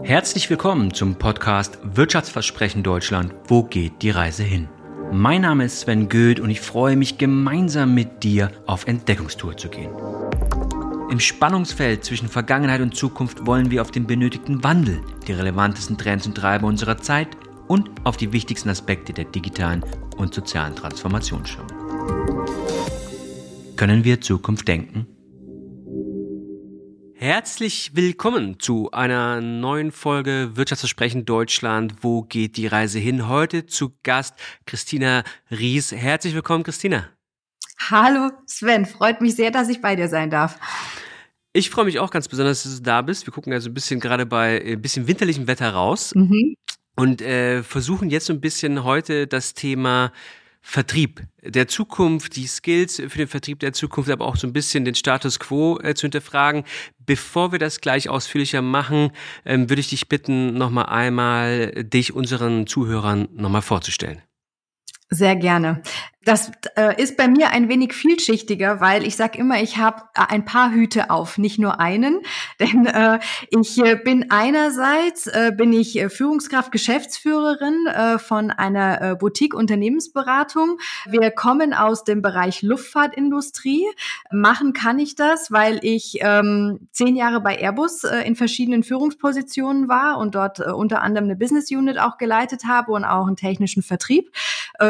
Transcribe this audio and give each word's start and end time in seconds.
Herzlich 0.00 0.48
willkommen 0.48 0.92
zum 0.94 1.16
Podcast 1.16 1.78
Wirtschaftsversprechen 1.84 2.82
Deutschland. 2.82 3.34
Wo 3.46 3.62
geht 3.62 4.00
die 4.00 4.10
Reise 4.10 4.42
hin? 4.42 4.68
Mein 5.12 5.42
Name 5.42 5.66
ist 5.66 5.80
Sven 5.80 6.08
Goeth 6.08 6.40
und 6.40 6.50
ich 6.50 6.60
freue 6.60 6.96
mich 6.96 7.18
gemeinsam 7.18 7.94
mit 7.94 8.24
dir 8.24 8.50
auf 8.66 8.86
Entdeckungstour 8.86 9.56
zu 9.56 9.68
gehen. 9.68 9.90
Im 11.10 11.20
Spannungsfeld 11.20 12.04
zwischen 12.04 12.28
Vergangenheit 12.28 12.80
und 12.80 12.96
Zukunft 12.96 13.46
wollen 13.46 13.70
wir 13.70 13.82
auf 13.82 13.90
den 13.90 14.06
benötigten 14.06 14.64
Wandel, 14.64 15.02
die 15.28 15.32
relevantesten 15.32 15.98
Trends 15.98 16.26
und 16.26 16.36
Treiber 16.36 16.66
unserer 16.66 16.96
Zeit 16.96 17.28
und 17.68 17.90
auf 18.04 18.16
die 18.16 18.32
wichtigsten 18.32 18.70
Aspekte 18.70 19.12
der 19.12 19.26
digitalen 19.26 19.84
und 20.16 20.34
sozialen 20.34 20.74
Transformation 20.74 21.44
schauen. 21.46 21.66
Können 23.76 24.04
wir 24.04 24.20
Zukunft 24.20 24.66
denken? 24.66 25.06
Herzlich 27.22 27.92
willkommen 27.94 28.58
zu 28.58 28.90
einer 28.90 29.40
neuen 29.40 29.92
Folge 29.92 30.56
Wirtschaftsversprechen 30.56 31.24
Deutschland. 31.24 31.94
Wo 32.00 32.22
geht 32.22 32.56
die 32.56 32.66
Reise 32.66 32.98
hin? 32.98 33.28
Heute 33.28 33.64
zu 33.64 33.92
Gast 34.02 34.34
Christina 34.66 35.22
Ries. 35.48 35.92
Herzlich 35.92 36.34
willkommen, 36.34 36.64
Christina. 36.64 37.10
Hallo 37.78 38.32
Sven, 38.46 38.86
freut 38.86 39.20
mich 39.20 39.36
sehr, 39.36 39.52
dass 39.52 39.68
ich 39.68 39.80
bei 39.80 39.94
dir 39.94 40.08
sein 40.08 40.30
darf. 40.30 40.58
Ich 41.52 41.70
freue 41.70 41.84
mich 41.84 42.00
auch 42.00 42.10
ganz 42.10 42.26
besonders, 42.26 42.64
dass 42.64 42.78
du 42.78 42.82
da 42.82 43.02
bist. 43.02 43.24
Wir 43.24 43.32
gucken 43.32 43.52
also 43.52 43.70
ein 43.70 43.74
bisschen 43.74 44.00
gerade 44.00 44.26
bei 44.26 44.60
ein 44.60 44.66
äh, 44.66 44.76
bisschen 44.76 45.06
winterlichem 45.06 45.46
Wetter 45.46 45.70
raus 45.70 46.12
mhm. 46.16 46.56
und 46.96 47.22
äh, 47.22 47.62
versuchen 47.62 48.10
jetzt 48.10 48.26
so 48.26 48.32
ein 48.32 48.40
bisschen 48.40 48.82
heute 48.82 49.28
das 49.28 49.54
Thema 49.54 50.10
Vertrieb 50.64 51.24
der 51.42 51.66
Zukunft, 51.66 52.36
die 52.36 52.46
Skills 52.46 52.96
für 52.96 53.18
den 53.18 53.28
Vertrieb 53.28 53.58
der 53.58 53.72
Zukunft, 53.72 54.10
aber 54.10 54.24
auch 54.24 54.36
so 54.36 54.46
ein 54.46 54.52
bisschen 54.52 54.84
den 54.84 54.94
Status 54.94 55.40
quo 55.40 55.78
äh, 55.80 55.94
zu 55.94 56.02
hinterfragen. 56.02 56.64
Bevor 56.98 57.50
wir 57.50 57.58
das 57.58 57.80
gleich 57.80 58.08
ausführlicher 58.08 58.62
machen, 58.62 59.10
ähm, 59.44 59.68
würde 59.68 59.80
ich 59.80 59.90
dich 59.90 60.08
bitten, 60.08 60.54
nochmal 60.54 60.86
einmal 60.86 61.72
dich 61.84 62.14
unseren 62.14 62.66
Zuhörern 62.68 63.28
nochmal 63.34 63.62
vorzustellen. 63.62 64.22
Sehr 65.10 65.36
gerne. 65.36 65.82
Das 66.24 66.52
äh, 66.76 67.00
ist 67.02 67.16
bei 67.16 67.26
mir 67.26 67.50
ein 67.50 67.68
wenig 67.68 67.94
vielschichtiger, 67.94 68.80
weil 68.80 69.04
ich 69.04 69.16
sage 69.16 69.38
immer, 69.38 69.60
ich 69.60 69.78
habe 69.78 70.02
äh, 70.14 70.22
ein 70.28 70.44
paar 70.44 70.70
Hüte 70.70 71.10
auf, 71.10 71.36
nicht 71.36 71.58
nur 71.58 71.80
einen. 71.80 72.20
Denn 72.60 72.86
äh, 72.86 73.18
ich 73.50 73.78
äh, 73.78 73.96
bin 73.96 74.30
einerseits 74.30 75.26
äh, 75.26 75.52
bin 75.56 75.72
ich 75.72 76.00
Führungskraft, 76.08 76.70
Geschäftsführerin 76.70 77.86
von 78.18 78.50
einer 78.50 79.16
Boutique-Unternehmensberatung. 79.16 80.78
Wir 81.06 81.30
kommen 81.30 81.74
aus 81.74 82.04
dem 82.04 82.22
Bereich 82.22 82.62
Luftfahrtindustrie. 82.62 83.84
Machen 84.30 84.72
kann 84.72 84.98
ich 84.98 85.14
das, 85.14 85.50
weil 85.50 85.80
ich 85.82 86.18
ähm, 86.20 86.88
zehn 86.92 87.16
Jahre 87.16 87.40
bei 87.40 87.56
Airbus 87.56 88.04
in 88.04 88.36
verschiedenen 88.36 88.82
Führungspositionen 88.82 89.88
war 89.88 90.18
und 90.18 90.34
dort 90.34 90.60
unter 90.60 91.02
anderem 91.02 91.26
eine 91.26 91.36
Business 91.36 91.70
Unit 91.70 91.98
auch 91.98 92.18
geleitet 92.18 92.64
habe 92.64 92.92
und 92.92 93.04
auch 93.04 93.26
einen 93.26 93.36
technischen 93.36 93.82
Vertrieb, 93.82 94.32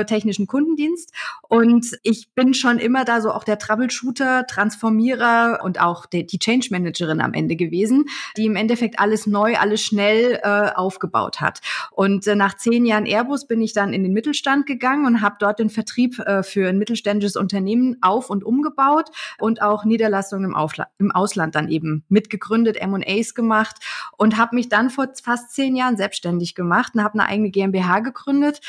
technischen 0.06 0.46
Kundendienst. 0.46 1.12
Und 1.52 1.98
ich 2.02 2.34
bin 2.34 2.54
schon 2.54 2.78
immer 2.78 3.04
da 3.04 3.20
so 3.20 3.30
auch 3.30 3.44
der 3.44 3.58
Troubleshooter, 3.58 4.46
Transformierer 4.46 5.60
und 5.62 5.78
auch 5.82 6.06
die, 6.06 6.26
Change 6.26 6.68
Managerin 6.70 7.20
am 7.20 7.34
Ende 7.34 7.56
gewesen, 7.56 8.06
die 8.38 8.46
im 8.46 8.56
Endeffekt 8.56 8.98
alles 8.98 9.26
neu, 9.26 9.56
alles 9.56 9.82
schnell 9.82 10.40
äh, 10.42 10.70
aufgebaut 10.74 11.42
hat. 11.42 11.60
Und 11.90 12.26
äh, 12.26 12.36
nach 12.36 12.56
zehn 12.56 12.86
Jahren 12.86 13.04
Airbus 13.04 13.46
bin 13.46 13.60
ich 13.60 13.74
dann 13.74 13.92
in 13.92 14.02
den 14.02 14.14
Mittelstand 14.14 14.64
gegangen 14.64 15.04
und 15.04 15.20
habe 15.20 15.36
dort 15.40 15.58
den 15.58 15.68
Vertrieb 15.68 16.18
äh, 16.20 16.42
für 16.42 16.70
ein 16.70 16.78
mittelständisches 16.78 17.36
Unternehmen 17.36 17.98
auf 18.00 18.30
und 18.30 18.44
umgebaut 18.44 19.10
und 19.38 19.60
auch 19.60 19.84
Niederlassungen 19.84 20.46
im, 20.46 20.56
Aufla 20.56 20.86
im 20.98 21.10
Ausland 21.12 21.54
dann 21.54 21.68
eben 21.68 22.02
mitgegründet, 22.08 22.78
M&As 22.78 23.34
gemacht 23.34 23.76
und 24.16 24.38
habe 24.38 24.56
mich 24.56 24.70
dann 24.70 24.88
vor 24.88 25.08
fast 25.22 25.52
zehn 25.52 25.76
Jahren 25.76 25.98
selbstständig 25.98 26.54
gemacht 26.54 26.94
und 26.94 27.04
habe 27.04 27.20
eine 27.20 27.28
eigene 27.28 27.50
GmbH 27.50 28.00
gegründet, 28.00 28.62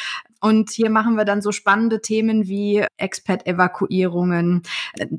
und 0.44 0.72
hier 0.72 0.90
machen 0.90 1.16
wir 1.16 1.24
dann 1.24 1.42
so 1.42 1.54
spannende 1.54 2.02
Themen 2.02 2.43
wie 2.48 2.86
Expat-Evakuierungen, 2.98 4.64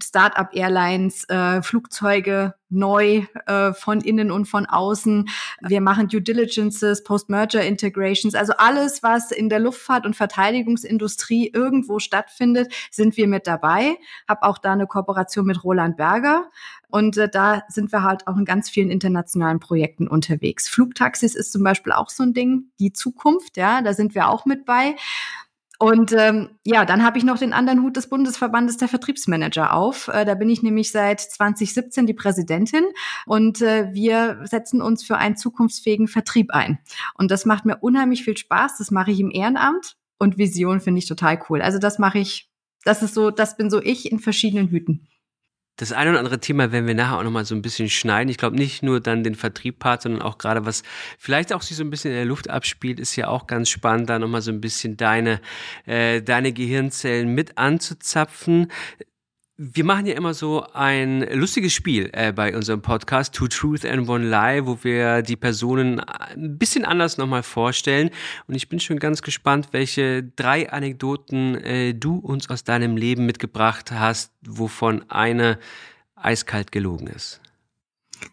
Start-up-Airlines, 0.03 1.29
äh, 1.29 1.63
Flugzeuge 1.63 2.55
neu 2.75 3.27
äh, 3.47 3.73
von 3.73 4.01
innen 4.01 4.31
und 4.31 4.47
von 4.47 4.67
außen. 4.67 5.29
Wir 5.63 5.81
machen 5.81 6.09
Due 6.09 6.21
Diligences, 6.21 7.05
Post-Merger 7.05 7.65
Integrations, 7.65 8.35
also 8.35 8.55
alles, 8.57 9.03
was 9.03 9.31
in 9.31 9.49
der 9.49 9.61
Luftfahrt- 9.61 10.07
und 10.07 10.17
Verteidigungsindustrie 10.17 11.51
irgendwo 11.55 11.99
stattfindet, 11.99 12.73
sind 12.91 13.17
wir 13.17 13.29
mit 13.29 13.47
dabei. 13.47 13.97
Hab 14.29 14.43
auch 14.43 14.59
da 14.59 14.73
eine 14.73 14.87
Kooperation 14.87 15.47
mit 15.47 15.63
Roland 15.63 15.97
Berger. 15.97 16.51
Und 16.89 17.17
äh, 17.17 17.29
da 17.29 17.63
sind 17.69 17.91
wir 17.93 18.03
halt 18.03 18.27
auch 18.27 18.37
in 18.37 18.45
ganz 18.45 18.71
vielen 18.71 18.91
internationalen 18.91 19.59
Projekten 19.59 20.07
unterwegs. 20.07 20.69
Flugtaxis 20.69 21.35
ist 21.35 21.53
zum 21.53 21.65
Beispiel 21.65 21.93
auch 21.93 22.11
so 22.11 22.23
ein 22.23 22.35
Ding, 22.35 22.71
die 22.79 22.93
Zukunft, 22.93 23.57
ja, 23.57 23.83
da 23.83 23.95
sind 23.95 24.15
wir 24.15 24.29
auch 24.29 24.47
mit 24.47 24.65
bei. 24.65 24.95
Und 25.85 26.13
ähm, 26.13 26.49
ja, 26.65 26.87
dann 26.87 27.05
habe 27.05 27.19
ich 27.19 27.25
noch 27.25 27.37
den 27.37 27.53
anderen 27.53 27.83
Hut 27.83 27.99
des 27.99 28.09
Bundesverbandes 28.09 28.79
der 28.79 28.89
Vertriebsmanager 28.89 29.75
auf. 29.75 30.09
Äh, 30.09 30.25
da 30.25 30.35
bin 30.35 30.49
ich 30.49 30.63
nämlich 30.63 30.91
seit 30.91 31.21
2017 31.21 32.07
die 32.07 32.15
Präsidentin 32.15 32.85
und 33.27 33.61
äh, 33.61 33.93
wir 33.93 34.41
setzen 34.45 34.81
uns 34.81 35.05
für 35.05 35.19
einen 35.19 35.37
zukunftsfähigen 35.37 36.09
Vertrieb 36.09 36.55
ein. 36.55 36.79
Und 37.19 37.31
das 37.31 37.45
macht 37.45 37.67
mir 37.67 37.77
unheimlich 37.83 38.25
viel 38.25 38.35
Spaß. 38.35 38.79
Das 38.79 38.91
mache 38.91 39.11
ich 39.11 39.21
im 39.21 39.31
Ehrenamt 39.31 39.99
und 40.19 40.39
Vision 40.39 40.81
finde 40.81 41.01
ich 41.01 41.07
total 41.07 41.39
cool. 41.51 41.61
Also 41.61 41.79
das 41.79 41.99
mache 41.99 42.19
ich, 42.19 42.49
das 42.85 43.03
ist 43.03 43.13
so, 43.13 43.31
das 43.31 43.59
bin 43.59 43.69
so 43.69 43.83
ich 43.83 44.11
in 44.11 44.21
verschiedenen 44.21 44.69
Hüten. 44.69 45.07
Das 45.77 45.91
eine 45.91 46.11
oder 46.11 46.21
andere 46.21 46.39
Thema 46.39 46.71
werden 46.71 46.87
wir 46.87 46.95
nachher 46.95 47.19
auch 47.19 47.25
nochmal 47.25 47.45
so 47.45 47.55
ein 47.55 47.63
bisschen 47.63 47.91
schneiden. 47.91 48.29
Ich 48.29 48.39
glaube 48.39 48.55
nicht 48.55 48.85
nur 48.85 49.01
dann 49.01 49.25
den 49.25 49.35
Vertrieb-Part, 49.35 50.03
sondern 50.03 50.23
auch 50.23 50.39
gerade 50.39 50.65
was 50.67 50.85
vielleicht 51.19 51.53
auch 51.53 51.63
sich 51.63 51.77
so 51.77 51.83
ein 51.83 51.91
bisschen 51.91 52.13
in 52.13 52.17
der 52.17 52.27
Luft 52.27 52.49
abspielt, 52.49 53.01
ist 53.01 53.17
ja 53.17 53.27
auch 53.27 53.49
ganz 53.49 53.71
spannend, 53.71 54.09
da 54.09 54.21
nochmal 54.21 54.43
so 54.43 54.53
ein 54.53 54.61
bisschen 54.61 54.97
deine, 54.97 55.41
äh, 55.87 56.23
deine 56.23 56.53
Gehirnzellen 56.53 57.35
mit 57.35 57.59
anzuzapfen. 57.59 58.71
Wir 59.57 59.85
machen 59.85 60.07
ja 60.07 60.17
immer 60.17 60.35
so 60.35 60.67
ein 60.73 61.21
lustiges 61.33 61.73
Spiel 61.73 62.11
äh, 62.13 62.33
bei 62.33 62.57
unserem 62.57 62.83
Podcast 62.83 63.37
Two 63.37 63.47
Truth 63.47 63.85
and 63.85 64.09
One 64.09 64.29
Lie, 64.29 64.67
wo 64.67 64.83
wir 64.83 65.23
die 65.23 65.37
Personen 65.37 66.01
ein 66.01 66.59
bisschen 66.59 66.85
anders 66.85 67.19
nochmal 67.19 67.45
vorstellen. 67.45 68.11
Und 68.49 68.57
ich 68.57 68.69
bin 68.69 68.81
schon 68.81 68.99
ganz 68.99 69.23
gespannt, 69.23 69.69
welche 69.71 70.25
drei 70.25 70.73
Anekdoten 70.73 71.55
äh, 71.55 71.95
du 71.95 72.17
uns 72.17 72.51
aus 72.51 72.65
deinem 72.65 72.97
Leben 72.97 73.27
mitgebracht 73.27 73.93
hast, 73.93 74.33
wovon 74.45 75.09
eine 75.09 75.61
eiskalt 76.17 76.73
gelogen 76.73 77.07
ist. 77.07 77.41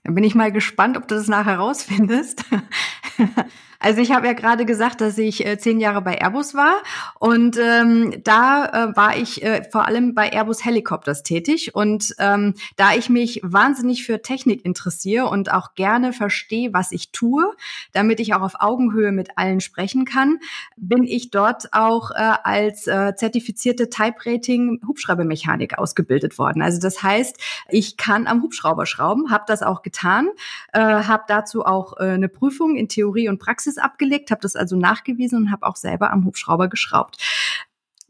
Dann 0.04 0.16
bin 0.16 0.24
ich 0.24 0.34
mal 0.34 0.52
gespannt, 0.52 0.98
ob 0.98 1.08
du 1.08 1.14
das 1.14 1.28
nachher 1.28 1.58
rausfindest. 1.58 2.46
Also 3.82 4.00
ich 4.00 4.12
habe 4.12 4.28
ja 4.28 4.34
gerade 4.34 4.66
gesagt, 4.66 5.02
dass 5.02 5.18
ich 5.18 5.44
äh, 5.44 5.58
zehn 5.58 5.80
Jahre 5.80 6.04
bei 6.04 6.22
Airbus 6.22 6.54
war 6.54 6.84
und 7.20 7.58
ähm, 7.58 8.22
da 8.24 8.66
äh, 8.92 8.96
war 8.96 9.18
ich 9.18 9.44
äh, 9.44 9.64
vor 9.72 9.88
allem 9.88 10.14
bei 10.14 10.32
Airbus 10.32 10.64
Helicopters 10.64 11.24
tätig 11.24 11.74
und 11.74 12.14
ähm, 12.20 12.54
da 12.76 12.94
ich 12.94 13.10
mich 13.10 13.42
wahnsinnig 13.44 14.06
für 14.06 14.22
Technik 14.22 14.64
interessiere 14.66 15.26
und 15.26 15.52
auch 15.52 15.74
gerne 15.74 16.14
verstehe, 16.14 16.74
was 16.74 16.92
ich 16.92 17.12
tue, 17.12 17.44
damit 17.92 18.20
ich 18.20 18.36
auch 18.36 18.42
auf 18.42 18.54
Augenhöhe 18.60 19.12
mit 19.12 19.40
allen 19.40 19.62
sprechen 19.62 20.06
kann, 20.06 20.38
bin 20.78 21.04
ich 21.04 21.32
dort 21.32 21.74
auch 21.74 22.12
äh, 22.12 22.34
als 22.44 22.86
äh, 22.86 23.16
zertifizierte 23.16 23.90
Type 23.90 24.18
Rating 24.28 24.80
Hubschraubermechanik 24.88 25.80
ausgebildet 25.80 26.38
worden. 26.38 26.62
Also 26.62 26.80
das 26.80 27.02
heißt, 27.02 27.40
ich 27.70 27.98
kann 27.98 28.28
am 28.28 28.44
Hubschrauber 28.44 28.86
schrauben, 28.86 29.32
habe 29.32 29.46
das 29.48 29.64
auch 29.64 29.82
getan, 29.82 30.30
äh, 30.72 30.80
habe 30.80 31.24
dazu 31.28 31.66
auch 31.66 31.98
äh, 31.98 32.12
eine 32.12 32.30
Prüfung 32.30 32.76
in 32.76 32.88
Theorie 32.88 33.28
und 33.28 33.40
Praxis 33.40 33.71
Praxis 33.72 33.78
abgelegt, 33.78 34.32
habe 34.32 34.42
das 34.42 34.56
also 34.56 34.76
nachgewiesen 34.76 35.38
und 35.38 35.52
habe 35.52 35.66
auch 35.66 35.76
selber 35.76 36.12
am 36.12 36.26
Hubschrauber 36.26 36.68
geschraubt. 36.68 37.18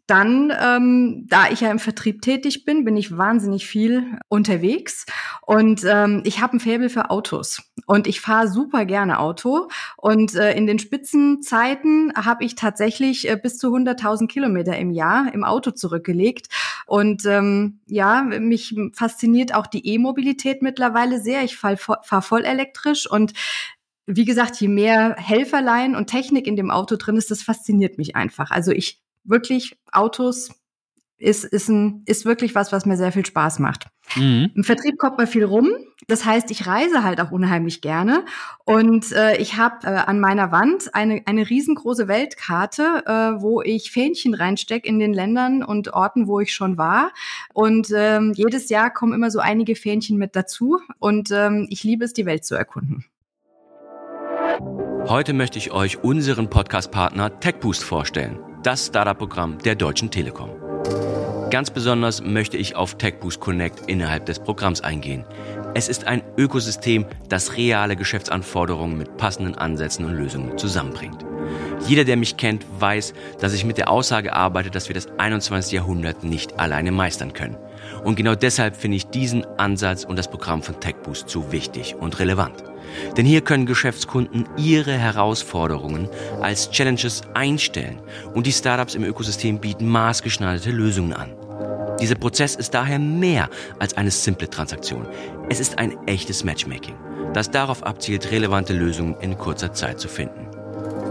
Dann, 0.08 0.52
ähm, 0.60 1.26
da 1.30 1.50
ich 1.52 1.62
ja 1.62 1.72
im 1.72 1.80
Vertrieb 1.80 2.22
tätig 2.22 2.66
bin, 2.66 2.84
bin 2.84 2.98
ich 2.98 3.18
wahnsinnig 3.18 3.66
viel 3.66 4.20
unterwegs 4.28 5.06
und 5.46 5.86
ähm, 5.86 6.22
ich 6.26 6.42
habe 6.42 6.58
ein 6.58 6.60
Faible 6.60 6.90
für 6.90 7.10
Autos 7.12 7.62
und 7.86 8.08
ich 8.08 8.20
fahre 8.20 8.50
super 8.50 8.84
gerne 8.84 9.20
Auto 9.20 9.70
und 9.96 10.36
äh, 10.36 10.54
in 10.54 10.68
den 10.68 10.80
Spitzenzeiten 10.80 12.12
habe 12.14 12.44
ich 12.44 12.56
tatsächlich 12.56 13.30
äh, 13.30 13.38
bis 13.42 13.58
zu 13.58 13.68
100.000 13.74 14.28
Kilometer 14.28 14.76
im 14.76 14.92
Jahr 14.92 15.34
im 15.34 15.46
Auto 15.46 15.72
zurückgelegt 15.72 16.48
und 16.88 17.26
ähm, 17.26 17.80
ja, 17.86 18.24
mich 18.24 18.76
fasziniert 18.94 19.56
auch 19.56 19.68
die 19.68 19.88
E-Mobilität 19.88 20.62
mittlerweile 20.62 21.22
sehr. 21.22 21.44
Ich 21.44 21.56
fahre 21.56 21.78
fahr 21.78 22.22
voll 22.22 22.44
elektrisch 22.44 23.10
und 23.10 23.32
wie 24.06 24.26
gesagt, 24.26 24.60
je 24.60 24.68
mehr 24.68 25.16
Helferlein 25.18 25.96
und 25.96 26.08
Technik 26.08 26.48
in 26.48 26.56
dem 26.56 26.72
Auto 26.72 26.96
drin 26.96 27.18
ist, 27.18 27.32
das 27.32 27.42
fasziniert 27.42 27.98
mich 27.98 28.16
einfach. 28.16 28.52
Also 28.52 28.72
ich 28.72 29.02
wirklich 29.24 29.78
Autos 29.92 30.50
ist, 31.22 31.44
ist, 31.44 31.70
ein, 31.70 32.02
ist 32.06 32.26
wirklich 32.26 32.56
was, 32.56 32.72
was 32.72 32.86
mir 32.86 32.98
sehr 32.98 33.12
viel 33.12 33.26
Spaß 33.26 33.60
macht. 33.60 33.86
Mhm. 34.16 34.52
Im 34.56 34.64
Vertrieb 34.64 34.98
kommt 34.98 35.18
man 35.18 35.28
viel 35.28 35.44
rum. 35.44 35.70
Das 36.08 36.26
heißt, 36.26 36.50
ich 36.50 36.66
reise 36.66 37.04
halt 37.04 37.22
auch 37.22 37.32
unheimlich 37.32 37.82
gerne. 37.82 38.26
Und 38.66 39.12
äh, 39.12 39.38
ich 39.38 39.56
habe 39.56 39.86
äh, 39.86 39.90
an 39.90 40.20
meiner 40.20 40.52
Wand 40.52 40.94
eine, 40.96 41.22
eine 41.26 41.48
riesengroße 41.50 42.08
Weltkarte, 42.08 43.04
äh, 43.06 43.42
wo 43.42 43.62
ich 43.62 43.92
Fähnchen 43.92 44.34
reinstecke 44.34 44.88
in 44.88 45.00
den 45.00 45.14
Ländern 45.14 45.64
und 45.64 45.94
Orten, 45.94 46.28
wo 46.28 46.40
ich 46.40 46.54
schon 46.54 46.78
war. 46.78 47.12
Und 47.54 47.90
ähm, 47.96 48.34
jedes 48.36 48.70
Jahr 48.70 48.92
kommen 48.92 49.14
immer 49.14 49.30
so 49.30 49.40
einige 49.40 49.76
Fähnchen 49.76 50.18
mit 50.18 50.36
dazu. 50.36 50.80
Und 50.98 51.30
ähm, 51.32 51.68
ich 51.70 51.84
liebe 51.84 52.04
es, 52.04 52.14
die 52.14 52.26
Welt 52.26 52.46
zu 52.46 52.56
erkunden. 52.56 53.06
Heute 55.08 55.34
möchte 55.34 55.58
ich 55.58 55.72
euch 55.72 56.04
unseren 56.04 56.50
Podcast-Partner 56.50 57.40
TechBoost 57.40 57.84
vorstellen, 57.84 58.40
das 58.64 58.88
Startup-Programm 58.88 59.58
der 59.58 59.76
Deutschen 59.76 60.12
Telekom. 60.12 60.52
Ganz 61.50 61.70
besonders 61.70 62.22
möchte 62.22 62.56
ich 62.56 62.76
auf 62.76 62.98
TechBoost 62.98 63.40
Connect 63.40 63.90
innerhalb 63.90 64.26
des 64.26 64.40
Programms 64.40 64.82
eingehen. 64.82 65.26
Es 65.74 65.90
ist 65.90 66.08
ein 66.08 66.24
Ökosystem, 66.38 67.06
das 67.28 67.58
reale 67.58 67.96
Geschäftsanforderungen 67.96 68.98
mit 68.98 69.18
passenden 69.18 69.56
Ansätzen 69.56 70.06
und 70.06 70.14
Lösungen 70.14 70.58
zusammenbringt. 70.58 71.26
Jeder, 71.88 72.06
der 72.06 72.16
mich 72.16 72.38
kennt, 72.38 72.66
weiß, 72.80 73.14
dass 73.40 73.54
ich 73.54 73.66
mit 73.66 73.78
der 73.78 73.90
Aussage 73.90 74.34
arbeite, 74.34 74.70
dass 74.70 74.88
wir 74.88 74.94
das 74.94 75.08
21. 75.18 75.74
Jahrhundert 75.74 76.24
nicht 76.24 76.60
alleine 76.60 76.92
meistern 76.92 77.34
können. 77.34 77.58
Und 78.04 78.16
genau 78.16 78.36
deshalb 78.36 78.78
finde 78.78 78.98
ich 78.98 79.08
diesen 79.08 79.46
Ansatz 79.58 80.06
und 80.06 80.18
das 80.18 80.30
Programm 80.30 80.62
von 80.62 80.80
TechBoost 80.80 81.30
so 81.30 81.52
wichtig 81.52 81.96
und 82.00 82.20
relevant. 82.20 82.71
Denn 83.18 83.26
hier 83.26 83.42
können 83.42 83.66
Geschäftskunden 83.66 84.46
ihre 84.58 84.94
Herausforderungen 84.94 86.10
als 86.42 86.72
Challenges 86.72 87.22
einstellen 87.34 88.00
und 88.34 88.48
die 88.48 88.52
Startups 88.52 88.96
im 88.96 89.04
Ökosystem 89.04 89.60
bieten 89.60 89.88
maßgeschneiderte 89.88 90.72
Lösungen 90.72 91.14
an. 91.14 91.34
Dieser 92.00 92.16
Prozess 92.16 92.56
ist 92.56 92.74
daher 92.74 92.98
mehr 92.98 93.50
als 93.78 93.96
eine 93.96 94.10
simple 94.10 94.50
Transaktion. 94.50 95.08
Es 95.50 95.60
ist 95.60 95.78
ein 95.78 95.96
echtes 96.08 96.44
Matchmaking, 96.44 96.96
das 97.34 97.52
darauf 97.52 97.84
abzielt, 97.84 98.32
relevante 98.32 98.74
Lösungen 98.74 99.16
in 99.22 99.38
kurzer 99.38 99.72
Zeit 99.74 100.00
zu 100.00 100.08
finden. 100.08 100.48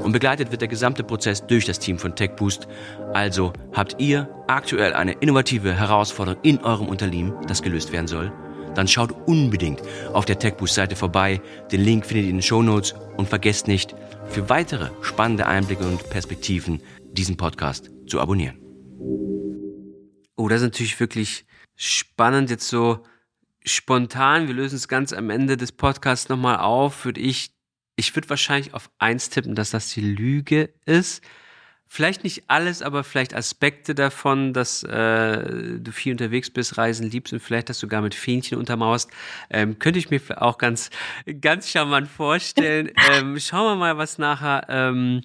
Und 0.03 0.12
begleitet 0.12 0.50
wird 0.50 0.62
der 0.62 0.69
gesamte 0.69 1.05
Prozess 1.05 1.47
durch 1.47 1.67
das 1.67 1.79
Team 1.79 1.99
von 1.99 2.17
TechBoost. 2.17 2.67
Also 3.12 3.53
habt 3.73 3.97
ihr 4.00 4.29
aktuell 4.49 4.94
eine 4.94 5.12
innovative 5.12 5.75
Herausforderung 5.75 6.41
in 6.43 6.59
eurem 6.65 6.88
Unternehmen, 6.88 7.35
das 7.47 7.62
gelöst 7.62 7.93
werden 7.93 8.09
soll? 8.09 8.32
Dann 8.75 8.88
schaut 8.88 9.12
unbedingt 9.26 9.82
auf 10.12 10.25
der 10.25 10.38
TechBoost-Seite 10.38 10.96
vorbei. 10.96 11.40
Den 11.72 11.82
Link 11.82 12.06
findet 12.06 12.25
ihr 12.25 12.31
in 12.31 12.37
den 12.37 12.43
Show 12.43 12.62
Notes 12.62 12.94
und 13.17 13.28
vergesst 13.28 13.69
nicht, 13.69 13.94
für 14.28 14.49
weitere 14.49 14.90
spannende 15.02 15.46
Einblicke 15.46 15.84
und 15.84 16.08
Perspektiven 16.11 16.81
diesen 17.12 17.37
Podcast 17.37 17.90
zu 18.06 18.20
abonnieren. 18.20 18.58
Oh, 20.37 20.49
das 20.49 20.61
ist 20.61 20.69
natürlich 20.69 20.99
wirklich 21.00 21.44
spannend, 21.75 22.50
jetzt 22.50 22.69
so 22.69 23.02
spontan. 23.64 24.46
Wir 24.46 24.55
lösen 24.55 24.76
es 24.76 24.88
ganz 24.88 25.12
am 25.12 25.31
Ende 25.31 25.56
des 25.56 25.72
Podcasts 25.72 26.28
nochmal 26.28 26.58
auf. 26.58 27.05
Würde 27.05 27.20
ich 27.20 27.52
ich 28.00 28.17
würde 28.17 28.31
wahrscheinlich 28.31 28.72
auf 28.72 28.90
eins 28.99 29.28
tippen, 29.28 29.55
dass 29.55 29.70
das 29.70 29.90
die 29.90 30.00
Lüge 30.00 30.72
ist. 30.87 31.22
Vielleicht 31.92 32.22
nicht 32.22 32.44
alles, 32.46 32.82
aber 32.82 33.02
vielleicht 33.02 33.34
Aspekte 33.34 33.96
davon, 33.96 34.52
dass 34.52 34.84
äh, 34.84 35.81
du 35.81 35.90
viel 35.90 36.12
unterwegs 36.12 36.48
bist, 36.48 36.78
Reisen 36.78 37.10
liebst 37.10 37.32
und 37.32 37.40
vielleicht 37.40 37.69
das 37.69 37.81
sogar 37.81 38.00
mit 38.00 38.14
Fähnchen 38.14 38.58
untermauerst, 38.58 39.10
ähm, 39.50 39.76
könnte 39.81 39.98
ich 39.98 40.08
mir 40.08 40.20
auch 40.40 40.56
ganz, 40.56 40.90
ganz 41.40 41.69
charmant 41.69 42.06
vorstellen. 42.06 42.92
ähm, 43.12 43.40
schauen 43.40 43.72
wir 43.72 43.75
mal, 43.75 43.98
was 43.98 44.19
nachher 44.19 44.66
ähm, 44.69 45.22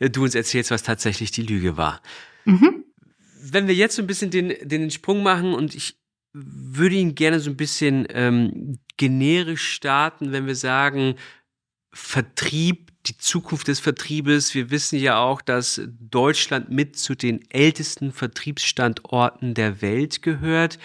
du 0.00 0.24
uns 0.24 0.34
erzählst, 0.34 0.72
was 0.72 0.82
tatsächlich 0.82 1.30
die 1.30 1.42
Lüge 1.42 1.76
war. 1.76 2.02
Mhm. 2.44 2.84
Wenn 3.40 3.68
wir 3.68 3.74
jetzt 3.76 3.94
so 3.94 4.02
ein 4.02 4.08
bisschen 4.08 4.32
den, 4.32 4.52
den 4.62 4.90
Sprung 4.90 5.22
machen 5.22 5.54
und 5.54 5.76
ich 5.76 5.96
würde 6.32 6.96
ihn 6.96 7.14
gerne 7.14 7.38
so 7.38 7.50
ein 7.50 7.56
bisschen 7.56 8.08
ähm, 8.10 8.80
generisch 8.96 9.68
starten, 9.68 10.32
wenn 10.32 10.48
wir 10.48 10.56
sagen, 10.56 11.14
Vertrieb, 11.92 12.89
die 13.06 13.16
Zukunft 13.16 13.68
des 13.68 13.80
Vertriebes. 13.80 14.54
Wir 14.54 14.70
wissen 14.70 14.98
ja 14.98 15.18
auch, 15.18 15.40
dass 15.40 15.80
Deutschland 16.00 16.70
mit 16.70 16.98
zu 16.98 17.14
den 17.14 17.40
ältesten 17.50 18.12
Vertriebsstandorten 18.12 19.54
der 19.54 19.80
Welt 19.80 20.22
gehört. 20.22 20.78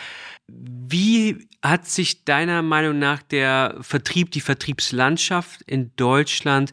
Wie 0.47 1.47
hat 1.63 1.87
sich 1.87 2.23
deiner 2.23 2.61
Meinung 2.61 2.99
nach 2.99 3.21
der 3.21 3.75
Vertrieb, 3.81 4.31
die 4.31 4.41
Vertriebslandschaft 4.41 5.61
in 5.63 5.91
Deutschland 5.95 6.71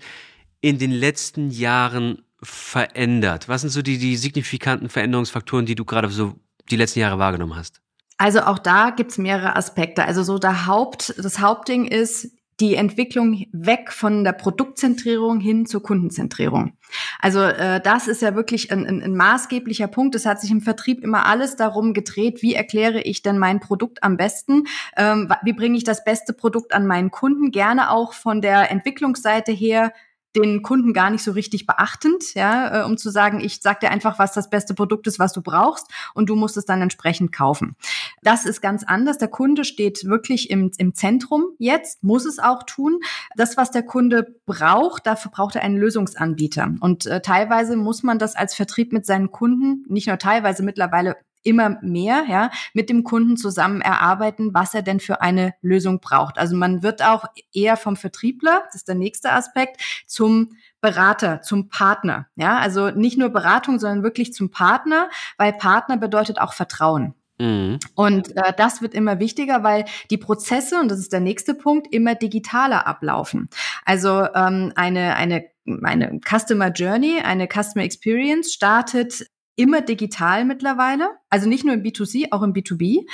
in 0.61 0.79
den 0.79 0.93
letzten 0.93 1.50
Jahren 1.50 2.23
verändert? 2.43 3.49
Was 3.49 3.62
sind 3.62 3.71
so 3.71 3.83
die, 3.83 3.99
die 3.99 4.17
signifikanten 4.17 4.89
Veränderungsfaktoren, 4.89 5.67
die 5.67 5.75
du 5.75 5.85
gerade 5.85 6.09
so 6.09 6.35
die 6.71 6.77
letzten 6.77 7.00
Jahre 7.00 7.19
wahrgenommen 7.19 7.56
hast? 7.56 7.81
Also 8.19 8.43
auch 8.43 8.59
da 8.59 8.91
gibt's 8.91 9.19
mehrere 9.19 9.56
Aspekte. 9.56 10.05
Also 10.05 10.23
so 10.23 10.39
der 10.39 10.67
Haupt, 10.67 11.15
das 11.19 11.41
Hauptding 11.41 11.87
ist, 11.87 12.31
die 12.62 12.76
Entwicklung 12.76 13.44
weg 13.50 13.91
von 13.93 14.23
der 14.23 14.32
Produktzentrierung 14.32 15.41
hin 15.41 15.67
zur 15.67 15.82
Kundenzentrierung. 15.82 16.75
Also 17.19 17.41
äh, 17.41 17.81
das 17.81 18.06
ist 18.06 18.23
ja 18.23 18.37
wirklich 18.37 18.70
ein, 18.70 18.87
ein, 18.87 19.03
ein 19.03 19.17
maßgeblicher 19.17 19.88
Punkt. 19.88 20.14
Es 20.14 20.26
hat 20.26 20.41
sich 20.41 20.53
im 20.53 20.61
Vertrieb 20.61 21.03
immer 21.03 21.26
alles 21.26 21.56
darum 21.56 21.93
gedreht, 21.93 22.41
wie 22.41 22.55
erkläre 22.55 23.00
ich 23.00 23.20
denn 23.20 23.37
mein 23.37 23.59
Produkt 23.59 24.05
am 24.05 24.17
besten, 24.17 24.69
ähm, 24.97 25.29
wie 25.43 25.53
bringe 25.53 25.76
ich 25.76 25.82
das 25.82 26.05
beste 26.05 26.32
Produkt 26.32 26.73
an 26.73 26.87
meinen 26.87 27.11
Kunden, 27.11 27.50
gerne 27.50 27.91
auch 27.91 28.12
von 28.12 28.41
der 28.41 28.70
Entwicklungsseite 28.70 29.50
her 29.50 29.93
den 30.37 30.62
Kunden 30.62 30.93
gar 30.93 31.11
nicht 31.11 31.23
so 31.23 31.32
richtig 31.32 31.67
beachtend, 31.67 32.34
ja, 32.34 32.82
äh, 32.82 32.84
um 32.84 32.96
zu 32.96 33.11
sagen, 33.11 33.40
ich 33.40 33.61
sag 33.61 33.81
dir 33.81 33.90
einfach, 33.90 34.19
was 34.19 34.32
das 34.32 34.50
beste 34.50 34.75
Produkt 34.75 35.06
ist, 35.06 35.19
was 35.19 35.32
du 35.32 35.43
brauchst, 35.43 35.87
und 36.14 36.29
du 36.29 36.37
musst 36.37 36.56
es 36.56 36.64
dann 36.64 36.82
entsprechend 36.82 37.32
kaufen. 37.32 37.76
Das 38.23 38.44
ist 38.44 38.61
ganz 38.61 38.84
anders. 38.84 39.19
Der 39.19 39.29
Kunde 39.29 39.64
steht 39.64 40.05
wirklich 40.05 40.50
im, 40.50 40.70
im 40.79 40.94
Zentrum 40.94 41.44
jetzt, 41.58 42.02
muss 42.02 42.25
es 42.25 42.38
auch 42.38 42.62
tun. 42.62 43.00
Das, 43.37 43.56
was 43.56 43.70
der 43.70 43.82
Kunde 43.82 44.34
braucht, 44.46 45.06
dafür 45.06 45.31
braucht 45.31 45.56
er 45.56 45.62
einen 45.62 45.76
Lösungsanbieter. 45.76 46.75
Und 46.81 47.06
äh, 47.06 47.20
teilweise 47.20 47.76
muss 47.76 48.02
man 48.02 48.19
das 48.19 48.37
als 48.37 48.55
Vertrieb 48.55 48.93
mit 48.93 49.06
seinen 49.06 49.31
Kunden, 49.31 49.84
nicht 49.88 50.06
nur 50.06 50.19
teilweise 50.19 50.62
mittlerweile 50.62 51.17
immer 51.43 51.79
mehr 51.83 52.25
ja, 52.29 52.50
mit 52.75 52.89
dem 52.89 53.05
Kunden 53.05 53.37
zusammen 53.37 53.81
erarbeiten, 53.81 54.55
was 54.55 54.75
er 54.75 54.83
denn 54.83 55.00
für 55.00 55.21
eine 55.21 55.55
Lösung 55.62 56.00
braucht. 56.00 56.39
Also 56.39 56.56
man 56.56 56.83
wird 56.83 57.03
auch 57.03 57.25
eher 57.53 57.77
vom 57.77 57.97
Vertriebler, 57.97 58.62
das 58.67 58.77
ist 58.77 58.89
der 58.89 58.94
nächste 58.94 59.33
Aspekt, 59.33 59.81
zum 60.06 60.50
Berater, 60.81 61.43
zum 61.43 61.69
Partner. 61.69 62.27
Ja, 62.37 62.59
also 62.59 62.91
nicht 62.91 63.19
nur 63.19 63.29
Beratung, 63.31 63.79
sondern 63.79 64.03
wirklich 64.03 64.33
zum 64.33 64.50
Partner, 64.50 65.09
weil 65.39 65.53
Partner 65.53 65.97
bedeutet 65.97 66.41
auch 66.41 66.53
Vertrauen. 66.53 67.15
Mhm. 67.39 67.79
Und 67.94 68.37
äh, 68.37 68.53
das 68.56 68.83
wird 68.83 68.94
immer 68.94 69.19
wichtiger, 69.19 69.62
weil 69.62 69.85
die 70.11 70.19
Prozesse, 70.19 70.79
und 70.81 70.91
das 70.91 70.99
ist 70.99 71.12
der 71.12 71.21
nächste 71.21 71.55
Punkt, 71.55 71.93
immer 71.93 72.15
digitaler 72.15 72.87
ablaufen. 72.87 73.49
Also 73.85 74.27
ähm, 74.35 74.73
eine, 74.77 75.17
eine 75.17 75.44
eine 75.83 76.21
Customer 76.29 76.71
Journey, 76.71 77.21
eine 77.23 77.47
Customer 77.47 77.85
Experience 77.85 78.53
startet 78.53 79.27
immer 79.54 79.82
digital 79.82 80.44
mittlerweile, 80.44 81.10
also 81.28 81.49
nicht 81.49 81.64
nur 81.64 81.75
im 81.75 81.82
B2C, 81.82 82.28
auch 82.31 82.43
im 82.43 82.54
B2B. 82.54 83.06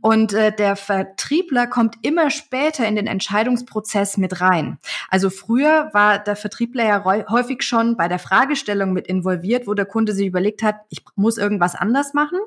Und 0.00 0.32
äh, 0.32 0.54
der 0.54 0.74
Vertriebler 0.76 1.66
kommt 1.66 1.96
immer 2.02 2.30
später 2.30 2.86
in 2.86 2.96
den 2.96 3.06
Entscheidungsprozess 3.06 4.16
mit 4.16 4.40
rein. 4.40 4.78
Also 5.08 5.30
früher 5.30 5.90
war 5.92 6.18
der 6.18 6.36
Vertriebler 6.36 6.84
ja 6.84 7.04
häufig 7.30 7.62
schon 7.62 7.96
bei 7.96 8.08
der 8.08 8.18
Fragestellung 8.18 8.92
mit 8.92 9.06
involviert, 9.06 9.66
wo 9.66 9.74
der 9.74 9.86
Kunde 9.86 10.12
sich 10.12 10.26
überlegt 10.26 10.62
hat, 10.62 10.76
ich 10.88 11.04
muss 11.14 11.38
irgendwas 11.38 11.76
anders 11.76 12.12
machen. 12.12 12.38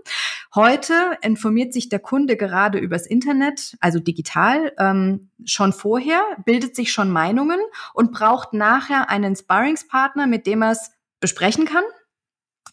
Heute 0.53 0.93
informiert 1.21 1.73
sich 1.73 1.87
der 1.89 1.99
Kunde 1.99 2.35
gerade 2.35 2.79
übers 2.79 3.07
Internet, 3.07 3.77
also 3.79 3.99
digital, 3.99 4.73
ähm, 4.77 5.29
schon 5.45 5.71
vorher, 5.71 6.21
bildet 6.45 6.75
sich 6.75 6.91
schon 6.91 7.11
Meinungen 7.11 7.59
und 7.93 8.11
braucht 8.11 8.53
nachher 8.53 9.09
einen 9.09 9.35
Sparringspartner, 9.35 10.27
mit 10.27 10.47
dem 10.47 10.61
er 10.61 10.71
es 10.71 10.91
besprechen 11.19 11.65
kann 11.65 11.83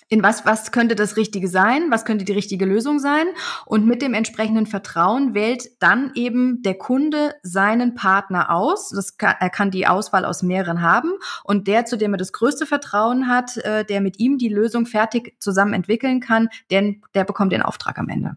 in 0.08 0.22
was, 0.22 0.44
was 0.44 0.70
könnte 0.70 0.94
das 0.94 1.16
Richtige 1.16 1.48
sein, 1.48 1.90
was 1.90 2.04
könnte 2.04 2.24
die 2.24 2.32
richtige 2.32 2.64
Lösung 2.66 2.98
sein. 2.98 3.26
Und 3.66 3.86
mit 3.86 4.02
dem 4.02 4.14
entsprechenden 4.14 4.66
Vertrauen 4.66 5.34
wählt 5.34 5.64
dann 5.80 6.12
eben 6.14 6.62
der 6.62 6.74
Kunde 6.74 7.34
seinen 7.42 7.94
Partner 7.94 8.50
aus. 8.50 8.90
Das 8.90 9.16
kann, 9.16 9.34
er 9.40 9.50
kann 9.50 9.70
die 9.70 9.86
Auswahl 9.86 10.24
aus 10.24 10.42
mehreren 10.42 10.82
haben. 10.82 11.12
Und 11.42 11.66
der, 11.66 11.86
zu 11.86 11.96
dem 11.96 12.14
er 12.14 12.18
das 12.18 12.32
größte 12.32 12.66
Vertrauen 12.66 13.28
hat, 13.28 13.56
äh, 13.58 13.84
der 13.84 14.00
mit 14.00 14.18
ihm 14.18 14.38
die 14.38 14.48
Lösung 14.48 14.86
fertig 14.86 15.36
zusammen 15.40 15.72
entwickeln 15.72 16.20
kann, 16.20 16.48
denn 16.70 17.02
der 17.14 17.24
bekommt 17.24 17.52
den 17.52 17.62
Auftrag 17.62 17.98
am 17.98 18.08
Ende. 18.08 18.36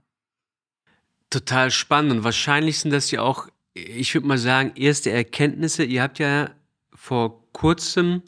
Total 1.30 1.72
spannend. 1.72 2.12
Und 2.12 2.24
wahrscheinlich 2.24 2.80
sind 2.80 2.92
das 2.92 3.12
ja 3.12 3.22
auch, 3.22 3.48
ich 3.74 4.14
würde 4.14 4.28
mal 4.28 4.38
sagen, 4.38 4.72
erste 4.76 5.12
Erkenntnisse. 5.12 5.84
Ihr 5.84 6.02
habt 6.02 6.20
ja 6.20 6.52
vor 6.96 7.44
kurzem 7.52 8.24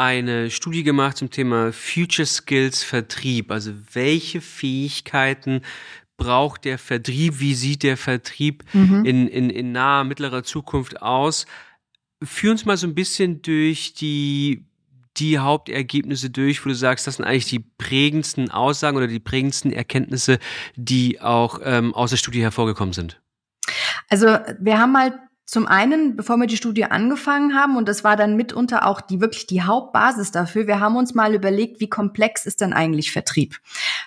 eine 0.00 0.48
Studie 0.48 0.82
gemacht 0.82 1.18
zum 1.18 1.28
Thema 1.28 1.74
Future 1.74 2.24
Skills 2.24 2.82
Vertrieb. 2.82 3.50
Also 3.52 3.74
welche 3.92 4.40
Fähigkeiten 4.40 5.60
braucht 6.16 6.64
der 6.64 6.78
Vertrieb? 6.78 7.38
Wie 7.38 7.52
sieht 7.52 7.82
der 7.82 7.98
Vertrieb 7.98 8.64
mhm. 8.72 9.04
in, 9.04 9.28
in, 9.28 9.50
in 9.50 9.72
naher, 9.72 10.04
mittlerer 10.04 10.42
Zukunft 10.42 11.02
aus? 11.02 11.44
Führ 12.22 12.52
uns 12.52 12.64
mal 12.64 12.78
so 12.78 12.86
ein 12.86 12.94
bisschen 12.94 13.42
durch 13.42 13.92
die, 13.92 14.64
die 15.18 15.38
Hauptergebnisse 15.38 16.30
durch, 16.30 16.64
wo 16.64 16.70
du 16.70 16.74
sagst, 16.74 17.06
das 17.06 17.16
sind 17.16 17.26
eigentlich 17.26 17.50
die 17.50 17.58
prägendsten 17.58 18.50
Aussagen 18.50 18.96
oder 18.96 19.06
die 19.06 19.20
prägendsten 19.20 19.70
Erkenntnisse, 19.70 20.38
die 20.76 21.20
auch 21.20 21.60
ähm, 21.62 21.92
aus 21.92 22.08
der 22.08 22.16
Studie 22.16 22.40
hervorgekommen 22.40 22.94
sind. 22.94 23.20
Also 24.08 24.38
wir 24.58 24.78
haben 24.78 24.92
mal 24.92 25.29
zum 25.50 25.66
einen, 25.66 26.14
bevor 26.14 26.36
wir 26.36 26.46
die 26.46 26.56
Studie 26.56 26.84
angefangen 26.84 27.56
haben, 27.56 27.76
und 27.76 27.88
das 27.88 28.04
war 28.04 28.14
dann 28.14 28.36
mitunter 28.36 28.86
auch 28.86 29.00
die 29.00 29.20
wirklich 29.20 29.48
die 29.48 29.62
Hauptbasis 29.62 30.30
dafür, 30.30 30.68
wir 30.68 30.78
haben 30.78 30.94
uns 30.94 31.12
mal 31.12 31.34
überlegt, 31.34 31.80
wie 31.80 31.88
komplex 31.88 32.46
ist 32.46 32.60
denn 32.60 32.72
eigentlich 32.72 33.10
Vertrieb? 33.10 33.56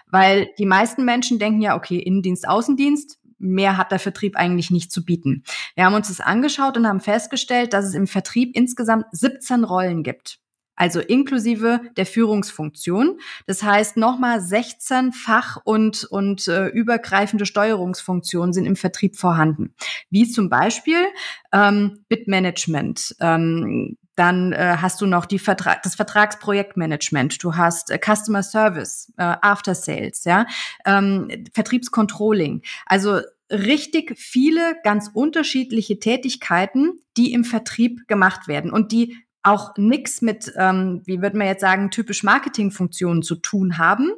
Weil 0.09 0.47
die 0.57 0.65
meisten 0.65 1.03
Menschen 1.03 1.39
denken 1.39 1.59
ja, 1.59 1.75
okay, 1.75 1.99
Innendienst, 1.99 2.47
Außendienst, 2.47 3.19
mehr 3.39 3.75
hat 3.75 3.91
der 3.91 3.99
Vertrieb 3.99 4.37
eigentlich 4.37 4.71
nicht 4.71 4.89
zu 4.89 5.03
bieten. 5.03 5.43
Wir 5.75 5.83
haben 5.83 5.95
uns 5.95 6.07
das 6.07 6.21
angeschaut 6.21 6.77
und 6.77 6.87
haben 6.87 7.01
festgestellt, 7.01 7.73
dass 7.73 7.83
es 7.83 7.93
im 7.93 8.07
Vertrieb 8.07 8.55
insgesamt 8.55 9.07
17 9.11 9.65
Rollen 9.65 10.03
gibt 10.03 10.39
also 10.75 10.99
inklusive 10.99 11.81
der 11.97 12.05
Führungsfunktion. 12.05 13.19
Das 13.45 13.63
heißt, 13.63 13.97
nochmal 13.97 14.41
16 14.41 15.11
Fach- 15.11 15.57
und, 15.63 16.03
und 16.05 16.47
äh, 16.47 16.67
übergreifende 16.67 17.45
Steuerungsfunktionen 17.45 18.53
sind 18.53 18.65
im 18.65 18.75
Vertrieb 18.75 19.17
vorhanden. 19.17 19.73
Wie 20.09 20.27
zum 20.29 20.49
Beispiel 20.49 21.05
ähm, 21.51 22.03
Bitmanagement. 22.09 23.15
Ähm, 23.19 23.97
dann 24.15 24.53
äh, 24.53 24.77
hast 24.79 25.01
du 25.01 25.07
noch 25.07 25.25
die 25.25 25.39
Vertrag, 25.39 25.81
das 25.81 25.95
Vertragsprojektmanagement, 25.95 27.43
du 27.43 27.55
hast 27.55 27.89
äh, 27.89 27.97
Customer 27.97 28.43
Service, 28.43 29.11
äh, 29.17 29.35
After 29.41 29.73
Sales, 29.73 30.23
ja, 30.23 30.45
ähm, 30.85 31.45
Vertriebscontrolling. 31.53 32.61
Also 32.85 33.21
richtig 33.49 34.17
viele 34.17 34.75
ganz 34.83 35.09
unterschiedliche 35.13 35.99
Tätigkeiten, 35.99 36.99
die 37.17 37.33
im 37.33 37.43
Vertrieb 37.43 38.07
gemacht 38.07 38.47
werden 38.47 38.71
und 38.71 38.91
die 38.91 39.17
auch 39.43 39.75
nichts 39.77 40.21
mit, 40.21 40.51
ähm, 40.57 41.01
wie 41.05 41.21
würde 41.21 41.37
man 41.37 41.47
jetzt 41.47 41.61
sagen, 41.61 41.91
typisch 41.91 42.23
Marketingfunktionen 42.23 43.23
zu 43.23 43.35
tun 43.35 43.77
haben, 43.77 44.11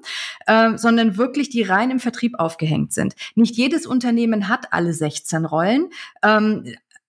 äh, 0.45 0.77
sondern 0.77 1.17
wirklich 1.17 1.49
die 1.49 1.63
rein 1.63 1.91
im 1.91 1.99
Vertrieb 1.99 2.39
aufgehängt 2.39 2.93
sind. 2.93 3.15
Nicht 3.33 3.55
jedes 3.55 3.85
Unternehmen 3.85 4.47
hat 4.47 4.71
alle 4.71 4.93
16 4.93 5.45
Rollen. 5.45 5.89
Ähm, 6.23 6.65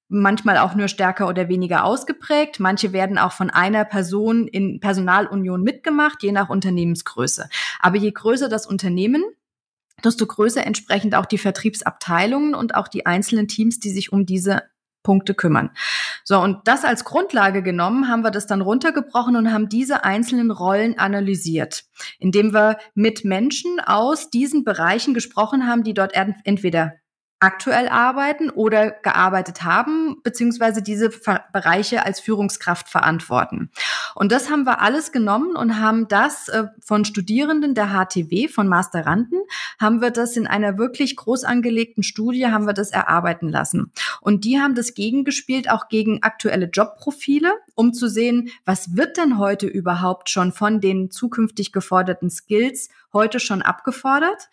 manchmal 0.09 0.59
auch 0.59 0.75
nur 0.75 0.89
stärker 0.89 1.29
oder 1.29 1.49
weniger 1.49 1.85
ausgeprägt. 1.85 2.61
Manche 2.61 2.93
werden 2.93 3.19
auch 3.19 3.33
von 3.33 3.51
einer 3.51 3.85
Person 3.85 4.47
in 4.47 4.81
Personalunion 4.81 5.63
mitgemacht, 5.63 6.23
je 6.23 6.33
nach 6.33 6.49
Unternehmensgröße. 6.49 7.49
Aber 7.81 7.97
je 7.97 8.13
größer 8.13 8.49
das 8.49 8.67
Unternehmen, 8.67 9.25
desto 10.05 10.27
größer 10.27 10.65
entsprechend 10.65 11.15
auch 11.15 11.27
die 11.27 11.39
Vertriebsabteilungen 11.39 12.55
und 12.55 12.75
auch 12.75 12.89
die 12.89 13.07
einzelnen 13.07 13.49
Teams, 13.49 13.81
die 13.81 13.91
sich 13.91 14.13
um 14.13 14.27
diese 14.27 14.63
Punkte 15.07 15.35
kümmern. 15.35 15.71
So, 16.25 16.41
und 16.41 16.67
das 16.67 16.85
als 16.85 17.05
Grundlage 17.05 17.63
genommen, 17.63 18.09
haben 18.09 18.23
wir 18.23 18.33
das 18.33 18.49
dann 18.49 18.61
runtergebrochen 18.61 19.37
und 19.37 19.53
haben 19.53 19.69
diese 19.69 20.03
einzelnen 20.03 20.51
Rollen 20.51 20.99
analysiert, 20.99 21.85
indem 22.19 22.53
wir 22.53 22.77
mit 22.95 23.25
Menschen 23.25 23.79
aus 23.79 24.31
diesen 24.31 24.65
Bereichen 24.65 25.15
gesprochen 25.15 25.69
haben, 25.69 25.85
die 25.85 25.95
dort 25.95 26.13
entweder 26.43 26.95
aktuell 27.39 27.89
arbeiten 27.89 28.49
oder 28.49 28.91
gearbeitet 28.91 29.63
haben, 29.63 30.17
beziehungsweise 30.23 30.83
diese 30.83 31.11
Bereiche 31.53 32.05
als 32.05 32.19
Führungskraft 32.19 32.89
verantworten. 32.89 33.71
Und 34.15 34.33
das 34.33 34.51
haben 34.51 34.65
wir 34.65 34.81
alles 34.81 35.13
genommen 35.13 35.55
und 35.55 35.79
haben 35.79 36.09
das 36.09 36.49
äh, 36.49 36.65
von 36.81 37.05
Studierenden 37.05 37.75
der 37.75 37.89
HTW, 37.89 38.49
von 38.49 38.69
Masteranden, 38.69 39.39
haben 39.79 40.01
wir 40.01 40.11
das 40.11 40.37
in 40.37 40.47
einer 40.47 40.79
wirklich 40.79 41.15
groß 41.17 41.45
angelegten 41.45 42.03
Studie, 42.03 42.47
haben 42.47 42.67
wir 42.67 42.73
das 42.73 42.91
erarbeiten 42.91 43.49
lassen. 43.49 43.93
Und 44.23 44.45
die 44.45 44.59
haben 44.59 44.75
das 44.75 44.95
gegengespielt, 44.95 45.71
auch 45.71 45.89
gegen 45.89 46.23
aktuelle 46.23 46.67
Jobprofile, 46.67 47.53
um 47.75 47.93
zu 47.93 48.09
sehen, 48.09 48.51
was 48.65 48.97
wird 48.97 49.19
denn 49.19 49.39
heute 49.39 49.67
überhaupt 49.67 50.31
schon 50.31 50.53
von 50.53 50.81
den 50.81 51.11
zukünftig 51.11 51.73
geforderten 51.73 52.31
Skills 52.31 52.89
heute 53.13 53.41
schon 53.41 53.61
abgefordert? 53.61 54.49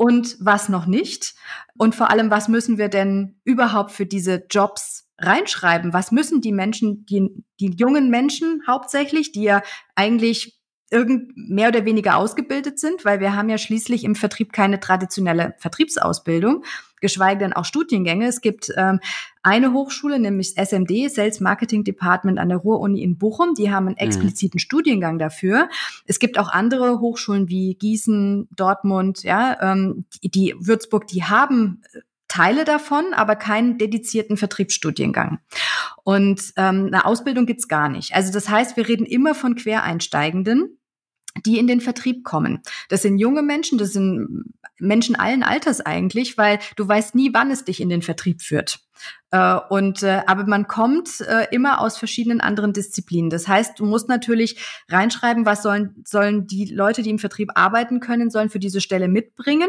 Und 0.00 0.38
was 0.40 0.70
noch 0.70 0.86
nicht? 0.86 1.34
Und 1.76 1.94
vor 1.94 2.08
allem, 2.08 2.30
was 2.30 2.48
müssen 2.48 2.78
wir 2.78 2.88
denn 2.88 3.38
überhaupt 3.44 3.90
für 3.90 4.06
diese 4.06 4.46
Jobs 4.48 5.06
reinschreiben? 5.18 5.92
Was 5.92 6.10
müssen 6.10 6.40
die 6.40 6.52
Menschen, 6.52 7.04
die, 7.04 7.44
die 7.60 7.74
jungen 7.76 8.08
Menschen 8.08 8.62
hauptsächlich, 8.66 9.30
die 9.32 9.42
ja 9.42 9.62
eigentlich 9.94 10.58
irgend 10.90 11.32
mehr 11.36 11.68
oder 11.68 11.84
weniger 11.84 12.16
ausgebildet 12.16 12.78
sind, 12.78 13.04
weil 13.04 13.20
wir 13.20 13.36
haben 13.36 13.50
ja 13.50 13.58
schließlich 13.58 14.04
im 14.04 14.14
Vertrieb 14.14 14.54
keine 14.54 14.80
traditionelle 14.80 15.54
Vertriebsausbildung, 15.58 16.64
geschweige 17.00 17.40
denn 17.40 17.52
auch 17.52 17.64
Studiengänge. 17.64 18.26
Es 18.26 18.40
gibt 18.40 18.72
ähm, 18.76 19.00
eine 19.42 19.72
Hochschule, 19.72 20.18
nämlich 20.18 20.54
SMD, 20.56 21.10
Sales 21.10 21.40
Marketing 21.40 21.84
Department 21.84 22.38
an 22.38 22.48
der 22.48 22.58
Ruhr-Uni 22.58 23.02
in 23.02 23.18
Bochum, 23.18 23.54
die 23.54 23.70
haben 23.70 23.86
einen 23.86 23.96
mhm. 23.98 24.06
expliziten 24.06 24.58
mhm. 24.58 24.60
Studiengang 24.60 25.18
dafür. 25.18 25.68
Es 26.06 26.18
gibt 26.18 26.38
auch 26.38 26.48
andere 26.48 27.00
Hochschulen 27.00 27.48
wie 27.48 27.74
Gießen, 27.74 28.48
Dortmund, 28.54 29.22
ja, 29.22 29.56
ähm, 29.60 30.04
die, 30.22 30.30
die 30.30 30.54
Würzburg, 30.58 31.06
die 31.06 31.24
haben 31.24 31.82
äh, 31.92 32.00
Teile 32.28 32.64
davon, 32.64 33.12
aber 33.12 33.34
keinen 33.34 33.76
dedizierten 33.76 34.36
Vertriebsstudiengang. 34.36 35.40
Und 36.04 36.52
ähm, 36.56 36.86
eine 36.86 37.04
Ausbildung 37.04 37.44
gibt's 37.44 37.66
gar 37.66 37.88
nicht. 37.88 38.14
Also 38.14 38.32
das 38.32 38.48
heißt, 38.48 38.76
wir 38.76 38.88
reden 38.88 39.04
immer 39.04 39.34
von 39.34 39.56
Quereinsteigenden 39.56 40.78
die 41.46 41.58
in 41.58 41.66
den 41.66 41.80
Vertrieb 41.80 42.24
kommen. 42.24 42.60
Das 42.88 43.02
sind 43.02 43.18
junge 43.18 43.42
Menschen, 43.42 43.78
das 43.78 43.92
sind 43.92 44.52
Menschen 44.78 45.16
allen 45.16 45.42
Alters 45.42 45.80
eigentlich, 45.80 46.38
weil 46.38 46.58
du 46.76 46.86
weißt 46.86 47.14
nie, 47.14 47.32
wann 47.32 47.50
es 47.50 47.64
dich 47.64 47.80
in 47.80 47.88
den 47.88 48.02
Vertrieb 48.02 48.42
führt. 48.42 48.80
Äh, 49.30 49.58
und 49.68 50.02
äh, 50.02 50.22
aber 50.26 50.44
man 50.44 50.66
kommt 50.66 51.20
äh, 51.20 51.46
immer 51.52 51.80
aus 51.80 51.98
verschiedenen 51.98 52.40
anderen 52.40 52.72
Disziplinen. 52.72 53.30
Das 53.30 53.46
heißt, 53.46 53.78
du 53.78 53.86
musst 53.86 54.08
natürlich 54.08 54.60
reinschreiben, 54.88 55.46
was 55.46 55.62
sollen 55.62 56.02
sollen 56.04 56.46
die 56.46 56.66
Leute, 56.66 57.02
die 57.02 57.10
im 57.10 57.18
Vertrieb 57.18 57.50
arbeiten 57.54 58.00
können, 58.00 58.30
sollen 58.30 58.50
für 58.50 58.58
diese 58.58 58.80
Stelle 58.80 59.08
mitbringen. 59.08 59.68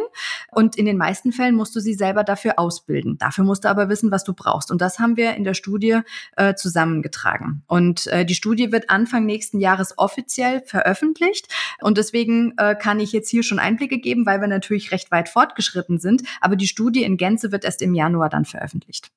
Und 0.52 0.78
in 0.78 0.86
den 0.86 0.98
meisten 0.98 1.32
Fällen 1.32 1.56
musst 1.56 1.76
du 1.76 1.80
sie 1.80 1.94
selber 1.94 2.24
dafür 2.24 2.58
ausbilden. 2.58 3.18
Dafür 3.18 3.44
musst 3.44 3.66
du 3.66 3.70
aber 3.70 3.90
wissen, 3.90 4.12
was 4.12 4.24
du 4.24 4.34
brauchst. 4.34 4.72
Und 4.72 4.82
das 4.82 5.00
haben 5.00 5.16
wir 5.16 5.36
in 5.36 5.44
der 5.44 5.54
Studie 5.54 6.00
äh, 6.38 6.56
zusammengetragen. 6.56 7.64
Und 7.68 8.08
äh, 8.08 8.26
die 8.26 8.36
Studie 8.36 8.72
wird 8.72 8.90
Anfang 8.90 9.26
nächsten 9.26 9.60
Jahres 9.60 9.98
offiziell 9.98 10.62
veröffentlicht. 10.66 11.48
Und 11.82 11.98
deswegen 11.98 12.54
äh, 12.58 12.76
kann 12.76 13.00
ich 13.00 13.12
jetzt 13.12 13.30
hier 13.30 13.44
schon 13.44 13.60
Einblicke 13.60 14.00
geben, 14.00 14.26
weil 14.26 14.42
wir 14.42 14.48
natürlich 14.48 14.92
recht 14.92 15.12
weit 15.12 15.30
fortgeschritten 15.30 16.00
sind. 16.00 16.24
Aber 16.40 16.56
die 16.56 16.68
Studie 16.68 17.04
in 17.04 17.18
Gänze 17.18 17.52
wird 17.52 17.64
erst 17.64 17.82
im 17.82 17.94
Januar 17.94 18.30
dann 18.30 18.46
veröffentlicht. 18.46 19.12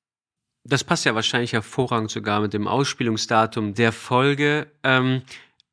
Das 0.67 0.83
passt 0.83 1.05
ja 1.05 1.13
wahrscheinlich 1.13 1.53
hervorragend 1.53 2.09
sogar 2.09 2.41
mit 2.41 2.53
dem 2.53 2.67
Ausspielungsdatum 2.67 3.75
der 3.75 3.91
Folge. 3.91 4.67
Ähm, 4.83 5.21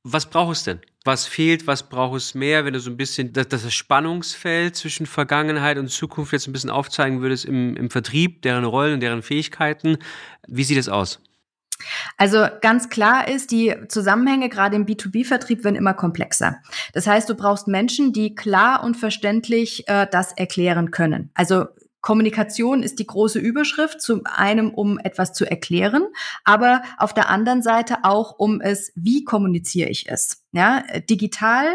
was 0.02 0.26
braucht 0.26 0.56
es 0.56 0.64
denn? 0.64 0.80
Was 1.04 1.26
fehlt? 1.26 1.66
Was 1.66 1.88
braucht 1.88 2.18
es 2.18 2.34
mehr? 2.34 2.64
Wenn 2.64 2.74
du 2.74 2.80
so 2.80 2.90
ein 2.90 2.98
bisschen 2.98 3.32
das, 3.32 3.48
das 3.48 3.72
Spannungsfeld 3.72 4.76
zwischen 4.76 5.06
Vergangenheit 5.06 5.78
und 5.78 5.88
Zukunft 5.88 6.32
jetzt 6.32 6.46
ein 6.46 6.52
bisschen 6.52 6.70
aufzeigen 6.70 7.22
würdest 7.22 7.46
im, 7.46 7.74
im 7.76 7.90
Vertrieb, 7.90 8.42
deren 8.42 8.64
Rollen 8.64 8.94
und 8.94 9.00
deren 9.00 9.22
Fähigkeiten. 9.22 9.96
Wie 10.46 10.64
sieht 10.64 10.78
es 10.78 10.90
aus? 10.90 11.20
Also 12.16 12.46
ganz 12.60 12.90
klar 12.90 13.28
ist, 13.28 13.50
die 13.50 13.74
Zusammenhänge 13.88 14.48
gerade 14.48 14.76
im 14.76 14.86
B2B-Vertrieb 14.86 15.64
werden 15.64 15.74
immer 15.76 15.94
komplexer. 15.94 16.58
Das 16.92 17.06
heißt, 17.06 17.28
du 17.28 17.34
brauchst 17.34 17.66
Menschen, 17.66 18.12
die 18.12 18.34
klar 18.34 18.84
und 18.84 18.96
verständlich 18.96 19.88
äh, 19.88 20.06
das 20.10 20.32
erklären 20.32 20.90
können. 20.90 21.30
Also 21.34 21.66
Kommunikation 22.02 22.82
ist 22.82 22.98
die 22.98 23.06
große 23.06 23.38
Überschrift, 23.38 24.02
zum 24.02 24.22
einen, 24.24 24.74
um 24.74 24.98
etwas 24.98 25.32
zu 25.32 25.48
erklären, 25.48 26.04
aber 26.44 26.82
auf 26.98 27.14
der 27.14 27.30
anderen 27.30 27.62
Seite 27.62 27.98
auch, 28.02 28.38
um 28.38 28.60
es, 28.60 28.92
wie 28.94 29.24
kommuniziere 29.24 29.88
ich 29.88 30.08
es? 30.10 30.44
Ja, 30.52 30.82
digital 31.08 31.66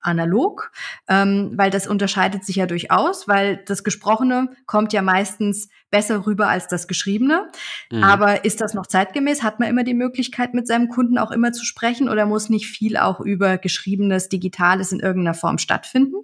analog, 0.00 0.70
ähm, 1.08 1.52
weil 1.56 1.70
das 1.70 1.86
unterscheidet 1.86 2.44
sich 2.44 2.56
ja 2.56 2.66
durchaus, 2.66 3.26
weil 3.28 3.58
das 3.64 3.84
Gesprochene 3.84 4.50
kommt 4.66 4.92
ja 4.92 5.02
meistens 5.02 5.68
besser 5.90 6.26
rüber 6.26 6.48
als 6.48 6.68
das 6.68 6.88
Geschriebene. 6.88 7.48
Mhm. 7.90 8.02
Aber 8.02 8.44
ist 8.44 8.60
das 8.60 8.74
noch 8.74 8.86
zeitgemäß? 8.86 9.42
Hat 9.42 9.60
man 9.60 9.68
immer 9.68 9.84
die 9.84 9.94
Möglichkeit, 9.94 10.54
mit 10.54 10.66
seinem 10.66 10.88
Kunden 10.88 11.18
auch 11.18 11.30
immer 11.30 11.52
zu 11.52 11.64
sprechen 11.64 12.08
oder 12.08 12.26
muss 12.26 12.48
nicht 12.48 12.66
viel 12.66 12.96
auch 12.96 13.20
über 13.20 13.58
Geschriebenes, 13.58 14.28
Digitales 14.28 14.92
in 14.92 15.00
irgendeiner 15.00 15.34
Form 15.34 15.58
stattfinden? 15.58 16.16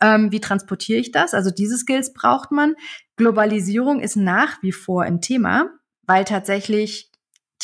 Ähm, 0.00 0.32
wie 0.32 0.40
transportiere 0.40 1.00
ich 1.00 1.12
das? 1.12 1.34
Also 1.34 1.50
diese 1.50 1.76
Skills 1.76 2.12
braucht 2.12 2.50
man. 2.50 2.74
Globalisierung 3.16 4.00
ist 4.00 4.16
nach 4.16 4.62
wie 4.62 4.72
vor 4.72 5.02
ein 5.02 5.20
Thema, 5.20 5.70
weil 6.02 6.24
tatsächlich 6.24 7.12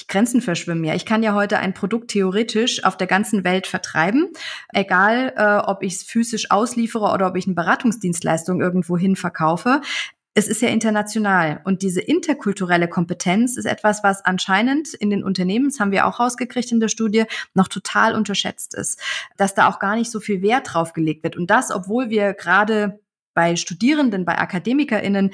die 0.01 0.07
Grenzen 0.07 0.41
verschwimmen 0.41 0.85
ja. 0.85 0.95
Ich 0.95 1.05
kann 1.05 1.23
ja 1.23 1.35
heute 1.35 1.59
ein 1.59 1.75
Produkt 1.75 2.11
theoretisch 2.11 2.85
auf 2.85 2.97
der 2.97 3.07
ganzen 3.07 3.45
Welt 3.45 3.67
vertreiben, 3.67 4.29
egal 4.73 5.33
äh, 5.37 5.69
ob 5.69 5.83
ich 5.83 5.95
es 5.95 6.03
physisch 6.05 6.51
ausliefere 6.51 7.13
oder 7.13 7.27
ob 7.27 7.37
ich 7.37 7.47
eine 7.47 7.55
Beratungsdienstleistung 7.55 8.61
irgendwo 8.61 8.97
hin 8.97 9.17
verkaufe. 9.17 9.81
Es 10.39 10.47
ist 10.47 10.63
ja 10.63 10.69
international 10.69 11.63
und 11.65 11.83
diese 11.83 12.01
interkulturelle 12.01 12.87
Kompetenz 12.87 13.57
ist 13.57 13.65
etwas, 13.65 14.05
was 14.05 14.25
anscheinend 14.25 14.95
in 14.95 15.11
den 15.11 15.25
Unternehmen, 15.25 15.69
das 15.69 15.81
haben 15.81 15.91
wir 15.91 16.07
auch 16.07 16.21
rausgekriegt 16.21 16.71
in 16.71 16.79
der 16.79 16.87
Studie, 16.87 17.25
noch 17.55 17.67
total 17.67 18.15
unterschätzt 18.15 18.73
ist, 18.77 19.01
dass 19.37 19.57
da 19.57 19.69
auch 19.69 19.81
gar 19.81 19.97
nicht 19.97 20.13
so 20.13 20.21
viel 20.21 20.41
Wert 20.41 20.73
drauf 20.73 20.93
gelegt 20.93 21.25
wird 21.25 21.35
und 21.35 21.51
das, 21.51 21.73
obwohl 21.73 22.09
wir 22.09 22.35
gerade 22.35 23.01
bei 23.35 23.57
Studierenden, 23.57 24.25
bei 24.25 24.39
AkademikerInnen 24.39 25.33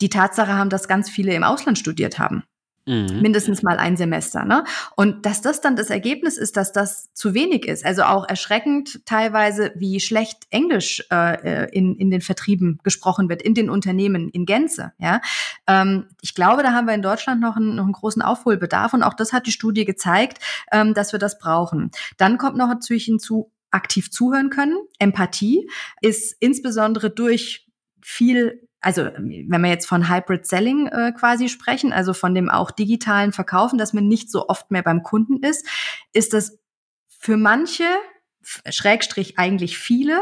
die 0.00 0.08
Tatsache 0.08 0.54
haben, 0.54 0.70
dass 0.70 0.88
ganz 0.88 1.08
viele 1.08 1.34
im 1.34 1.44
Ausland 1.44 1.78
studiert 1.78 2.18
haben. 2.18 2.42
Mhm. 2.84 3.20
Mindestens 3.22 3.62
mal 3.62 3.76
ein 3.76 3.96
Semester. 3.96 4.44
Ne? 4.44 4.64
Und 4.96 5.24
dass 5.24 5.40
das 5.40 5.60
dann 5.60 5.76
das 5.76 5.90
Ergebnis 5.90 6.36
ist, 6.36 6.56
dass 6.56 6.72
das 6.72 7.12
zu 7.14 7.32
wenig 7.34 7.66
ist. 7.66 7.84
Also 7.84 8.02
auch 8.02 8.28
erschreckend 8.28 9.06
teilweise, 9.06 9.72
wie 9.76 10.00
schlecht 10.00 10.46
Englisch 10.50 11.04
äh, 11.10 11.70
in, 11.70 11.96
in 11.96 12.10
den 12.10 12.20
Vertrieben 12.20 12.80
gesprochen 12.82 13.28
wird, 13.28 13.42
in 13.42 13.54
den 13.54 13.70
Unternehmen 13.70 14.28
in 14.30 14.46
Gänze. 14.46 14.92
Ja? 14.98 15.20
Ähm, 15.68 16.06
ich 16.22 16.34
glaube, 16.34 16.62
da 16.62 16.72
haben 16.72 16.86
wir 16.86 16.94
in 16.94 17.02
Deutschland 17.02 17.40
noch 17.40 17.56
einen, 17.56 17.76
noch 17.76 17.84
einen 17.84 17.92
großen 17.92 18.22
Aufholbedarf. 18.22 18.94
Und 18.94 19.02
auch 19.02 19.14
das 19.14 19.32
hat 19.32 19.46
die 19.46 19.52
Studie 19.52 19.84
gezeigt, 19.84 20.38
ähm, 20.72 20.94
dass 20.94 21.12
wir 21.12 21.20
das 21.20 21.38
brauchen. 21.38 21.92
Dann 22.16 22.36
kommt 22.36 22.56
noch 22.56 22.68
natürlich 22.68 23.04
hinzu, 23.04 23.52
aktiv 23.70 24.10
zuhören 24.10 24.50
können. 24.50 24.76
Empathie 24.98 25.68
ist 26.00 26.36
insbesondere 26.40 27.10
durch 27.10 27.68
viel 28.02 28.61
also 28.82 29.04
wenn 29.04 29.62
wir 29.62 29.70
jetzt 29.70 29.86
von 29.86 30.10
Hybrid 30.10 30.46
Selling 30.46 30.88
äh, 30.88 31.12
quasi 31.12 31.48
sprechen, 31.48 31.92
also 31.92 32.12
von 32.12 32.34
dem 32.34 32.50
auch 32.50 32.72
digitalen 32.72 33.32
Verkaufen, 33.32 33.78
dass 33.78 33.92
man 33.92 34.08
nicht 34.08 34.30
so 34.30 34.48
oft 34.48 34.70
mehr 34.70 34.82
beim 34.82 35.02
Kunden 35.02 35.42
ist, 35.42 35.66
ist 36.12 36.32
das 36.32 36.58
für 37.08 37.36
manche, 37.36 37.84
Schrägstrich 38.42 39.38
eigentlich 39.38 39.78
viele, 39.78 40.20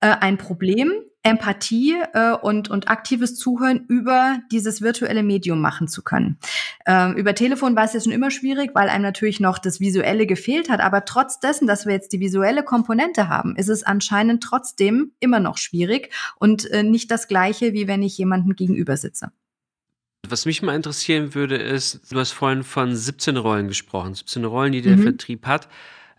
äh, 0.00 0.16
ein 0.18 0.38
Problem, 0.38 0.90
Empathie 1.22 1.96
äh, 2.14 2.32
und, 2.32 2.70
und 2.70 2.88
aktives 2.88 3.36
Zuhören 3.36 3.84
über 3.88 4.38
dieses 4.50 4.80
virtuelle 4.80 5.22
Medium 5.22 5.60
machen 5.60 5.86
zu 5.86 6.02
können. 6.02 6.38
Ähm, 6.86 7.14
über 7.14 7.34
Telefon 7.34 7.76
war 7.76 7.84
es 7.84 7.92
ja 7.92 8.00
schon 8.00 8.12
immer 8.12 8.30
schwierig, 8.30 8.70
weil 8.74 8.88
einem 8.88 9.02
natürlich 9.02 9.38
noch 9.38 9.58
das 9.58 9.80
Visuelle 9.80 10.26
gefehlt 10.26 10.70
hat. 10.70 10.80
Aber 10.80 11.04
trotz 11.04 11.38
dessen, 11.38 11.66
dass 11.66 11.84
wir 11.84 11.92
jetzt 11.92 12.12
die 12.12 12.20
visuelle 12.20 12.62
Komponente 12.62 13.28
haben, 13.28 13.54
ist 13.56 13.68
es 13.68 13.82
anscheinend 13.82 14.42
trotzdem 14.42 15.12
immer 15.20 15.40
noch 15.40 15.58
schwierig 15.58 16.10
und 16.38 16.70
äh, 16.70 16.82
nicht 16.82 17.10
das 17.10 17.28
Gleiche, 17.28 17.74
wie 17.74 17.86
wenn 17.86 18.02
ich 18.02 18.16
jemanden 18.16 18.56
gegenüber 18.56 18.96
sitze. 18.96 19.30
Was 20.26 20.46
mich 20.46 20.62
mal 20.62 20.76
interessieren 20.76 21.34
würde, 21.34 21.56
ist, 21.56 22.12
du 22.12 22.18
hast 22.18 22.32
vorhin 22.32 22.62
von 22.62 22.94
17 22.94 23.36
Rollen 23.36 23.68
gesprochen, 23.68 24.14
17 24.14 24.44
Rollen, 24.44 24.72
die 24.72 24.82
der 24.82 24.96
mhm. 24.96 25.02
Vertrieb 25.02 25.46
hat, 25.46 25.68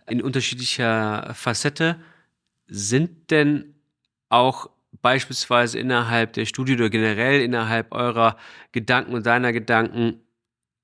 in 0.06 0.22
unterschiedlicher 0.22 1.32
Facette. 1.34 1.96
Sind 2.66 3.30
denn 3.30 3.74
auch 4.28 4.70
beispielsweise 5.02 5.78
innerhalb 5.78 6.32
der 6.32 6.46
Studie 6.46 6.74
oder 6.74 6.90
generell 6.90 7.42
innerhalb 7.42 7.92
eurer 7.92 8.36
Gedanken 8.72 9.14
und 9.14 9.26
deiner 9.26 9.52
Gedanken 9.52 10.20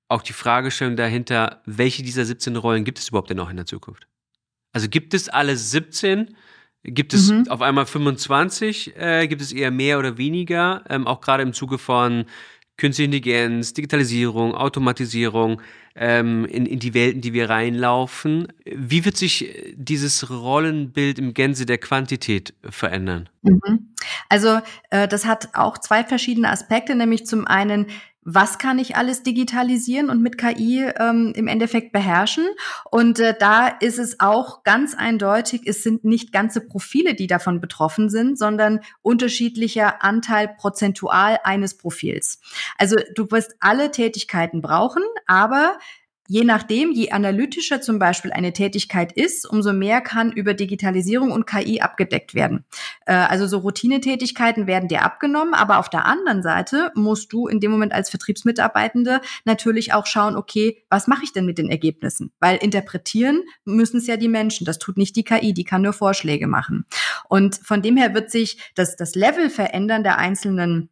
auch 0.08 0.22
die 0.22 0.32
Fragestellung 0.32 0.96
dahinter, 0.96 1.62
welche 1.66 2.02
dieser 2.02 2.24
17 2.24 2.56
Rollen 2.56 2.84
gibt 2.84 2.98
es 2.98 3.08
überhaupt 3.08 3.30
denn 3.30 3.36
noch 3.36 3.50
in 3.50 3.56
der 3.56 3.66
Zukunft? 3.66 4.06
Also 4.72 4.88
gibt 4.88 5.14
es 5.14 5.28
alle 5.28 5.56
17? 5.56 6.34
Gibt 6.84 7.12
es 7.12 7.30
mhm. 7.30 7.48
auf 7.48 7.60
einmal 7.60 7.86
25? 7.86 8.96
Äh, 8.96 9.26
gibt 9.28 9.42
es 9.42 9.52
eher 9.52 9.70
mehr 9.70 9.98
oder 9.98 10.16
weniger? 10.16 10.84
Ähm, 10.88 11.06
auch 11.06 11.20
gerade 11.20 11.42
im 11.42 11.52
Zuge 11.52 11.78
von 11.78 12.24
Künstliche 12.78 13.06
Intelligenz, 13.06 13.74
Digitalisierung, 13.74 14.54
Automatisierung 14.54 15.60
ähm, 15.94 16.44
in, 16.46 16.64
in 16.64 16.78
die 16.78 16.94
Welten, 16.94 17.20
die 17.20 17.32
wir 17.32 17.50
reinlaufen. 17.50 18.48
Wie 18.64 19.04
wird 19.04 19.16
sich 19.16 19.74
dieses 19.74 20.30
Rollenbild 20.30 21.18
im 21.18 21.34
Gänse 21.34 21.66
der 21.66 21.78
Quantität 21.78 22.54
verändern? 22.62 23.28
Mhm. 23.42 23.94
Also 24.28 24.60
äh, 24.90 25.08
das 25.08 25.26
hat 25.26 25.50
auch 25.54 25.78
zwei 25.78 26.04
verschiedene 26.04 26.50
Aspekte, 26.50 26.94
nämlich 26.94 27.26
zum 27.26 27.46
einen 27.46 27.86
was 28.30 28.58
kann 28.58 28.78
ich 28.78 28.94
alles 28.94 29.22
digitalisieren 29.22 30.10
und 30.10 30.20
mit 30.20 30.36
KI 30.36 30.84
ähm, 30.98 31.32
im 31.34 31.48
Endeffekt 31.48 31.92
beherrschen. 31.92 32.46
Und 32.90 33.20
äh, 33.20 33.34
da 33.38 33.68
ist 33.68 33.98
es 33.98 34.20
auch 34.20 34.64
ganz 34.64 34.94
eindeutig, 34.94 35.62
es 35.64 35.82
sind 35.82 36.04
nicht 36.04 36.30
ganze 36.30 36.60
Profile, 36.60 37.14
die 37.14 37.26
davon 37.26 37.58
betroffen 37.58 38.10
sind, 38.10 38.38
sondern 38.38 38.80
unterschiedlicher 39.00 40.04
Anteil 40.04 40.48
prozentual 40.58 41.38
eines 41.42 41.78
Profils. 41.78 42.38
Also 42.76 42.96
du 43.14 43.30
wirst 43.30 43.56
alle 43.60 43.90
Tätigkeiten 43.90 44.60
brauchen, 44.60 45.02
aber 45.26 45.78
Je 46.30 46.44
nachdem, 46.44 46.92
je 46.92 47.10
analytischer 47.10 47.80
zum 47.80 47.98
Beispiel 47.98 48.32
eine 48.32 48.52
Tätigkeit 48.52 49.12
ist, 49.12 49.48
umso 49.48 49.72
mehr 49.72 50.02
kann 50.02 50.30
über 50.30 50.52
Digitalisierung 50.52 51.32
und 51.32 51.46
KI 51.46 51.80
abgedeckt 51.80 52.34
werden. 52.34 52.66
Äh, 53.06 53.14
also 53.14 53.46
so 53.46 53.58
Routinetätigkeiten 53.58 54.66
werden 54.66 54.90
dir 54.90 55.04
abgenommen, 55.04 55.54
aber 55.54 55.78
auf 55.78 55.88
der 55.88 56.04
anderen 56.04 56.42
Seite 56.42 56.92
musst 56.94 57.32
du 57.32 57.48
in 57.48 57.60
dem 57.60 57.70
Moment 57.70 57.94
als 57.94 58.10
Vertriebsmitarbeitende 58.10 59.22
natürlich 59.46 59.94
auch 59.94 60.04
schauen, 60.04 60.36
okay, 60.36 60.84
was 60.90 61.06
mache 61.06 61.24
ich 61.24 61.32
denn 61.32 61.46
mit 61.46 61.56
den 61.56 61.70
Ergebnissen? 61.70 62.30
Weil 62.40 62.58
interpretieren 62.58 63.42
müssen 63.64 63.96
es 63.96 64.06
ja 64.06 64.18
die 64.18 64.28
Menschen, 64.28 64.66
das 64.66 64.78
tut 64.78 64.98
nicht 64.98 65.16
die 65.16 65.24
KI, 65.24 65.54
die 65.54 65.64
kann 65.64 65.80
nur 65.80 65.94
Vorschläge 65.94 66.46
machen. 66.46 66.84
Und 67.30 67.56
von 67.56 67.80
dem 67.80 67.96
her 67.96 68.12
wird 68.12 68.30
sich 68.30 68.58
das, 68.74 68.96
das 68.96 69.14
Level 69.14 69.48
verändern 69.48 70.02
der 70.02 70.18
einzelnen 70.18 70.90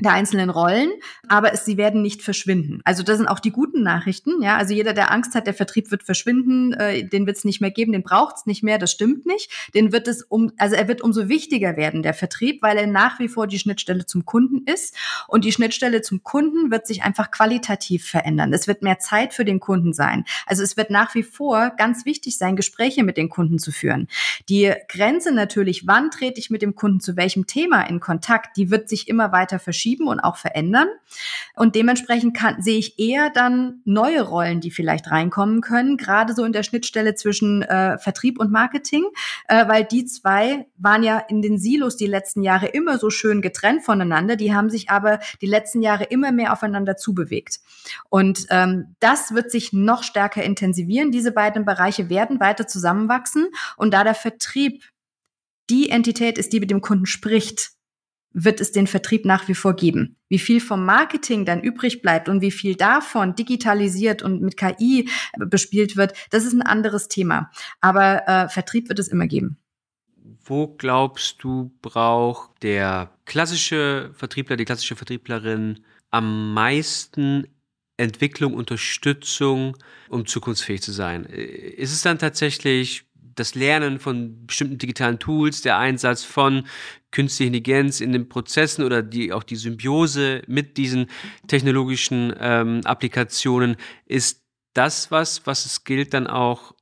der 0.00 0.12
einzelnen 0.12 0.50
Rollen, 0.50 0.90
aber 1.28 1.52
es, 1.52 1.64
sie 1.64 1.76
werden 1.76 2.02
nicht 2.02 2.22
verschwinden. 2.22 2.80
Also 2.84 3.02
das 3.02 3.18
sind 3.18 3.26
auch 3.26 3.38
die 3.38 3.52
guten 3.52 3.82
Nachrichten. 3.82 4.42
Ja, 4.42 4.56
also 4.56 4.74
jeder, 4.74 4.92
der 4.92 5.10
Angst 5.10 5.34
hat, 5.34 5.46
der 5.46 5.54
Vertrieb 5.54 5.90
wird 5.90 6.02
verschwinden, 6.02 6.72
äh, 6.72 7.04
den 7.04 7.26
wird 7.26 7.36
es 7.36 7.44
nicht 7.44 7.60
mehr 7.60 7.70
geben, 7.70 7.92
den 7.92 8.02
braucht 8.02 8.36
es 8.36 8.46
nicht 8.46 8.62
mehr. 8.62 8.78
Das 8.78 8.90
stimmt 8.90 9.26
nicht. 9.26 9.50
Den 9.74 9.92
wird 9.92 10.08
es 10.08 10.22
um, 10.22 10.52
also 10.58 10.74
er 10.74 10.88
wird 10.88 11.02
umso 11.02 11.28
wichtiger 11.28 11.76
werden 11.76 12.02
der 12.02 12.14
Vertrieb, 12.14 12.62
weil 12.62 12.76
er 12.76 12.86
nach 12.86 13.18
wie 13.18 13.28
vor 13.28 13.46
die 13.46 13.58
Schnittstelle 13.58 14.06
zum 14.06 14.24
Kunden 14.24 14.66
ist 14.66 14.96
und 15.28 15.44
die 15.44 15.52
Schnittstelle 15.52 16.02
zum 16.02 16.22
Kunden 16.22 16.70
wird 16.70 16.86
sich 16.86 17.02
einfach 17.02 17.30
qualitativ 17.30 18.06
verändern. 18.06 18.52
Es 18.52 18.66
wird 18.66 18.82
mehr 18.82 18.98
Zeit 18.98 19.34
für 19.34 19.44
den 19.44 19.60
Kunden 19.60 19.92
sein. 19.92 20.24
Also 20.46 20.62
es 20.62 20.76
wird 20.76 20.90
nach 20.90 21.14
wie 21.14 21.22
vor 21.22 21.72
ganz 21.76 22.04
wichtig 22.04 22.38
sein, 22.38 22.56
Gespräche 22.56 23.04
mit 23.04 23.16
den 23.16 23.28
Kunden 23.28 23.58
zu 23.58 23.70
führen. 23.70 24.08
Die 24.48 24.72
Grenze 24.88 25.32
natürlich, 25.32 25.86
wann 25.86 26.10
trete 26.10 26.40
ich 26.40 26.50
mit 26.50 26.62
dem 26.62 26.74
Kunden 26.74 27.00
zu 27.00 27.16
welchem 27.16 27.46
Thema 27.46 27.82
in 27.82 28.00
Kontakt, 28.00 28.56
die 28.56 28.70
wird 28.70 28.88
sich 28.88 29.08
immer 29.08 29.32
weiter 29.32 29.58
verschieben 29.58 29.89
verschieben 29.90 30.08
und 30.08 30.20
auch 30.20 30.36
verändern. 30.36 30.88
Und 31.56 31.74
dementsprechend 31.74 32.36
kann, 32.36 32.62
sehe 32.62 32.78
ich 32.78 32.98
eher 32.98 33.30
dann 33.30 33.80
neue 33.84 34.22
Rollen, 34.22 34.60
die 34.60 34.70
vielleicht 34.70 35.10
reinkommen 35.10 35.60
können, 35.60 35.96
gerade 35.96 36.34
so 36.34 36.44
in 36.44 36.52
der 36.52 36.62
Schnittstelle 36.62 37.14
zwischen 37.14 37.62
äh, 37.62 37.98
Vertrieb 37.98 38.38
und 38.38 38.50
Marketing, 38.50 39.04
äh, 39.48 39.66
weil 39.68 39.84
die 39.84 40.04
zwei 40.04 40.66
waren 40.76 41.02
ja 41.02 41.18
in 41.18 41.42
den 41.42 41.58
Silos 41.58 41.96
die 41.96 42.06
letzten 42.06 42.42
Jahre 42.42 42.66
immer 42.66 42.98
so 42.98 43.10
schön 43.10 43.42
getrennt 43.42 43.84
voneinander. 43.84 44.36
Die 44.36 44.54
haben 44.54 44.70
sich 44.70 44.90
aber 44.90 45.18
die 45.40 45.46
letzten 45.46 45.82
Jahre 45.82 46.04
immer 46.04 46.32
mehr 46.32 46.52
aufeinander 46.52 46.96
zubewegt. 46.96 47.60
Und 48.08 48.46
ähm, 48.50 48.96
das 49.00 49.34
wird 49.34 49.50
sich 49.50 49.72
noch 49.72 50.02
stärker 50.02 50.42
intensivieren. 50.42 51.10
Diese 51.10 51.32
beiden 51.32 51.64
Bereiche 51.64 52.08
werden 52.08 52.40
weiter 52.40 52.66
zusammenwachsen. 52.66 53.48
Und 53.76 53.92
da 53.92 54.04
der 54.04 54.14
Vertrieb 54.14 54.84
die 55.68 55.88
Entität 55.90 56.36
ist, 56.36 56.52
die 56.52 56.60
mit 56.60 56.70
dem 56.70 56.80
Kunden 56.80 57.06
spricht, 57.06 57.72
wird 58.32 58.60
es 58.60 58.72
den 58.72 58.86
Vertrieb 58.86 59.24
nach 59.24 59.48
wie 59.48 59.54
vor 59.54 59.74
geben. 59.74 60.16
Wie 60.28 60.38
viel 60.38 60.60
vom 60.60 60.84
Marketing 60.84 61.44
dann 61.44 61.62
übrig 61.62 62.02
bleibt 62.02 62.28
und 62.28 62.40
wie 62.40 62.50
viel 62.50 62.76
davon 62.76 63.34
digitalisiert 63.34 64.22
und 64.22 64.40
mit 64.42 64.56
KI 64.56 65.08
bespielt 65.38 65.96
wird, 65.96 66.14
das 66.30 66.44
ist 66.44 66.52
ein 66.52 66.62
anderes 66.62 67.08
Thema. 67.08 67.50
Aber 67.80 68.28
äh, 68.28 68.48
Vertrieb 68.48 68.88
wird 68.88 68.98
es 68.98 69.08
immer 69.08 69.26
geben. 69.26 69.58
Wo 70.44 70.68
glaubst 70.68 71.42
du, 71.42 71.72
braucht 71.82 72.62
der 72.62 73.12
klassische 73.24 74.10
Vertriebler, 74.14 74.56
die 74.56 74.64
klassische 74.64 74.96
Vertrieblerin 74.96 75.84
am 76.10 76.54
meisten 76.54 77.46
Entwicklung, 77.96 78.54
Unterstützung, 78.54 79.76
um 80.08 80.26
zukunftsfähig 80.26 80.82
zu 80.82 80.92
sein? 80.92 81.24
Ist 81.24 81.92
es 81.92 82.02
dann 82.02 82.18
tatsächlich 82.18 83.04
das 83.34 83.54
Lernen 83.54 83.98
von 83.98 84.46
bestimmten 84.46 84.78
digitalen 84.78 85.18
Tools, 85.18 85.62
der 85.62 85.78
Einsatz 85.78 86.24
von 86.24 86.66
künstlicher 87.10 87.48
Intelligenz 87.48 88.00
in 88.00 88.12
den 88.12 88.28
Prozessen 88.28 88.84
oder 88.84 89.02
die, 89.02 89.32
auch 89.32 89.42
die 89.42 89.56
Symbiose 89.56 90.42
mit 90.46 90.76
diesen 90.76 91.06
technologischen 91.46 92.34
ähm, 92.38 92.80
Applikationen 92.84 93.76
ist 94.06 94.42
das 94.74 95.10
was, 95.10 95.46
was 95.46 95.66
es 95.66 95.84
gilt 95.84 96.14
dann 96.14 96.26
auch 96.26 96.74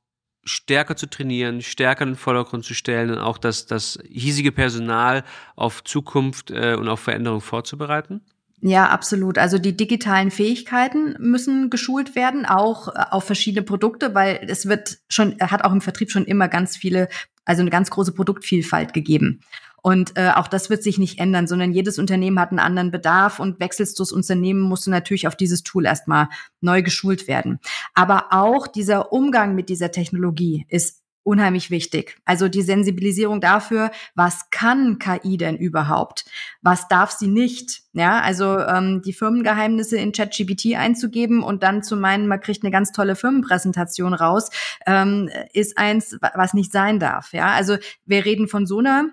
stärker 0.43 0.95
zu 0.95 1.09
trainieren, 1.09 1.61
stärker 1.61 2.03
in 2.03 2.11
den 2.11 2.15
Vordergrund 2.15 2.65
zu 2.65 2.73
stellen 2.73 3.11
und 3.11 3.19
auch 3.19 3.37
das, 3.37 3.65
das 3.65 3.99
hiesige 4.07 4.51
Personal 4.51 5.23
auf 5.55 5.83
Zukunft 5.83 6.51
äh, 6.51 6.75
und 6.75 6.87
auf 6.87 6.99
Veränderung 6.99 7.41
vorzubereiten? 7.41 8.21
Ja, 8.61 8.89
absolut. 8.89 9.37
Also 9.37 9.57
die 9.57 9.77
digitalen 9.77 10.31
Fähigkeiten 10.31 11.15
müssen 11.19 11.69
geschult 11.69 12.15
werden, 12.15 12.45
auch 12.45 12.89
äh, 12.89 13.05
auf 13.09 13.23
verschiedene 13.23 13.63
Produkte, 13.63 14.13
weil 14.13 14.45
es 14.47 14.67
wird 14.67 14.99
schon, 15.07 15.37
hat 15.39 15.63
auch 15.63 15.71
im 15.71 15.81
Vertrieb 15.81 16.11
schon 16.11 16.25
immer 16.25 16.49
ganz 16.49 16.75
viele, 16.75 17.07
also 17.45 17.61
eine 17.61 17.69
ganz 17.69 17.89
große 17.89 18.11
Produktvielfalt 18.11 18.93
gegeben. 18.93 19.41
Und 19.81 20.17
äh, 20.17 20.31
auch 20.35 20.47
das 20.47 20.69
wird 20.69 20.83
sich 20.83 20.97
nicht 20.97 21.19
ändern, 21.19 21.47
sondern 21.47 21.71
jedes 21.71 21.99
Unternehmen 21.99 22.39
hat 22.39 22.49
einen 22.49 22.59
anderen 22.59 22.91
Bedarf 22.91 23.39
und 23.39 23.61
wechselst 23.61 23.97
du 23.97 24.03
das 24.03 24.11
Unternehmen, 24.11 24.59
musst 24.59 24.87
du 24.87 24.91
natürlich 24.91 25.25
auf 25.25 25.37
dieses 25.37 25.63
Tool 25.63 25.85
erstmal 25.85 26.27
neu 26.59 26.81
geschult 26.81 27.29
werden. 27.29 27.59
Aber 27.93 28.27
auch 28.31 28.67
dieser 28.67 29.13
Umgang 29.13 29.55
mit 29.55 29.69
dieser 29.69 29.91
Technologie 29.91 30.65
ist 30.67 31.01
unheimlich 31.29 31.69
wichtig. 31.69 32.17
Also 32.25 32.49
die 32.49 32.63
Sensibilisierung 32.63 33.39
dafür, 33.39 33.91
was 34.15 34.49
kann 34.49 34.97
KI 34.97 35.37
denn 35.37 35.57
überhaupt? 35.57 36.25
Was 36.61 36.87
darf 36.87 37.11
sie 37.11 37.27
nicht? 37.27 37.83
Ja, 37.93 38.19
also 38.21 38.57
ähm, 38.59 39.03
die 39.05 39.13
Firmengeheimnisse 39.13 39.97
in 39.97 40.11
ChatGPT 40.11 40.75
einzugeben 40.75 41.43
und 41.43 41.61
dann 41.61 41.83
zu 41.83 41.95
meinen, 41.95 42.27
man 42.27 42.41
kriegt 42.41 42.63
eine 42.63 42.71
ganz 42.71 42.91
tolle 42.91 43.15
Firmenpräsentation 43.15 44.15
raus, 44.15 44.49
ähm, 44.87 45.29
ist 45.53 45.77
eins, 45.77 46.17
was 46.33 46.55
nicht 46.55 46.71
sein 46.71 46.99
darf. 46.99 47.31
Ja, 47.31 47.49
also 47.49 47.77
wir 48.05 48.25
reden 48.25 48.47
von 48.47 48.65
so 48.65 48.79
einer 48.79 49.09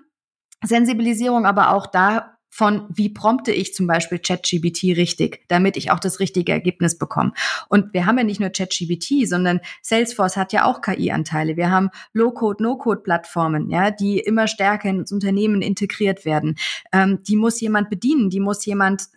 Sensibilisierung, 0.63 1.45
aber 1.45 1.69
auch 1.69 1.85
da 1.85 2.36
von 2.49 2.87
wie 2.89 3.09
prompte 3.09 3.51
ich 3.51 3.73
zum 3.73 3.87
Beispiel 3.87 4.19
ChatGBT 4.19 4.97
richtig, 4.97 5.43
damit 5.47 5.77
ich 5.77 5.91
auch 5.91 5.99
das 5.99 6.19
richtige 6.19 6.51
Ergebnis 6.51 6.97
bekomme. 6.97 7.33
Und 7.69 7.93
wir 7.93 8.05
haben 8.05 8.17
ja 8.17 8.23
nicht 8.23 8.39
nur 8.39 8.49
ChatGBT, 8.49 9.27
sondern 9.27 9.59
Salesforce 9.81 10.37
hat 10.37 10.53
ja 10.53 10.65
auch 10.65 10.81
KI-Anteile. 10.81 11.57
Wir 11.57 11.71
haben 11.71 11.89
Low-Code, 12.13 12.63
No-Code-Plattformen, 12.63 13.69
ja, 13.69 13.91
die 13.91 14.19
immer 14.19 14.47
stärker 14.47 14.89
ins 14.89 15.11
Unternehmen 15.11 15.61
integriert 15.61 16.25
werden. 16.25 16.55
Ähm, 16.91 17.19
die 17.23 17.35
muss 17.35 17.61
jemand 17.61 17.89
bedienen, 17.89 18.29
die 18.29 18.39
muss 18.39 18.65
jemand 18.65 19.09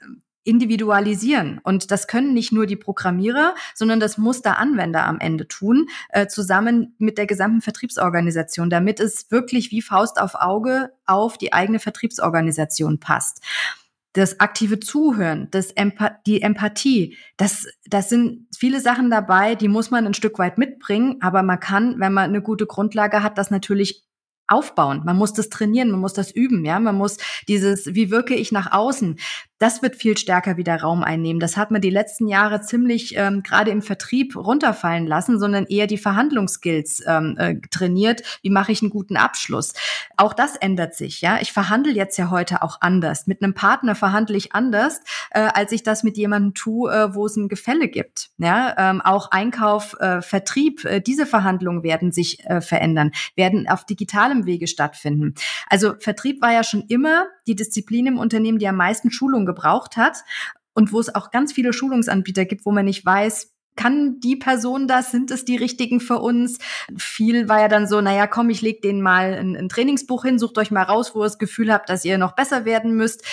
individualisieren. 0.45 1.61
Und 1.63 1.91
das 1.91 2.07
können 2.07 2.33
nicht 2.33 2.53
nur 2.53 2.67
die 2.67 2.77
Programmierer, 2.77 3.55
sondern 3.75 4.01
das 4.01 4.19
muss 4.19 4.43
der 4.43 4.59
Anwender 4.59 5.05
am 5.07 5.21
Ende 5.21 5.47
tun, 5.47 5.89
äh, 6.11 6.27
zusammen 6.27 6.95
mit 6.99 7.19
der 7.19 7.27
gesamten 7.27 7.61
Vertriebsorganisation, 7.61 8.71
damit 8.71 9.01
es 9.01 9.31
wirklich 9.31 9.71
wie 9.71 9.83
Faust 9.83 10.21
auf 10.21 10.35
Auge 10.35 10.93
auf 11.07 11.37
die 11.37 11.53
eigene 11.53 11.79
Vertriebsorganisation 11.79 13.01
passt. 13.01 13.43
das 14.13 14.41
aktive 14.41 14.81
Zuhören, 14.81 15.47
das 15.53 15.71
Empa 15.71 16.19
die 16.27 16.43
Empathie, 16.43 17.17
das, 17.37 17.69
das 17.87 18.09
sind 18.09 18.49
viele 18.57 18.81
Sachen 18.81 19.09
dabei, 19.09 19.55
die 19.55 19.69
muss 19.69 19.93
man 19.93 20.05
ein 20.05 20.15
Stück 20.15 20.39
weit 20.41 20.59
mitbringen, 20.59 21.19
aber 21.21 21.45
man 21.45 21.61
kann, 21.61 22.01
wenn 22.01 22.13
man 22.13 22.25
eine 22.31 22.43
gute 22.43 22.67
Grundlage 22.67 23.23
hat, 23.23 23.39
das 23.39 23.53
natürlich 23.53 24.05
aufbauen. 24.51 25.03
Man 25.05 25.17
muss 25.17 25.33
das 25.33 25.49
trainieren, 25.49 25.91
man 25.91 26.01
muss 26.01 26.13
das 26.13 26.33
üben, 26.33 26.65
ja. 26.65 26.81
Man 26.81 26.97
muss 26.97 27.19
dieses, 27.47 27.95
wie 27.95 28.11
wirke 28.11 28.35
ich 28.35 28.51
nach 28.53 28.73
außen? 28.73 29.19
Das 29.61 29.83
wird 29.83 29.95
viel 29.95 30.17
stärker 30.17 30.57
wieder 30.57 30.81
Raum 30.81 31.05
einnehmen. 31.05 31.39
Das 31.39 31.59
hat 31.59 31.71
man 31.71 31.83
die 31.83 31.91
letzten 31.91 32.27
Jahre 32.27 32.63
ziemlich 32.63 33.15
ähm, 33.17 33.43
gerade 33.43 33.71
im 33.71 33.83
Vertrieb 33.83 34.35
runterfallen 34.35 35.07
lassen, 35.07 35.39
sondern 35.39 35.67
eher 35.67 35.87
die 35.87 35.99
Verhandlungsskills 35.99 37.03
ähm, 37.07 37.37
äh, 37.39 37.57
trainiert. 37.71 38.23
Wie 38.41 38.49
mache 38.49 38.73
ich 38.73 38.81
einen 38.81 38.91
guten 38.91 39.19
Abschluss? 39.19 39.75
Auch 40.17 40.33
das 40.33 40.57
ändert 40.57 40.95
sich, 40.95 41.21
ja. 41.21 41.41
Ich 41.43 41.53
verhandle 41.53 41.93
jetzt 41.93 42.17
ja 42.17 42.31
heute 42.31 42.63
auch 42.63 42.79
anders. 42.81 43.27
Mit 43.27 43.43
einem 43.43 43.53
Partner 43.53 43.95
verhandle 43.95 44.39
ich 44.39 44.55
anders, 44.55 45.03
äh, 45.31 45.41
als 45.41 45.73
ich 45.73 45.83
das 45.83 46.05
mit 46.05 46.17
jemandem 46.17 46.55
tue, 46.55 46.91
äh, 46.91 47.15
wo 47.15 47.27
es 47.27 47.37
ein 47.37 47.49
Gefälle 47.49 47.89
gibt. 47.89 48.31
Ja, 48.39 48.75
ähm, 48.79 49.03
auch 49.03 49.31
Einkauf, 49.31 49.95
äh, 50.01 50.23
Vertrieb, 50.23 50.87
äh, 50.87 51.03
diese 51.03 51.27
Verhandlungen 51.27 51.83
werden 51.83 52.13
sich 52.13 52.43
äh, 52.47 52.63
verändern, 52.63 53.11
werden 53.37 53.69
auf 53.69 53.85
digitalem 53.85 54.47
Wege 54.47 54.67
stattfinden. 54.67 55.35
Also 55.69 55.93
Vertrieb 55.99 56.41
war 56.41 56.55
ja 56.55 56.65
schon 56.65 56.85
immer 56.89 57.27
die 57.47 57.57
Disziplin 57.57 58.07
im 58.07 58.19
Unternehmen, 58.19 58.59
die 58.59 58.67
am 58.67 58.77
meisten 58.77 59.11
Schulung 59.11 59.50
gebraucht 59.55 59.97
hat 59.97 60.19
und 60.73 60.93
wo 60.93 61.01
es 61.01 61.15
auch 61.15 61.31
ganz 61.31 61.53
viele 61.53 61.73
Schulungsanbieter 61.73 62.45
gibt, 62.45 62.65
wo 62.65 62.73
man 62.73 62.85
nicht 62.85 63.05
weiß, 63.05 63.53
kann 63.77 64.21
die 64.21 64.37
Person 64.37 64.89
das? 64.89 65.11
Sind 65.11 65.31
es 65.31 65.45
die 65.45 65.57
richtigen 65.57 66.01
für 66.01 66.19
uns? 66.19 66.59
Viel 66.97 67.49
war 67.49 67.61
ja 67.61 67.69
dann 67.69 67.87
so, 67.87 68.01
naja, 68.01 68.27
komm, 68.27 68.51
ich 68.51 68.63
leg 68.63 68.83
denen 68.83 69.01
mal 69.01 69.33
ein, 69.35 69.57
ein 69.57 69.69
Trainingsbuch 69.69 70.25
hin, 70.25 70.39
sucht 70.39 70.59
euch 70.59 70.71
mal 70.71 70.83
raus, 70.83 71.15
wo 71.15 71.21
ihr 71.21 71.25
das 71.25 71.39
Gefühl 71.39 71.73
habt, 71.73 71.89
dass 71.89 72.05
ihr 72.05 72.19
noch 72.19 72.35
besser 72.35 72.65
werden 72.65 72.95
müsst. 72.95 73.25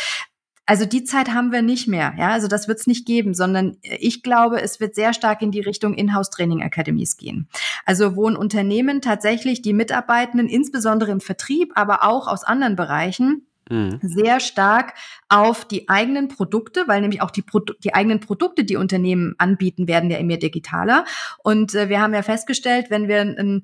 Also 0.65 0.86
die 0.86 1.06
Zeit 1.06 1.34
haben 1.34 1.53
wir 1.53 1.62
nicht 1.62 1.88
mehr, 1.88 2.13
ja, 2.17 2.32
also 2.32 2.49
das 2.49 2.67
wird 2.67 2.80
es 2.80 2.88
nicht 2.88 3.06
geben, 3.06 3.34
sondern 3.34 3.77
ich 3.82 4.21
glaube, 4.21 4.62
es 4.62 4.82
wird 4.82 4.95
sehr 4.95 5.13
stark 5.13 5.41
in 5.41 5.51
die 5.51 5.62
Richtung 5.62 5.93
Inhouse 5.93 6.30
Training 6.30 6.62
Academies 6.62 7.15
gehen. 7.15 7.47
Also 7.86 8.17
wo 8.17 8.27
ein 8.30 8.36
Unternehmen 8.36 9.01
tatsächlich 9.01 9.62
die 9.62 9.71
Mitarbeitenden, 9.71 10.49
insbesondere 10.49 11.12
im 11.12 11.21
Vertrieb, 11.21 11.71
aber 11.75 12.03
auch 12.03 12.27
aus 12.27 12.43
anderen 12.43 12.75
Bereichen, 12.75 13.47
Mhm. 13.69 13.99
sehr 14.01 14.39
stark 14.39 14.93
auf 15.30 15.65
die 15.65 15.89
eigenen 15.89 16.27
Produkte, 16.27 16.88
weil 16.88 17.01
nämlich 17.01 17.21
auch 17.21 17.32
die, 17.32 17.41
Produ 17.41 17.73
die 17.84 17.93
eigenen 17.93 18.19
Produkte, 18.19 18.63
die 18.63 18.77
Unternehmen 18.77 19.36
anbieten, 19.38 19.88
werden 19.88 20.10
ja 20.10 20.17
immer 20.17 20.38
digitaler. 20.38 21.06
Und 21.43 21.75
äh, 21.75 21.89
wir 21.89 22.01
haben 22.01 22.13
ja 22.13 22.21
festgestellt, 22.21 22.88
wenn 22.89 23.08
wir 23.08 23.21
ein, 23.21 23.63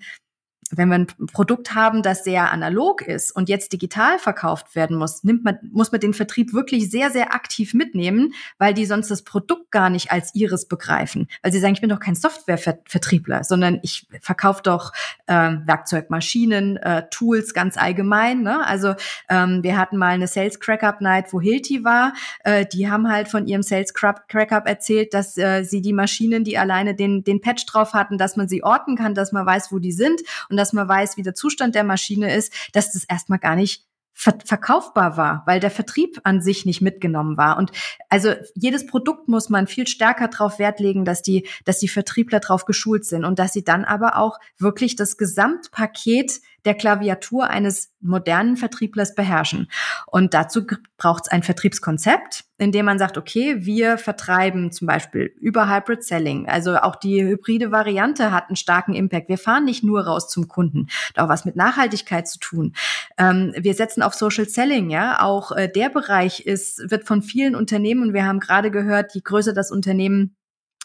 wenn 0.72 0.90
wir 0.90 0.96
ein 0.96 1.08
Produkt 1.32 1.76
haben, 1.76 2.02
das 2.04 2.24
sehr 2.24 2.52
analog 2.52 3.02
ist 3.02 3.32
und 3.36 3.50
jetzt 3.50 3.74
digital 3.74 4.20
verkauft 4.20 4.76
werden 4.76 4.98
muss, 4.98 5.24
nimmt 5.24 5.44
man, 5.44 5.58
muss 5.72 5.92
man 5.92 6.02
den 6.02 6.14
Vertrieb 6.14 6.54
wirklich 6.54 6.90
sehr, 6.90 7.12
sehr 7.12 7.34
aktiv 7.34 7.74
mitnehmen, 7.74 8.34
weil 8.58 8.74
die 8.74 8.86
sonst 8.86 9.12
das 9.12 9.24
Produkt 9.24 9.72
gar 9.72 9.90
nicht 9.90 10.12
als 10.12 10.34
ihres 10.36 10.68
begreifen. 10.68 11.28
Weil 11.42 11.52
sie 11.52 11.60
sagen, 11.60 11.74
ich 11.74 11.82
bin 11.82 11.90
doch 11.90 12.00
kein 12.00 12.16
Softwarevertriebler, 12.16 13.44
sondern 13.44 13.80
ich 13.82 14.08
verkaufe 14.22 14.62
doch 14.64 14.92
äh, 15.28 15.34
Werkzeugmaschinen, 15.34 16.78
äh, 16.78 17.04
Tools 17.10 17.54
ganz 17.54 17.78
allgemein. 17.78 18.42
Ne? 18.42 18.66
Also 18.66 18.96
ähm, 19.30 19.64
wir 19.64 19.78
hatten 19.78 19.98
mal 19.98 20.12
eine 20.12 20.28
Sales 20.28 20.60
Crack-Up 20.60 21.02
Night, 21.02 21.32
wo 21.32 21.42
Hilti 21.42 21.84
war. 21.84 22.14
Äh, 22.44 22.66
die 22.66 22.90
haben 22.90 23.10
halt 23.10 23.28
von 23.28 23.48
ihrem 23.48 23.64
Sales 23.64 23.94
Crack-Up 23.94 24.68
erzählt, 24.68 25.14
dass 25.14 25.38
äh, 25.38 25.64
sie 25.64 25.82
die 25.82 25.94
Maschinen, 25.94 26.44
die 26.44 26.58
alleine 26.58 26.96
den, 26.96 27.24
den 27.24 27.42
Patch 27.42 27.66
drauf 27.66 27.94
hatten, 27.94 28.18
dass 28.18 28.36
man 28.36 28.48
sie 28.48 28.64
orten 28.64 28.96
kann, 28.96 29.14
dass 29.14 29.32
man 29.32 29.46
weiß, 29.46 29.72
wo 29.72 29.80
die 29.80 29.92
sind 29.92 30.22
dass 30.58 30.74
man 30.74 30.88
weiß, 30.88 31.18
wie 31.18 31.24
der 31.24 31.36
Zustand 31.36 31.76
der 31.76 31.84
Maschine 31.84 32.36
ist, 32.36 32.54
dass 32.74 32.92
das 32.92 33.04
erstmal 33.04 33.40
gar 33.40 33.56
nicht 33.56 33.86
ver 34.14 34.38
verkaufbar 34.46 35.18
war, 35.18 35.44
weil 35.48 35.60
der 35.60 35.72
Vertrieb 35.72 36.20
an 36.24 36.42
sich 36.42 36.66
nicht 36.66 36.82
mitgenommen 36.82 37.36
war. 37.36 37.58
Und 37.58 37.72
also 38.10 38.34
jedes 38.54 38.86
Produkt 38.86 39.28
muss 39.28 39.50
man 39.50 39.68
viel 39.68 39.88
stärker 39.88 40.28
darauf 40.28 40.60
Wert 40.60 40.80
legen, 40.80 41.04
dass 41.04 41.24
die, 41.24 41.48
dass 41.66 41.80
die 41.80 41.88
Vertriebler 41.88 42.40
darauf 42.40 42.66
geschult 42.66 43.06
sind 43.06 43.26
und 43.26 43.40
dass 43.40 43.54
sie 43.54 43.64
dann 43.64 43.84
aber 43.86 44.18
auch 44.18 44.40
wirklich 44.60 44.96
das 44.96 45.18
Gesamtpaket 45.18 46.42
der 46.66 46.76
Klaviatur 46.76 47.50
eines 47.50 47.92
modernen 48.00 48.58
Vertrieblers 48.58 49.16
beherrschen. 49.16 49.70
Und 50.08 50.34
dazu 50.34 50.66
braucht 50.98 51.24
es 51.26 51.32
ein 51.32 51.44
Vertriebskonzept, 51.44 52.46
in 52.58 52.72
dem 52.72 52.86
man 52.86 53.00
sagt, 53.00 53.18
okay, 53.18 53.66
wir 53.66 53.98
vertreiben 53.98 54.72
zum 54.72 54.88
Beispiel 54.88 55.34
über 55.40 55.70
Hybrid 55.70 56.04
Selling. 56.04 56.48
Also 56.48 56.78
auch 56.78 56.96
die 56.96 57.24
hybride 57.24 57.72
Variante 57.72 58.32
hat 58.32 58.50
einen 58.50 58.56
starken 58.56 58.94
Impact. 58.94 59.30
Wir 59.30 59.38
fahren 59.38 59.66
nicht 59.66 59.84
nur 59.84 60.06
raus 60.06 60.30
zum 60.30 60.48
Kunden, 60.48 60.88
hat 61.10 61.24
auch 61.24 61.30
was 61.30 61.46
mit 61.46 61.56
Nachhaltigkeit 61.56 62.28
zu 62.28 62.40
tun. 62.40 62.74
Ähm, 63.18 63.54
wir 63.58 63.74
setzen 63.74 64.02
auf 64.02 64.14
Social 64.14 64.48
Selling, 64.48 64.90
ja. 64.90 65.22
Auch 65.22 65.52
äh, 65.52 65.68
der 65.68 65.90
Bereich 65.90 66.46
ist, 66.46 66.90
wird 66.90 67.06
von 67.06 67.22
vielen 67.22 67.56
Unternehmen, 67.56 68.04
und 68.04 68.14
wir 68.14 68.26
haben 68.26 68.40
gerade 68.40 68.72
gehört, 68.72 69.14
je 69.16 69.22
größer 69.22 69.54
das 69.54 69.72
Unternehmen 69.72 70.36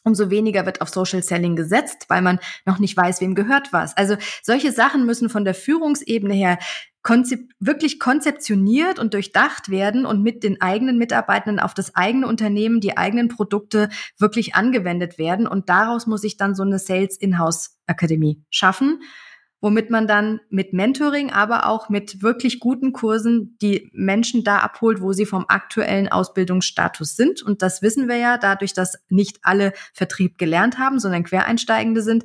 umso 0.08 0.30
weniger 0.30 0.66
wird 0.66 0.80
auf 0.80 0.88
Social 0.88 1.22
Selling 1.22 1.54
gesetzt, 1.54 2.06
weil 2.08 2.22
man 2.22 2.40
noch 2.66 2.78
nicht 2.78 2.96
weiß, 2.96 3.20
wem 3.20 3.34
gehört 3.34 3.72
was. 3.72 3.96
Also 3.96 4.16
solche 4.42 4.72
Sachen 4.72 5.06
müssen 5.06 5.28
von 5.28 5.44
der 5.44 5.54
Führungsebene 5.54 6.34
her 6.34 6.58
konzep 7.02 7.52
wirklich 7.60 8.00
konzeptioniert 8.00 8.98
und 8.98 9.14
durchdacht 9.14 9.70
werden 9.70 10.04
und 10.04 10.22
mit 10.22 10.42
den 10.42 10.60
eigenen 10.60 10.98
Mitarbeitenden 10.98 11.60
auf 11.60 11.72
das 11.72 11.94
eigene 11.94 12.26
Unternehmen, 12.26 12.80
die 12.80 12.96
eigenen 12.96 13.28
Produkte 13.28 13.88
wirklich 14.18 14.54
angewendet 14.56 15.16
werden. 15.16 15.46
Und 15.46 15.68
daraus 15.68 16.06
muss 16.06 16.24
ich 16.24 16.36
dann 16.36 16.54
so 16.54 16.64
eine 16.64 16.78
Sales 16.78 17.16
Inhouse 17.16 17.78
Akademie 17.86 18.42
schaffen 18.50 19.00
womit 19.60 19.90
man 19.90 20.06
dann 20.06 20.40
mit 20.50 20.72
Mentoring, 20.72 21.30
aber 21.32 21.66
auch 21.66 21.88
mit 21.88 22.22
wirklich 22.22 22.60
guten 22.60 22.92
Kursen 22.92 23.56
die 23.60 23.90
Menschen 23.92 24.44
da 24.44 24.58
abholt, 24.58 25.00
wo 25.00 25.12
sie 25.12 25.26
vom 25.26 25.46
aktuellen 25.48 26.08
Ausbildungsstatus 26.08 27.16
sind. 27.16 27.42
Und 27.42 27.62
das 27.62 27.82
wissen 27.82 28.08
wir 28.08 28.16
ja, 28.16 28.38
dadurch, 28.38 28.72
dass 28.72 28.98
nicht 29.08 29.38
alle 29.42 29.72
Vertrieb 29.92 30.38
gelernt 30.38 30.78
haben, 30.78 31.00
sondern 31.00 31.24
Quereinsteigende 31.24 32.02
sind, 32.02 32.24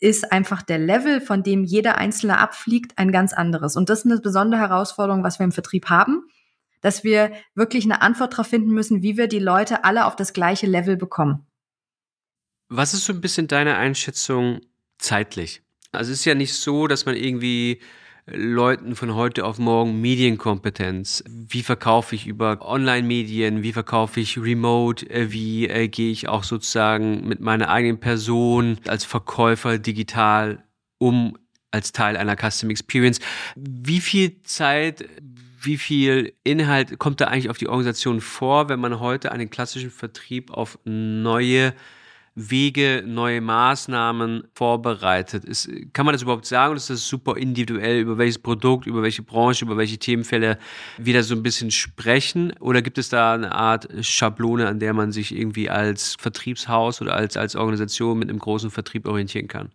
ist 0.00 0.30
einfach 0.30 0.62
der 0.62 0.78
Level, 0.78 1.20
von 1.20 1.42
dem 1.42 1.64
jeder 1.64 1.98
Einzelne 1.98 2.38
abfliegt, 2.38 2.96
ein 2.96 3.10
ganz 3.10 3.32
anderes. 3.32 3.74
Und 3.74 3.88
das 3.88 4.00
ist 4.00 4.06
eine 4.06 4.20
besondere 4.20 4.60
Herausforderung, 4.60 5.24
was 5.24 5.40
wir 5.40 5.44
im 5.44 5.52
Vertrieb 5.52 5.90
haben, 5.90 6.28
dass 6.80 7.02
wir 7.02 7.32
wirklich 7.54 7.84
eine 7.84 8.02
Antwort 8.02 8.34
darauf 8.34 8.46
finden 8.46 8.70
müssen, 8.70 9.02
wie 9.02 9.16
wir 9.16 9.26
die 9.26 9.40
Leute 9.40 9.82
alle 9.82 10.06
auf 10.06 10.14
das 10.14 10.32
gleiche 10.32 10.68
Level 10.68 10.96
bekommen. 10.96 11.44
Was 12.68 12.94
ist 12.94 13.06
so 13.06 13.12
ein 13.12 13.20
bisschen 13.20 13.48
deine 13.48 13.76
Einschätzung 13.76 14.60
zeitlich? 14.98 15.62
Also 15.92 16.12
es 16.12 16.20
ist 16.20 16.24
ja 16.24 16.34
nicht 16.34 16.54
so, 16.54 16.86
dass 16.86 17.06
man 17.06 17.16
irgendwie 17.16 17.80
Leuten 18.26 18.94
von 18.94 19.14
heute 19.14 19.46
auf 19.46 19.58
morgen 19.58 20.02
Medienkompetenz. 20.02 21.24
Wie 21.26 21.62
verkaufe 21.62 22.14
ich 22.14 22.26
über 22.26 22.60
Online-Medien? 22.60 23.62
Wie 23.62 23.72
verkaufe 23.72 24.20
ich 24.20 24.38
remote? 24.38 25.08
Äh, 25.08 25.32
wie 25.32 25.66
äh, 25.66 25.88
gehe 25.88 26.10
ich 26.12 26.28
auch 26.28 26.44
sozusagen 26.44 27.26
mit 27.26 27.40
meiner 27.40 27.70
eigenen 27.70 28.00
Person 28.00 28.78
als 28.86 29.04
Verkäufer 29.04 29.78
digital 29.78 30.62
um 30.98 31.38
als 31.70 31.92
Teil 31.92 32.18
einer 32.18 32.36
Custom 32.36 32.68
Experience? 32.68 33.18
Wie 33.56 34.00
viel 34.00 34.42
Zeit, 34.42 35.08
wie 35.62 35.78
viel 35.78 36.34
Inhalt 36.44 36.98
kommt 36.98 37.22
da 37.22 37.28
eigentlich 37.28 37.48
auf 37.48 37.58
die 37.58 37.68
Organisation 37.68 38.20
vor, 38.20 38.68
wenn 38.68 38.80
man 38.80 39.00
heute 39.00 39.32
einen 39.32 39.48
klassischen 39.48 39.90
Vertrieb 39.90 40.50
auf 40.50 40.78
neue 40.84 41.72
Wege, 42.38 43.02
neue 43.04 43.40
Maßnahmen 43.40 44.44
vorbereitet. 44.54 45.44
Ist, 45.44 45.68
kann 45.92 46.06
man 46.06 46.12
das 46.12 46.22
überhaupt 46.22 46.46
sagen? 46.46 46.76
Ist 46.76 46.88
das 46.88 47.06
super 47.06 47.36
individuell, 47.36 48.00
über 48.00 48.16
welches 48.16 48.38
Produkt, 48.38 48.86
über 48.86 49.02
welche 49.02 49.22
Branche, 49.22 49.64
über 49.64 49.76
welche 49.76 49.98
Themenfälle 49.98 50.58
wieder 50.98 51.24
so 51.24 51.34
ein 51.34 51.42
bisschen 51.42 51.72
sprechen? 51.72 52.52
Oder 52.60 52.80
gibt 52.80 52.98
es 52.98 53.08
da 53.08 53.34
eine 53.34 53.52
Art 53.52 53.88
Schablone, 54.02 54.68
an 54.68 54.78
der 54.78 54.94
man 54.94 55.10
sich 55.10 55.36
irgendwie 55.36 55.68
als 55.68 56.16
Vertriebshaus 56.18 57.02
oder 57.02 57.14
als, 57.14 57.36
als 57.36 57.56
Organisation 57.56 58.18
mit 58.18 58.30
einem 58.30 58.38
großen 58.38 58.70
Vertrieb 58.70 59.08
orientieren 59.08 59.48
kann? 59.48 59.70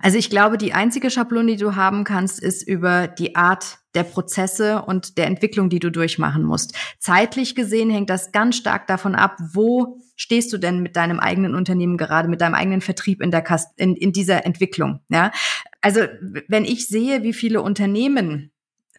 Also 0.00 0.18
ich 0.18 0.30
glaube, 0.30 0.58
die 0.58 0.72
einzige 0.72 1.10
Schablone, 1.10 1.52
die 1.52 1.56
du 1.56 1.76
haben 1.76 2.04
kannst, 2.04 2.40
ist 2.40 2.62
über 2.66 3.08
die 3.08 3.36
Art 3.36 3.78
der 3.94 4.04
Prozesse 4.04 4.82
und 4.82 5.18
der 5.18 5.26
Entwicklung, 5.26 5.68
die 5.68 5.78
du 5.78 5.90
durchmachen 5.90 6.44
musst. 6.44 6.74
Zeitlich 6.98 7.54
gesehen 7.54 7.90
hängt 7.90 8.10
das 8.10 8.32
ganz 8.32 8.56
stark 8.56 8.86
davon 8.86 9.14
ab, 9.14 9.36
wo 9.52 9.98
stehst 10.16 10.52
du 10.52 10.58
denn 10.58 10.80
mit 10.80 10.96
deinem 10.96 11.20
eigenen 11.20 11.54
Unternehmen 11.54 11.96
gerade, 11.96 12.28
mit 12.28 12.40
deinem 12.40 12.54
eigenen 12.54 12.80
Vertrieb 12.80 13.20
in 13.20 13.30
der 13.30 13.42
Kast 13.42 13.68
in, 13.76 13.96
in 13.96 14.12
dieser 14.12 14.46
Entwicklung. 14.46 15.00
Ja? 15.08 15.32
Also 15.80 16.02
wenn 16.48 16.64
ich 16.64 16.86
sehe, 16.86 17.22
wie 17.22 17.32
viele 17.32 17.60
Unternehmen 17.60 18.51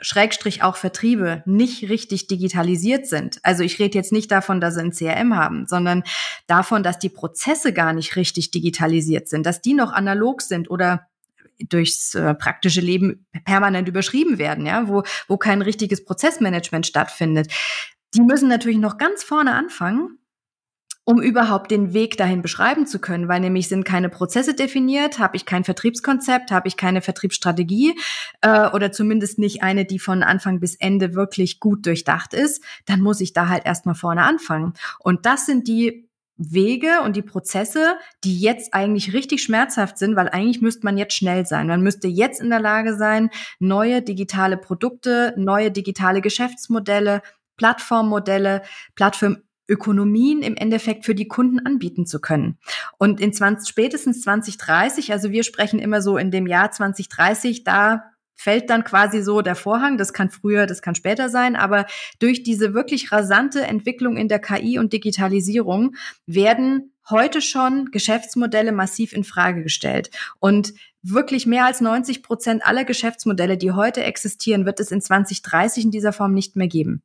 Schrägstrich 0.03 0.61
auch 0.61 0.75
Vertriebe 0.75 1.41
nicht 1.45 1.89
richtig 1.89 2.27
digitalisiert 2.27 3.07
sind. 3.07 3.39
Also 3.41 3.63
ich 3.63 3.79
rede 3.79 3.97
jetzt 3.97 4.11
nicht 4.11 4.31
davon, 4.31 4.61
dass 4.61 4.75
sie 4.75 4.81
ein 4.81 4.91
CRM 4.91 5.35
haben, 5.35 5.65
sondern 5.65 6.03
davon, 6.45 6.83
dass 6.83 6.99
die 6.99 7.09
Prozesse 7.09 7.73
gar 7.73 7.93
nicht 7.93 8.15
richtig 8.15 8.51
digitalisiert 8.51 9.29
sind, 9.29 9.45
dass 9.45 9.61
die 9.61 9.73
noch 9.73 9.93
analog 9.93 10.41
sind 10.41 10.69
oder 10.69 11.07
durchs 11.59 12.15
äh, 12.15 12.33
praktische 12.33 12.81
Leben 12.81 13.25
permanent 13.45 13.87
überschrieben 13.87 14.37
werden, 14.37 14.65
ja, 14.65 14.87
wo, 14.87 15.03
wo 15.27 15.37
kein 15.37 15.61
richtiges 15.61 16.03
Prozessmanagement 16.03 16.85
stattfindet. 16.85 17.51
Die 18.13 18.21
müssen 18.21 18.49
natürlich 18.49 18.79
noch 18.79 18.97
ganz 18.97 19.23
vorne 19.23 19.53
anfangen 19.53 20.19
um 21.05 21.21
überhaupt 21.21 21.71
den 21.71 21.93
Weg 21.93 22.17
dahin 22.17 22.41
beschreiben 22.41 22.87
zu 22.87 22.99
können, 22.99 23.27
weil 23.27 23.41
nämlich 23.41 23.67
sind 23.67 23.83
keine 23.83 24.09
Prozesse 24.09 24.53
definiert, 24.53 25.19
habe 25.19 25.35
ich 25.35 25.45
kein 25.45 25.63
Vertriebskonzept, 25.63 26.51
habe 26.51 26.67
ich 26.67 26.77
keine 26.77 27.01
Vertriebsstrategie 27.01 27.95
äh, 28.41 28.69
oder 28.69 28.91
zumindest 28.91 29.37
nicht 29.37 29.63
eine, 29.63 29.85
die 29.85 29.99
von 29.99 30.23
Anfang 30.23 30.59
bis 30.59 30.75
Ende 30.75 31.13
wirklich 31.13 31.59
gut 31.59 31.85
durchdacht 31.85 32.33
ist, 32.33 32.63
dann 32.85 33.01
muss 33.01 33.19
ich 33.19 33.33
da 33.33 33.49
halt 33.49 33.65
erstmal 33.65 33.95
vorne 33.95 34.23
anfangen. 34.23 34.73
Und 34.99 35.25
das 35.25 35.45
sind 35.45 35.67
die 35.67 36.07
Wege 36.37 37.01
und 37.03 37.15
die 37.15 37.21
Prozesse, 37.21 37.95
die 38.23 38.39
jetzt 38.39 38.73
eigentlich 38.73 39.13
richtig 39.13 39.43
schmerzhaft 39.43 39.97
sind, 39.97 40.15
weil 40.15 40.29
eigentlich 40.29 40.61
müsste 40.61 40.85
man 40.85 40.97
jetzt 40.97 41.15
schnell 41.15 41.45
sein. 41.45 41.67
Man 41.67 41.81
müsste 41.81 42.07
jetzt 42.07 42.41
in 42.41 42.49
der 42.49 42.59
Lage 42.59 42.95
sein, 42.95 43.29
neue 43.59 44.01
digitale 44.01 44.57
Produkte, 44.57 45.33
neue 45.37 45.69
digitale 45.69 46.21
Geschäftsmodelle, 46.21 47.21
Plattformmodelle, 47.57 48.63
Plattformökonomien 49.67 50.41
im 50.41 50.55
Endeffekt 50.55 51.05
für 51.05 51.15
die 51.15 51.27
Kunden 51.27 51.59
anbieten 51.65 52.05
zu 52.05 52.19
können. 52.19 52.57
Und 52.97 53.19
in 53.19 53.33
20, 53.33 53.69
spätestens 53.69 54.21
2030, 54.21 55.11
also 55.11 55.31
wir 55.31 55.43
sprechen 55.43 55.79
immer 55.79 56.01
so 56.01 56.17
in 56.17 56.31
dem 56.31 56.47
Jahr 56.47 56.71
2030, 56.71 57.63
da 57.63 58.03
fällt 58.35 58.69
dann 58.69 58.83
quasi 58.83 59.21
so 59.21 59.41
der 59.41 59.55
Vorhang. 59.55 59.97
Das 59.97 60.11
kann 60.11 60.29
früher, 60.29 60.65
das 60.65 60.81
kann 60.81 60.95
später 60.95 61.29
sein, 61.29 61.55
aber 61.55 61.85
durch 62.19 62.43
diese 62.43 62.73
wirklich 62.73 63.11
rasante 63.11 63.61
Entwicklung 63.61 64.17
in 64.17 64.27
der 64.27 64.39
KI 64.39 64.79
und 64.79 64.91
Digitalisierung 64.91 65.95
werden 66.25 66.93
heute 67.09 67.41
schon 67.41 67.91
Geschäftsmodelle 67.91 68.71
massiv 68.71 69.13
in 69.13 69.23
Frage 69.23 69.63
gestellt. 69.63 70.09
Und 70.39 70.73
wirklich 71.01 71.45
mehr 71.45 71.65
als 71.65 71.79
90 71.79 72.23
Prozent 72.23 72.65
aller 72.65 72.85
Geschäftsmodelle, 72.85 73.57
die 73.57 73.71
heute 73.71 74.03
existieren, 74.03 74.65
wird 74.65 74.79
es 74.79 74.91
in 74.91 75.01
2030 75.01 75.85
in 75.85 75.91
dieser 75.91 76.13
Form 76.13 76.33
nicht 76.33 76.55
mehr 76.55 76.67
geben. 76.67 77.03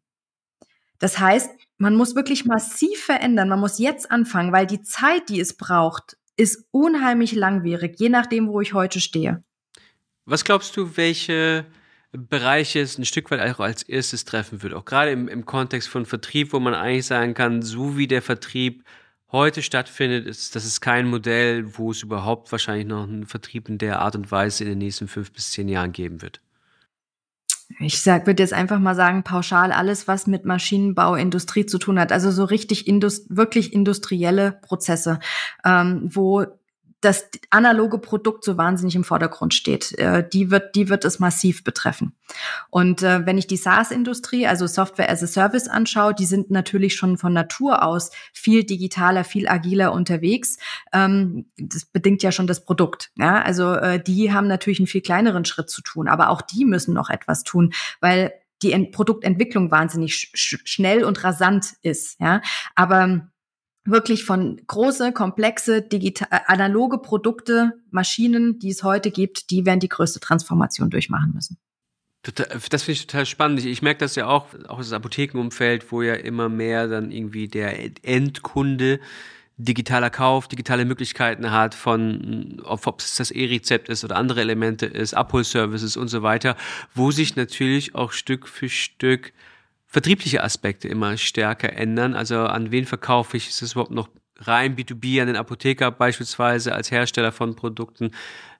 Das 0.99 1.19
heißt, 1.19 1.51
man 1.79 1.95
muss 1.95 2.15
wirklich 2.15 2.45
massiv 2.45 3.01
verändern. 3.05 3.49
Man 3.49 3.61
muss 3.61 3.79
jetzt 3.79 4.11
anfangen, 4.11 4.53
weil 4.53 4.67
die 4.67 4.83
Zeit, 4.83 5.29
die 5.29 5.41
es 5.41 5.57
braucht, 5.57 6.17
ist 6.37 6.67
unheimlich 6.71 7.33
langwierig, 7.33 7.99
je 7.99 8.09
nachdem, 8.09 8.49
wo 8.49 8.61
ich 8.61 8.75
heute 8.75 9.01
stehe. 9.01 9.43
Was 10.25 10.45
glaubst 10.45 10.77
du, 10.77 10.97
welche 10.97 11.67
Bereiche 12.13 12.81
es 12.81 12.99
ein 12.99 13.05
Stück 13.05 13.31
weit 13.31 13.41
auch 13.41 13.61
als 13.61 13.83
erstes 13.83 14.25
treffen 14.25 14.63
wird? 14.63 14.75
Auch 14.75 14.85
gerade 14.85 15.11
im, 15.11 15.29
im 15.29 15.47
Kontext 15.47 15.89
von 15.89 16.07
Vertrieb, 16.07 16.53
wo 16.53 16.61
man 16.61 16.75
eigentlich 16.75 17.07
sagen 17.07 17.35
kann, 17.35 17.63
so 17.63 17.97
wie 17.97 18.07
der 18.07 18.23
Vertrieb 18.23 18.85
heute 19.31 19.63
stattfindet, 19.63 20.27
ist 20.27 20.55
das 20.55 20.65
ist 20.65 20.81
kein 20.81 21.07
Modell, 21.07 21.77
wo 21.77 21.91
es 21.91 22.03
überhaupt 22.03 22.51
wahrscheinlich 22.53 22.87
noch 22.87 23.05
einen 23.05 23.27
Vertrieb 23.27 23.69
in 23.69 23.79
der 23.79 24.01
Art 24.01 24.17
und 24.17 24.31
Weise 24.31 24.65
in 24.65 24.71
den 24.71 24.79
nächsten 24.79 25.09
fünf 25.09 25.33
bis 25.33 25.51
zehn 25.51 25.69
Jahren 25.69 25.93
geben 25.93 26.23
wird. 26.23 26.41
Ich 27.81 28.01
sag, 28.01 28.27
würde 28.27 28.43
jetzt 28.43 28.55
einfach 28.55 28.79
mal 28.79 28.95
sagen, 28.95 29.23
pauschal 29.23 29.73
alles, 29.73 30.09
was 30.09 30.27
mit 30.27 30.45
Maschinenbau, 30.45 31.15
Industrie 31.15 31.67
zu 31.67 31.79
tun 31.79 32.01
hat. 32.01 32.13
Also 32.13 32.31
so 32.31 32.45
richtig 32.45 32.87
indust 32.89 33.27
wirklich 33.29 33.73
industrielle 33.73 34.53
Prozesse, 34.63 35.21
ähm, 35.65 36.09
wo 36.13 36.47
das 37.01 37.29
analoge 37.51 37.99
Produkt 37.99 38.43
so 38.43 38.57
wahnsinnig 38.57 38.97
im 38.97 39.05
Vordergrund 39.05 39.55
steht. 39.55 39.97
Äh, 39.99 40.29
die 40.29 40.51
wird, 40.51 40.75
die 40.75 40.89
wird 40.89 41.05
es 41.05 41.21
massiv 41.21 41.63
betreffen. 41.63 42.17
Und 42.71 43.03
äh, 43.03 43.25
wenn 43.25 43.39
ich 43.39 43.47
die 43.47 43.57
SaaS-Industrie, 43.57 44.47
also 44.49 44.67
Software 44.67 45.09
as 45.09 45.23
a 45.23 45.29
Service 45.29 45.69
anschaue, 45.69 46.15
die 46.15 46.27
sind 46.27 46.51
natürlich 46.51 46.97
schon 46.97 47.17
von 47.17 47.33
Natur 47.33 47.85
aus 47.85 48.11
viel 48.33 48.65
digitaler, 48.65 49.23
viel 49.23 49.49
agiler 49.49 49.93
unterwegs. 49.93 50.59
Ähm, 50.93 51.47
das 51.57 51.85
bedingt 51.85 52.23
ja 52.25 52.33
schon 52.33 52.49
das 52.49 52.65
Produkt. 52.65 53.13
Ja? 53.17 53.43
Also 53.43 53.75
äh, 53.75 54.03
die 54.03 54.33
haben 54.33 54.49
natürlich 54.49 54.81
einen 54.81 54.89
viel 54.89 55.03
kleineren 55.03 55.45
Schritt 55.45 55.71
zu 55.71 55.83
tun, 55.83 56.09
aber 56.09 56.31
auch 56.31 56.43
die 56.43 56.65
müssen 56.65 56.95
noch 56.95 57.11
etwas 57.11 57.45
tun, 57.45 57.73
weil 58.01 58.33
die 58.63 58.73
Ent 58.73 58.91
Produktentwicklung 58.91 59.71
wahnsinnig 59.71 60.15
sch 60.35 60.59
schnell 60.65 61.05
und 61.05 61.23
rasant 61.23 61.75
ist. 61.83 62.19
Ja? 62.21 62.43
Aber 62.75 63.29
wirklich 63.91 64.25
von 64.25 64.61
große, 64.67 65.13
komplexe, 65.13 65.83
digital, 65.83 66.29
äh, 66.31 66.41
analoge 66.47 66.99
Produkte, 66.99 67.73
Maschinen, 67.91 68.59
die 68.59 68.71
es 68.71 68.83
heute 68.83 69.11
gibt, 69.11 69.51
die 69.51 69.67
werden 69.67 69.81
die 69.81 69.89
größte 69.89 70.21
Transformation 70.21 70.91
durchmachen 70.91 71.33
müssen. 71.35 71.59
Das 72.23 72.83
finde 72.83 72.93
ich 72.93 73.07
total 73.07 73.27
spannend. 73.27 73.65
Ich 73.65 73.81
merke 73.81 74.01
das 74.01 74.17
ja 74.17 74.27
auch, 74.27 74.49
auch 74.67 74.79
das 74.79 74.93
Apothekenumfeld, 74.93 75.91
wo 75.93 76.03
ja 76.03 76.15
immer 76.15 76.49
mehr 76.49 76.89
dann 76.89 77.11
irgendwie 77.11 77.49
der 77.49 77.79
Endkunde 78.05 79.01
digitaler 79.57 80.11
Kauf, 80.11 80.47
digitale 80.47 80.85
Möglichkeiten 80.85 81.51
hat 81.51 81.75
von, 81.75 82.63
ob 82.65 83.01
es 83.01 83.17
das 83.17 83.31
E-Rezept 83.31 83.89
ist 83.89 84.05
oder 84.05 84.17
andere 84.17 84.41
Elemente 84.41 84.87
ist, 84.87 85.15
Abholservices 85.15 85.97
und 85.97 86.09
so 86.09 86.23
weiter, 86.23 86.57
wo 86.95 87.11
sich 87.11 87.35
natürlich 87.35 87.95
auch 87.95 88.13
Stück 88.13 88.47
für 88.47 88.69
Stück 88.69 89.33
vertriebliche 89.89 90.45
Aspekte 90.45 90.87
immer 90.87 91.17
stärker 91.17 91.73
ändern. 91.73 92.15
Also 92.15 92.41
an 92.41 92.71
wen 92.71 92.85
verkaufe 92.85 93.37
ich? 93.37 93.49
Ist 93.49 93.63
es 93.63 93.73
überhaupt 93.73 93.91
noch 93.91 94.11
rein 94.37 94.77
B2B 94.77 95.21
an 95.21 95.27
den 95.27 95.37
Apotheker 95.37 95.91
beispielsweise 95.91 96.75
als 96.75 96.91
Hersteller 96.91 97.33
von 97.33 97.57
Produkten? 97.57 98.13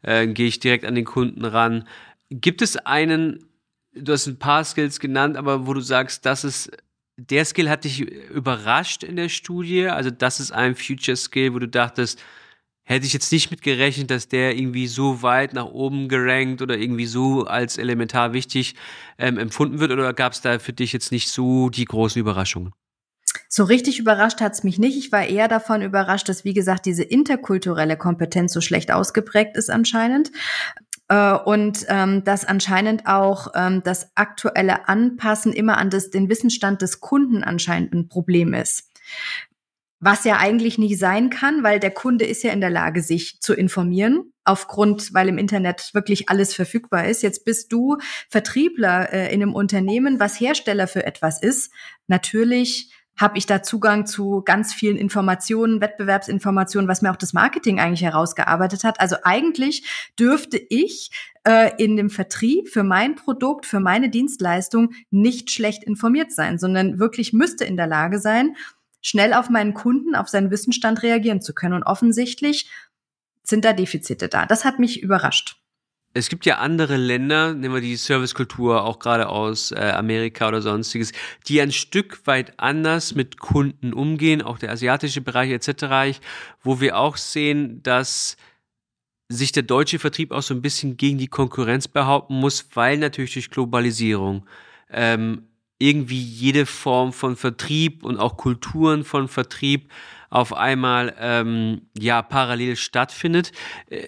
Äh, 0.03 0.27
gehe 0.27 0.49
ich 0.49 0.59
direkt 0.59 0.85
an 0.85 0.95
den 0.95 1.05
Kunden 1.05 1.45
ran? 1.45 1.87
Gibt 2.31 2.63
es 2.63 2.77
einen, 2.79 3.45
du 3.93 4.13
hast 4.13 4.27
ein 4.27 4.39
paar 4.39 4.65
Skills 4.65 5.01
genannt, 5.01 5.37
aber 5.37 5.67
wo 5.67 5.75
du 5.75 5.81
sagst, 5.81 6.27
das 6.27 6.45
ist 6.45 6.73
der 7.19 7.45
Skill 7.45 7.69
hat 7.69 7.83
dich 7.85 8.01
überrascht 8.01 9.03
in 9.03 9.17
der 9.17 9.29
Studie? 9.29 9.89
Also 9.89 10.11
das 10.11 10.39
ist 10.39 10.53
ein 10.53 10.77
Future 10.77 11.17
Skill, 11.17 11.53
wo 11.53 11.59
du 11.59 11.69
dachtest, 11.69 12.23
hätte 12.89 13.05
ich 13.05 13.13
jetzt 13.13 13.31
nicht 13.33 13.51
mit 13.51 13.61
gerechnet, 13.61 14.11
dass 14.11 14.29
der 14.29 14.57
irgendwie 14.57 14.87
so 14.87 15.21
weit 15.23 15.53
nach 15.53 15.67
oben 15.67 16.09
gerankt 16.09 16.63
oder 16.63 16.79
irgendwie 16.79 17.05
so 17.05 17.45
als 17.45 17.77
elementar 17.77 18.33
wichtig 18.33 18.77
ähm, 19.19 19.37
empfunden 19.37 19.79
wird? 19.79 19.93
Oder 19.93 20.15
gab 20.15 20.33
es 20.33 20.41
da 20.41 20.59
für 20.59 20.73
dich 20.73 20.95
jetzt 20.95 21.13
nicht 21.13 21.29
so 21.29 21.69
die 21.69 21.85
großen 21.85 22.19
Überraschungen? 22.19 22.73
So 23.51 23.65
richtig 23.65 23.99
überrascht 23.99 24.41
hat's 24.41 24.65
mich 24.65 24.79
nicht. 24.79 24.97
Ich 24.97 25.13
war 25.13 25.27
eher 25.27 25.49
davon 25.49 25.83
überrascht, 25.83 26.31
dass, 26.31 26.47
wie 26.47 26.55
gesagt, 26.55 26.87
diese 26.87 27.03
interkulturelle 27.03 27.99
Kompetenz 27.99 28.55
so 28.55 28.63
schlecht 28.63 28.91
ausgeprägt 28.91 29.59
ist 29.59 29.69
anscheinend. 29.71 30.33
Äh, 31.09 31.35
und 31.35 31.85
ähm, 31.89 32.25
dass 32.25 32.47
anscheinend 32.47 33.07
auch 33.07 33.49
ähm, 33.55 33.83
das 33.85 34.13
aktuelle 34.15 34.89
Anpassen 34.89 35.53
immer 35.53 35.77
an 35.77 35.91
das, 35.91 36.09
den 36.09 36.31
Wissensstand 36.31 36.81
des 36.81 37.01
Kunden 37.01 37.45
anscheinend 37.45 37.93
ein 37.93 38.09
Problem 38.09 38.55
ist. 38.55 38.89
Was 40.01 40.25
ja 40.25 40.37
eigentlich 40.37 40.79
nicht 40.79 40.99
sein 40.99 41.29
kann, 41.29 41.65
weil 41.65 41.81
der 41.81 41.91
Kunde 41.91 42.25
ist 42.25 42.45
ja 42.45 42.53
in 42.53 42.61
der 42.61 42.71
Lage, 42.71 43.03
sich 43.03 43.41
zu 43.41 43.53
informieren, 43.53 44.33
aufgrund, 44.45 45.13
weil 45.13 45.29
im 45.29 45.39
Internet 45.39 45.91
wirklich 45.93 46.29
alles 46.29 46.55
verfügbar 46.55 47.07
ist. 47.07 47.23
Jetzt 47.23 47.45
bist 47.45 47.73
du 47.73 47.99
Vertriebler 48.29 49.13
äh, 49.13 49.35
in 49.35 49.43
einem 49.43 49.55
Unternehmen, 49.55 50.21
was 50.21 50.39
Hersteller 50.39 50.87
für 50.87 51.05
etwas 51.05 51.43
ist. 51.43 51.73
Natürlich 52.07 52.93
habe 53.19 53.37
ich 53.37 53.47
da 53.47 53.63
Zugang 53.63 54.07
zu 54.07 54.43
ganz 54.45 54.73
vielen 54.73 54.97
Informationen, 54.97 55.81
Wettbewerbsinformationen, 55.81 56.89
was 56.89 57.03
mir 57.03 57.11
auch 57.11 57.17
das 57.17 57.33
Marketing 57.33 57.81
eigentlich 57.81 58.03
herausgearbeitet 58.03 58.85
hat. 58.85 59.01
Also 59.01 59.17
eigentlich 59.25 60.11
dürfte 60.19 60.57
ich 60.57 61.11
äh, 61.45 61.73
in 61.83 61.97
dem 61.97 62.11
Vertrieb 62.11 62.69
für 62.69 62.85
mein 62.85 63.17
Produkt, 63.17 63.67
für 63.67 63.81
meine 63.81 64.09
Dienstleistung 64.09 64.91
nicht 65.11 65.51
schlecht 65.51 65.83
informiert 65.83 66.31
sein, 66.33 66.59
sondern 66.59 67.01
wirklich 67.01 67.33
müsste 67.33 67.65
in 67.65 67.77
der 67.77 67.89
Lage 67.89 68.21
sein, 68.21 68.55
schnell 69.01 69.33
auf 69.33 69.51
meinen 69.51 69.75
Kunden, 69.75 70.15
auf 70.15 70.29
seinen 70.29 70.51
Wissensstand 70.51 71.03
reagieren 71.03 71.41
zu 71.41 71.55
können. 71.55 71.75
Und 71.75 71.85
offensichtlich 71.85 72.71
sind 73.43 73.65
da 73.65 73.73
Defizite 73.73 74.29
da. 74.29 74.47
Das 74.47 74.65
hat 74.65 74.79
mich 74.79 75.03
überrascht. 75.03 75.57
Es 76.15 76.29
gibt 76.29 76.47
ja 76.47 76.57
andere 76.59 76.97
Länder, 76.97 77.55
nehmen 77.55 77.75
wir 77.75 77.81
die 77.81 77.97
Servicekultur 77.97 78.83
auch 78.83 78.99
gerade 78.99 79.29
aus 79.29 79.73
äh, 79.73 79.77
Amerika 79.77 80.49
oder 80.49 80.63
sonstiges, 80.63 81.13
die 81.47 81.61
ein 81.61 81.71
Stück 81.71 82.27
weit 82.27 82.55
anders 82.59 83.15
mit 83.15 83.39
Kunden 83.39 83.93
umgehen, 83.93 84.41
auch 84.43 84.59
der 84.59 84.73
asiatische 84.73 85.21
Bereich 85.21 85.51
etc., 85.51 86.19
wo 86.63 86.81
wir 86.81 86.97
auch 86.97 87.17
sehen, 87.19 87.83
dass 87.83 88.37
sich 89.29 89.53
der 89.53 89.63
deutsche 89.63 89.99
Vertrieb 89.99 90.33
auch 90.33 90.43
so 90.43 90.55
ein 90.55 90.63
bisschen 90.63 90.97
gegen 90.97 91.19
die 91.19 91.29
Konkurrenz 91.29 91.87
behaupten 91.87 92.35
muss, 92.35 92.67
weil 92.75 92.97
natürlich 92.97 93.35
durch 93.35 93.51
Globalisierung 93.51 94.47
ähm, 94.91 95.48
irgendwie 95.79 96.21
jede 96.21 96.67
Form 96.67 97.13
von 97.13 97.37
Vertrieb 97.37 98.05
und 98.05 98.19
auch 98.19 98.37
Kulturen 98.37 99.05
von 99.05 99.29
Vertrieb 99.29 99.91
auf 100.31 100.53
einmal 100.53 101.15
ähm, 101.19 101.83
ja 101.99 102.23
parallel 102.23 102.77
stattfindet. 102.77 103.53
Äh, 103.89 104.07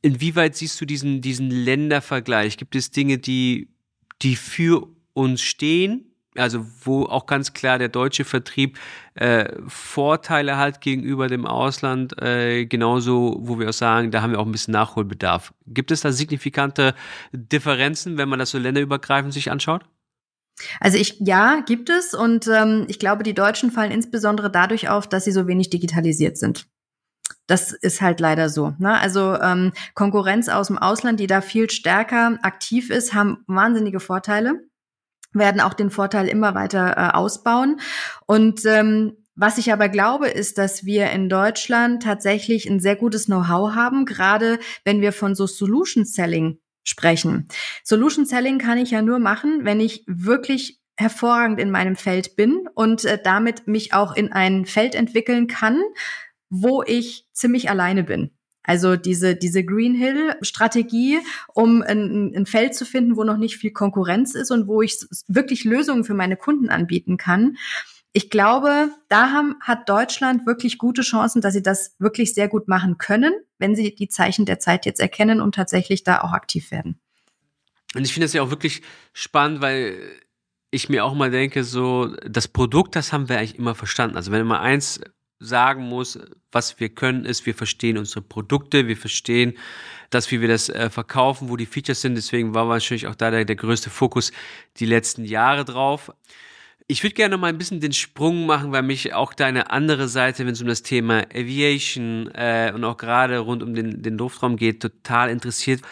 inwieweit 0.00 0.56
siehst 0.56 0.80
du 0.80 0.84
diesen 0.84 1.20
diesen 1.20 1.50
Ländervergleich? 1.50 2.56
Gibt 2.56 2.76
es 2.76 2.90
Dinge, 2.90 3.18
die 3.18 3.68
die 4.22 4.36
für 4.36 4.86
uns 5.12 5.42
stehen? 5.42 6.04
Also 6.36 6.64
wo 6.82 7.04
auch 7.06 7.26
ganz 7.26 7.52
klar 7.52 7.78
der 7.78 7.88
deutsche 7.88 8.24
Vertrieb 8.24 8.78
äh, 9.14 9.50
Vorteile 9.66 10.56
hat 10.56 10.80
gegenüber 10.80 11.26
dem 11.26 11.46
Ausland, 11.46 12.20
äh, 12.22 12.64
genauso 12.66 13.38
wo 13.40 13.58
wir 13.58 13.70
auch 13.70 13.72
sagen, 13.72 14.12
da 14.12 14.22
haben 14.22 14.30
wir 14.30 14.38
auch 14.38 14.46
ein 14.46 14.52
bisschen 14.52 14.72
Nachholbedarf. 14.72 15.52
Gibt 15.66 15.90
es 15.90 16.02
da 16.02 16.12
signifikante 16.12 16.94
Differenzen, 17.32 18.18
wenn 18.18 18.28
man 18.28 18.38
das 18.38 18.50
so 18.50 18.58
länderübergreifend 18.58 19.32
sich 19.34 19.50
anschaut? 19.50 19.84
Also 20.80 20.98
ich 20.98 21.16
ja, 21.20 21.60
gibt 21.64 21.90
es 21.90 22.14
und 22.14 22.48
ähm, 22.48 22.84
ich 22.88 22.98
glaube, 22.98 23.22
die 23.22 23.34
Deutschen 23.34 23.70
fallen 23.70 23.92
insbesondere 23.92 24.50
dadurch 24.50 24.88
auf, 24.88 25.08
dass 25.08 25.24
sie 25.24 25.32
so 25.32 25.46
wenig 25.46 25.70
digitalisiert 25.70 26.36
sind. 26.36 26.66
Das 27.46 27.72
ist 27.72 28.00
halt 28.00 28.20
leider 28.20 28.48
so. 28.48 28.74
Ne? 28.78 28.98
Also 28.98 29.34
ähm, 29.40 29.72
Konkurrenz 29.94 30.48
aus 30.48 30.66
dem 30.66 30.78
Ausland, 30.78 31.20
die 31.20 31.26
da 31.26 31.40
viel 31.40 31.70
stärker 31.70 32.38
aktiv 32.42 32.90
ist, 32.90 33.14
haben 33.14 33.44
wahnsinnige 33.46 34.00
Vorteile, 34.00 34.60
werden 35.32 35.60
auch 35.60 35.74
den 35.74 35.90
Vorteil 35.90 36.28
immer 36.28 36.54
weiter 36.54 36.96
äh, 36.96 37.16
ausbauen. 37.16 37.80
Und 38.26 38.64
ähm, 38.66 39.16
Was 39.40 39.56
ich 39.56 39.72
aber 39.72 39.88
glaube, 39.88 40.26
ist, 40.26 40.58
dass 40.58 40.84
wir 40.84 41.10
in 41.10 41.28
Deutschland 41.28 42.02
tatsächlich 42.02 42.68
ein 42.68 42.80
sehr 42.80 42.96
gutes 42.96 43.26
Know-how 43.26 43.76
haben, 43.76 44.04
gerade 44.04 44.58
wenn 44.84 45.00
wir 45.00 45.12
von 45.12 45.36
so 45.36 45.46
Solution 45.46 46.04
Selling 46.04 46.58
sprechen. 46.88 47.48
Solution 47.84 48.24
Selling 48.24 48.58
kann 48.58 48.78
ich 48.78 48.90
ja 48.90 49.02
nur 49.02 49.18
machen, 49.18 49.60
wenn 49.64 49.80
ich 49.80 50.04
wirklich 50.06 50.80
hervorragend 50.96 51.60
in 51.60 51.70
meinem 51.70 51.96
Feld 51.96 52.34
bin 52.34 52.68
und 52.74 53.04
äh, 53.04 53.18
damit 53.22 53.68
mich 53.68 53.92
auch 53.92 54.16
in 54.16 54.32
ein 54.32 54.66
Feld 54.66 54.94
entwickeln 54.94 55.46
kann, 55.46 55.80
wo 56.50 56.82
ich 56.82 57.26
ziemlich 57.32 57.70
alleine 57.70 58.02
bin. 58.02 58.30
Also 58.64 58.96
diese, 58.96 59.36
diese 59.36 59.64
Green 59.64 59.94
Hill 59.94 60.34
Strategie, 60.42 61.20
um 61.54 61.82
ein, 61.82 62.34
ein 62.34 62.46
Feld 62.46 62.74
zu 62.74 62.84
finden, 62.84 63.16
wo 63.16 63.24
noch 63.24 63.38
nicht 63.38 63.56
viel 63.56 63.70
Konkurrenz 63.70 64.34
ist 64.34 64.50
und 64.50 64.66
wo 64.66 64.82
ich 64.82 64.98
wirklich 65.28 65.64
Lösungen 65.64 66.04
für 66.04 66.14
meine 66.14 66.36
Kunden 66.36 66.68
anbieten 66.68 67.16
kann 67.16 67.56
ich 68.12 68.30
glaube, 68.30 68.90
da 69.08 69.30
haben, 69.30 69.56
hat 69.60 69.88
Deutschland 69.88 70.46
wirklich 70.46 70.78
gute 70.78 71.02
Chancen, 71.02 71.40
dass 71.40 71.54
sie 71.54 71.62
das 71.62 71.94
wirklich 71.98 72.34
sehr 72.34 72.48
gut 72.48 72.68
machen 72.68 72.98
können, 72.98 73.32
wenn 73.58 73.76
sie 73.76 73.94
die 73.94 74.08
Zeichen 74.08 74.46
der 74.46 74.58
Zeit 74.58 74.86
jetzt 74.86 75.00
erkennen 75.00 75.40
und 75.40 75.54
tatsächlich 75.54 76.04
da 76.04 76.20
auch 76.22 76.32
aktiv 76.32 76.70
werden. 76.70 76.98
Und 77.94 78.04
ich 78.04 78.12
finde 78.12 78.26
es 78.26 78.32
ja 78.32 78.42
auch 78.42 78.50
wirklich 78.50 78.82
spannend, 79.12 79.60
weil 79.60 79.98
ich 80.70 80.88
mir 80.88 81.04
auch 81.04 81.14
mal 81.14 81.30
denke, 81.30 81.64
so 81.64 82.14
das 82.26 82.48
Produkt, 82.48 82.96
das 82.96 83.12
haben 83.12 83.28
wir 83.28 83.38
eigentlich 83.38 83.58
immer 83.58 83.74
verstanden. 83.74 84.16
Also 84.16 84.32
wenn 84.32 84.46
man 84.46 84.60
eins 84.60 85.00
sagen 85.40 85.84
muss, 85.84 86.18
was 86.50 86.80
wir 86.80 86.88
können, 86.88 87.24
ist, 87.24 87.46
wir 87.46 87.54
verstehen 87.54 87.96
unsere 87.96 88.22
Produkte, 88.22 88.88
wir 88.88 88.96
verstehen 88.96 89.56
das, 90.10 90.30
wie 90.30 90.40
wir 90.40 90.48
das 90.48 90.68
äh, 90.68 90.90
verkaufen, 90.90 91.48
wo 91.48 91.56
die 91.56 91.66
Features 91.66 92.00
sind. 92.00 92.16
Deswegen 92.16 92.54
war 92.54 92.68
wahrscheinlich 92.68 93.06
auch 93.06 93.14
da 93.14 93.30
der, 93.30 93.44
der 93.44 93.56
größte 93.56 93.90
Fokus 93.90 94.32
die 94.78 94.86
letzten 94.86 95.24
Jahre 95.24 95.64
drauf. 95.64 96.12
Ich 96.90 97.02
würde 97.02 97.14
gerne 97.14 97.36
mal 97.36 97.48
ein 97.48 97.58
bisschen 97.58 97.80
den 97.80 97.92
Sprung 97.92 98.46
machen, 98.46 98.72
weil 98.72 98.82
mich 98.82 99.12
auch 99.12 99.34
deine 99.34 99.70
andere 99.70 100.08
Seite, 100.08 100.46
wenn 100.46 100.54
es 100.54 100.62
um 100.62 100.68
das 100.68 100.82
Thema 100.82 101.26
Aviation 101.34 102.28
äh, 102.32 102.72
und 102.74 102.82
auch 102.82 102.96
gerade 102.96 103.38
rund 103.40 103.62
um 103.62 103.74
den, 103.74 104.00
den 104.00 104.16
Luftraum 104.16 104.56
geht, 104.56 104.80
total 104.80 105.28
interessiert. 105.28 105.82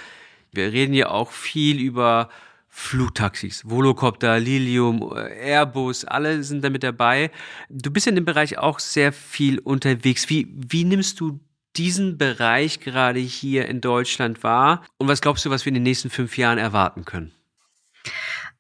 Wir 0.52 0.72
reden 0.72 0.94
ja 0.94 1.11
auch 1.11 1.32
viel 1.32 1.80
über 1.80 2.30
Flugtaxis, 2.70 3.62
Volocopter, 3.66 4.40
Lilium, 4.40 5.12
Airbus, 5.12 6.06
alle 6.06 6.42
sind 6.42 6.64
da 6.64 6.70
mit 6.70 6.82
dabei. 6.82 7.30
Du 7.68 7.90
bist 7.90 8.06
in 8.06 8.14
dem 8.14 8.24
Bereich 8.24 8.56
auch 8.56 8.78
sehr 8.78 9.12
viel 9.12 9.59
unterwegs. 9.59 10.30
Wie, 10.30 10.48
wie 10.50 10.85
nimmst 10.85 11.20
du 11.20 11.40
diesen 11.76 12.16
Bereich 12.16 12.80
gerade 12.80 13.18
hier 13.20 13.68
in 13.68 13.82
Deutschland 13.82 14.42
wahr? 14.42 14.82
Und 14.96 15.09
was 15.09 15.20
glaubst 15.20 15.44
du, 15.44 15.50
was 15.50 15.66
wir 15.66 15.68
in 15.68 15.74
den 15.74 15.82
nächsten 15.82 16.09
fünf 16.09 16.38
Jahren 16.38 16.56
erwarten 16.56 17.04
können? 17.04 17.32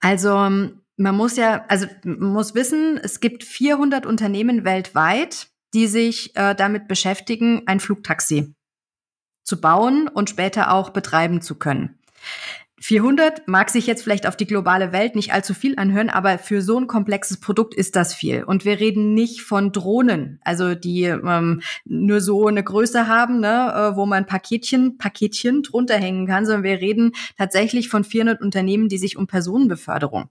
Also 0.00 0.70
man 0.96 1.14
muss 1.14 1.36
ja, 1.36 1.64
also 1.68 1.86
muss 2.04 2.54
wissen, 2.54 2.98
es 3.02 3.20
gibt 3.20 3.44
400 3.44 4.06
Unternehmen 4.06 4.64
weltweit, 4.64 5.48
die 5.74 5.86
sich 5.86 6.34
äh, 6.36 6.54
damit 6.54 6.88
beschäftigen, 6.88 7.62
ein 7.66 7.80
Flugtaxi 7.80 8.54
zu 9.44 9.60
bauen 9.60 10.08
und 10.08 10.30
später 10.30 10.72
auch 10.72 10.90
betreiben 10.90 11.40
zu 11.40 11.56
können. 11.56 11.98
400 12.78 13.48
mag 13.48 13.70
sich 13.70 13.86
jetzt 13.86 14.02
vielleicht 14.02 14.26
auf 14.26 14.36
die 14.36 14.46
globale 14.46 14.92
Welt 14.92 15.16
nicht 15.16 15.32
allzu 15.32 15.54
viel 15.54 15.78
anhören, 15.78 16.10
aber 16.10 16.38
für 16.38 16.60
so 16.60 16.78
ein 16.78 16.86
komplexes 16.86 17.40
Produkt 17.40 17.74
ist 17.74 17.96
das 17.96 18.14
viel. 18.14 18.44
Und 18.44 18.64
wir 18.64 18.78
reden 18.78 19.14
nicht 19.14 19.40
von 19.40 19.72
Drohnen, 19.72 20.40
also 20.44 20.74
die 20.74 21.04
ähm, 21.04 21.62
nur 21.84 22.20
so 22.20 22.46
eine 22.46 22.62
Größe 22.62 23.08
haben, 23.08 23.40
ne, 23.40 23.72
äh, 23.74 23.96
wo 23.96 24.04
man 24.04 24.26
Paketchen, 24.26 24.98
Paketchen 24.98 25.62
drunter 25.62 25.96
hängen 25.96 26.26
kann, 26.26 26.44
sondern 26.44 26.64
wir 26.64 26.80
reden 26.80 27.12
tatsächlich 27.38 27.88
von 27.88 28.04
400 28.04 28.42
Unternehmen, 28.42 28.88
die 28.88 28.98
sich 28.98 29.16
um 29.16 29.26
Personenbeförderung 29.26 30.28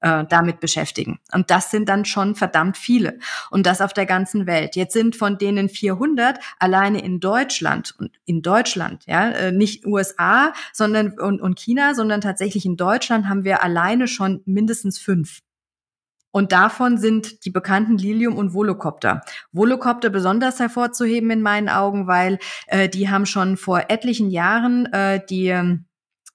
äh, 0.00 0.24
damit 0.28 0.60
beschäftigen. 0.60 1.18
Und 1.32 1.50
das 1.50 1.70
sind 1.70 1.88
dann 1.88 2.04
schon 2.04 2.34
verdammt 2.34 2.76
viele. 2.76 3.18
Und 3.50 3.66
das 3.66 3.80
auf 3.80 3.92
der 3.92 4.06
ganzen 4.06 4.46
Welt. 4.46 4.76
Jetzt 4.76 4.92
sind 4.92 5.16
von 5.16 5.38
denen 5.38 5.68
400 5.68 6.38
alleine 6.58 7.02
in 7.02 7.20
Deutschland 7.20 7.94
und 7.98 8.12
in 8.24 8.42
Deutschland, 8.42 9.04
ja, 9.06 9.30
äh, 9.30 9.52
nicht 9.52 9.86
USA, 9.86 10.52
sondern 10.72 11.18
und, 11.18 11.40
und 11.40 11.58
China, 11.58 11.94
sondern 11.94 12.20
tatsächlich 12.20 12.64
in 12.66 12.76
Deutschland 12.76 13.28
haben 13.28 13.44
wir 13.44 13.62
alleine 13.62 14.08
schon 14.08 14.42
mindestens 14.44 14.98
fünf. 14.98 15.40
Und 16.30 16.52
davon 16.52 16.98
sind 16.98 17.44
die 17.44 17.50
bekannten 17.50 17.96
Lilium 17.96 18.36
und 18.36 18.52
Volocopter. 18.52 19.22
Volocopter 19.50 20.10
besonders 20.10 20.60
hervorzuheben 20.60 21.30
in 21.30 21.42
meinen 21.42 21.68
Augen, 21.68 22.06
weil 22.06 22.38
äh, 22.66 22.88
die 22.88 23.08
haben 23.08 23.26
schon 23.26 23.56
vor 23.56 23.86
etlichen 23.88 24.30
Jahren 24.30 24.86
äh, 24.92 25.20
die 25.28 25.48
ähm, 25.48 25.87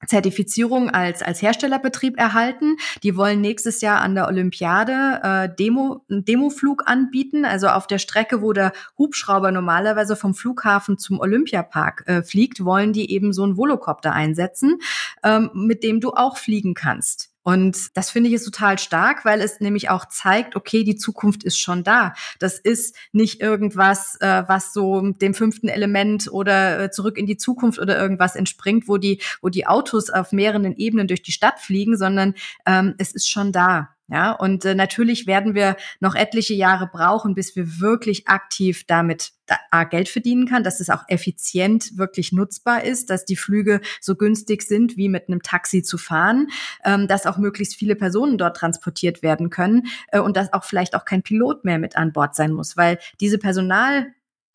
Zertifizierung 0.08 0.90
als, 0.90 1.22
als 1.22 1.42
Herstellerbetrieb 1.42 2.18
erhalten. 2.18 2.78
Die 3.04 3.16
wollen 3.16 3.42
nächstes 3.42 3.82
Jahr 3.82 4.02
an 4.02 4.16
der 4.16 4.28
Olympiade 4.28 5.20
äh, 5.24 5.56
Demo, 5.56 6.04
einen 6.10 6.26
Demoflug 6.26 6.84
anbieten, 6.86 7.46
also 7.46 7.68
auf 7.68 7.88
der 7.88 7.98
Strecke, 7.98 8.42
wo 8.42 8.54
der 8.54 8.72
Hubschrauber 8.98 9.52
normalerweise 9.52 10.16
vom 10.16 10.34
Flughafen 10.34 10.98
zum 10.98 11.20
Olympiapark 11.20 12.04
äh, 12.08 12.24
fliegt, 12.24 12.64
wollen 12.64 12.94
die 12.94 13.12
eben 13.12 13.34
so 13.34 13.44
einen 13.44 13.58
Volocopter 13.58 14.14
einsetzen, 14.14 14.80
ähm, 15.24 15.50
mit 15.54 15.84
dem 15.84 16.00
du 16.00 16.12
auch 16.12 16.38
fliegen 16.38 16.74
kannst. 16.74 17.33
Und 17.44 17.96
das 17.96 18.10
finde 18.10 18.30
ich 18.30 18.36
ist 18.36 18.46
total 18.46 18.80
stark, 18.80 19.26
weil 19.26 19.42
es 19.42 19.60
nämlich 19.60 19.90
auch 19.90 20.06
zeigt, 20.08 20.56
okay, 20.56 20.84
die 20.84 20.96
Zukunft 20.96 21.44
ist 21.44 21.60
schon 21.60 21.84
da. 21.84 22.14
Das 22.40 22.58
ist 22.58 22.96
nicht 23.12 23.42
irgendwas, 23.42 24.18
äh, 24.22 24.44
was 24.48 24.74
so 24.74 25.02
dem 25.02 25.34
fünften 25.34 25.68
Element 25.68 26.32
oder 26.32 26.80
äh, 26.80 26.92
zurück 26.92 27.18
in 27.18 27.26
die 27.26 27.38
Zukunft 27.38 27.80
oder 27.80 27.98
irgendwas 28.00 28.36
entspringt, 28.36 28.88
wo 28.88 28.98
die, 28.98 29.22
wo 29.42 29.50
die 29.50 29.68
Autos 29.68 30.10
auf 30.10 30.32
mehreren 30.32 30.76
Ebenen 30.76 31.08
durch 31.08 31.22
die 31.22 31.34
Stadt 31.34 31.60
fliegen, 31.60 31.98
sondern 31.98 32.34
ähm, 32.66 32.96
es 32.98 33.14
ist 33.14 33.30
schon 33.30 33.52
da. 33.52 33.93
Ja, 34.10 34.32
und 34.34 34.66
äh, 34.66 34.76
natürlich 34.76 35.28
werden 35.28 35.56
wir 35.56 35.78
noch 36.02 36.14
etliche 36.14 36.54
Jahre 36.54 36.88
brauchen, 36.88 37.36
bis 37.36 37.56
wir 37.56 37.80
wirklich 37.80 38.28
aktiv 38.28 38.84
damit 38.86 39.32
da, 39.46 39.84
Geld 39.86 40.10
verdienen 40.10 40.46
kann, 40.46 40.64
dass 40.64 40.82
es 40.82 40.90
auch 40.90 41.04
effizient 41.08 41.98
wirklich 41.98 42.34
nutzbar 42.34 42.84
ist, 42.84 43.10
dass 43.10 43.24
die 43.24 43.38
Flüge 43.38 43.80
so 44.02 44.16
günstig 44.16 44.64
sind, 44.64 44.98
wie 44.98 45.08
mit 45.08 45.30
einem 45.30 45.42
Taxi 45.42 45.84
zu 45.84 45.98
fahren, 45.98 46.48
ähm, 46.84 47.08
dass 47.08 47.26
auch 47.26 47.38
möglichst 47.38 47.76
viele 47.76 47.96
Personen 47.96 48.38
dort 48.38 48.58
transportiert 48.58 49.24
werden 49.24 49.50
können 49.50 49.84
äh, 50.10 50.20
und 50.20 50.36
dass 50.36 50.52
auch 50.52 50.66
vielleicht 50.66 50.96
auch 50.96 51.06
kein 51.06 51.24
Pilot 51.24 51.64
mehr 51.64 51.80
mit 51.80 51.96
an 51.96 52.12
Bord 52.12 52.36
sein 52.36 52.52
muss, 52.52 52.76
weil 52.76 53.00
diese 53.22 53.38
Personal 53.38 54.08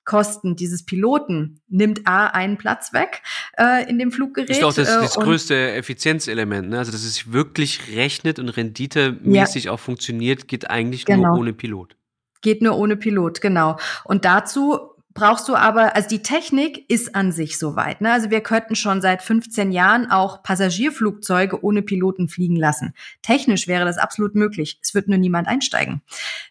Kosten 0.09 0.57
dieses 0.57 0.85
Piloten 0.85 1.61
nimmt 1.69 2.07
A 2.07 2.29
einen 2.29 2.57
Platz 2.57 2.95
weg 2.95 3.23
äh, 3.59 3.89
in 3.89 3.99
dem 3.99 4.11
Fluggerät. 4.11 4.49
Das 4.49 4.57
ist 4.57 4.63
doch 4.63 4.75
das, 4.75 4.89
das 4.89 5.17
äh, 5.17 5.21
größte 5.21 5.73
Effizienzelement. 5.73 6.71
Ne? 6.71 6.79
Also, 6.79 6.91
dass 6.91 7.05
es 7.05 7.31
wirklich 7.31 7.95
rechnet 7.95 8.39
und 8.39 8.49
renditemäßig 8.49 9.65
ja. 9.65 9.73
auch 9.73 9.79
funktioniert, 9.79 10.49
geht 10.49 10.71
eigentlich 10.71 11.05
genau. 11.05 11.29
nur 11.29 11.41
ohne 11.41 11.53
Pilot. 11.53 11.95
Geht 12.41 12.63
nur 12.63 12.77
ohne 12.79 12.97
Pilot, 12.97 13.43
genau. 13.43 13.77
Und 14.05 14.25
dazu 14.25 14.95
brauchst 15.19 15.49
du 15.49 15.57
aber, 15.57 15.97
also 15.97 16.09
die 16.09 16.23
Technik 16.23 16.89
ist 16.89 17.15
an 17.15 17.33
sich 17.33 17.59
soweit. 17.59 18.01
Ne? 18.01 18.13
Also 18.13 18.31
wir 18.31 18.41
könnten 18.41 18.77
schon 18.77 19.01
seit 19.01 19.23
15 19.23 19.73
Jahren 19.73 20.11
auch 20.11 20.43
Passagierflugzeuge 20.43 21.65
ohne 21.65 21.83
Piloten 21.83 22.29
fliegen 22.29 22.57
lassen. 22.57 22.95
Technisch 23.23 23.67
wäre 23.67 23.85
das 23.85 23.99
absolut 23.99 24.35
möglich. 24.35 24.79
Es 24.83 24.95
wird 24.95 25.09
nur 25.09 25.19
niemand 25.19 25.49
einsteigen. 25.49 26.03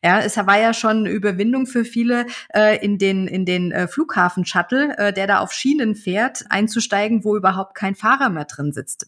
Ja, 0.03 0.19
es 0.19 0.35
war 0.37 0.59
ja 0.59 0.73
schon 0.73 0.97
eine 0.97 1.09
Überwindung 1.09 1.65
für 1.65 1.85
viele 1.85 2.25
äh, 2.53 2.83
in 2.83 2.97
den 2.97 3.27
in 3.27 3.45
den 3.45 3.71
äh, 3.71 3.87
Flughafen-Shuttle, 3.87 4.97
äh, 4.97 5.13
der 5.13 5.27
da 5.27 5.39
auf 5.39 5.53
Schienen 5.53 5.95
fährt, 5.95 6.45
einzusteigen, 6.49 7.23
wo 7.23 7.35
überhaupt 7.35 7.75
kein 7.75 7.95
Fahrer 7.95 8.29
mehr 8.29 8.45
drin 8.45 8.73
sitzt 8.73 9.07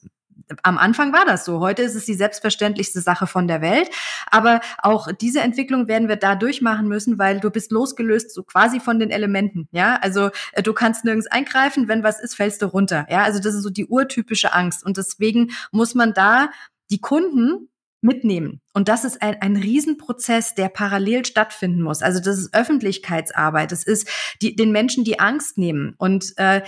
am 0.63 0.77
Anfang 0.77 1.13
war 1.13 1.25
das 1.25 1.45
so. 1.45 1.59
Heute 1.59 1.83
ist 1.83 1.95
es 1.95 2.05
die 2.05 2.13
selbstverständlichste 2.13 3.01
Sache 3.01 3.27
von 3.27 3.47
der 3.47 3.61
Welt. 3.61 3.89
Aber 4.29 4.61
auch 4.79 5.11
diese 5.11 5.41
Entwicklung 5.41 5.87
werden 5.87 6.07
wir 6.07 6.15
da 6.15 6.35
durchmachen 6.35 6.87
müssen, 6.87 7.17
weil 7.19 7.39
du 7.39 7.49
bist 7.49 7.71
losgelöst 7.71 8.33
so 8.33 8.43
quasi 8.43 8.79
von 8.79 8.99
den 8.99 9.11
Elementen. 9.11 9.67
Ja, 9.71 9.97
also 10.01 10.29
äh, 10.53 10.63
du 10.63 10.73
kannst 10.73 11.05
nirgends 11.05 11.27
eingreifen. 11.27 11.87
Wenn 11.87 12.03
was 12.03 12.19
ist, 12.19 12.35
fällst 12.35 12.61
du 12.61 12.67
runter. 12.67 13.05
Ja, 13.09 13.23
also 13.23 13.39
das 13.39 13.53
ist 13.53 13.63
so 13.63 13.69
die 13.69 13.85
urtypische 13.85 14.53
Angst. 14.53 14.85
Und 14.85 14.97
deswegen 14.97 15.51
muss 15.71 15.95
man 15.95 16.13
da 16.13 16.49
die 16.89 17.01
Kunden 17.01 17.69
mitnehmen. 18.01 18.61
Und 18.73 18.87
das 18.87 19.03
ist 19.03 19.21
ein, 19.21 19.41
ein 19.41 19.57
Riesenprozess, 19.57 20.55
der 20.55 20.69
parallel 20.69 21.25
stattfinden 21.25 21.81
muss. 21.81 22.01
Also 22.01 22.19
das 22.19 22.37
ist 22.37 22.53
Öffentlichkeitsarbeit. 22.53 23.71
Das 23.71 23.83
ist 23.83 24.09
die, 24.41 24.55
den 24.55 24.71
Menschen 24.71 25.03
die 25.03 25.19
Angst 25.19 25.57
nehmen. 25.57 25.95
Und 25.97 26.33
äh, 26.37 26.61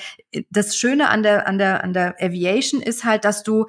das 0.49 0.75
Schöne 0.75 1.09
an 1.09 1.23
der, 1.23 1.47
an, 1.47 1.57
der, 1.57 1.83
an 1.83 1.93
der 1.93 2.15
Aviation 2.21 2.81
ist 2.81 3.05
halt, 3.05 3.23
dass 3.25 3.43
du 3.43 3.67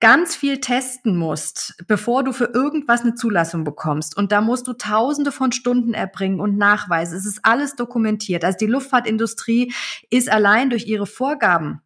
ganz 0.00 0.36
viel 0.36 0.60
testen 0.60 1.16
musst, 1.16 1.82
bevor 1.86 2.24
du 2.24 2.32
für 2.32 2.50
irgendwas 2.52 3.00
eine 3.00 3.14
Zulassung 3.14 3.64
bekommst. 3.64 4.16
Und 4.16 4.32
da 4.32 4.40
musst 4.40 4.68
du 4.68 4.74
tausende 4.74 5.32
von 5.32 5.50
Stunden 5.50 5.94
erbringen 5.94 6.40
und 6.40 6.58
Nachweise. 6.58 7.16
Es 7.16 7.24
ist 7.24 7.40
alles 7.42 7.74
dokumentiert. 7.74 8.44
Also 8.44 8.58
die 8.58 8.66
Luftfahrtindustrie 8.66 9.72
ist 10.10 10.30
allein 10.30 10.68
durch 10.68 10.86
ihre 10.86 11.06
Vorgaben 11.06 11.80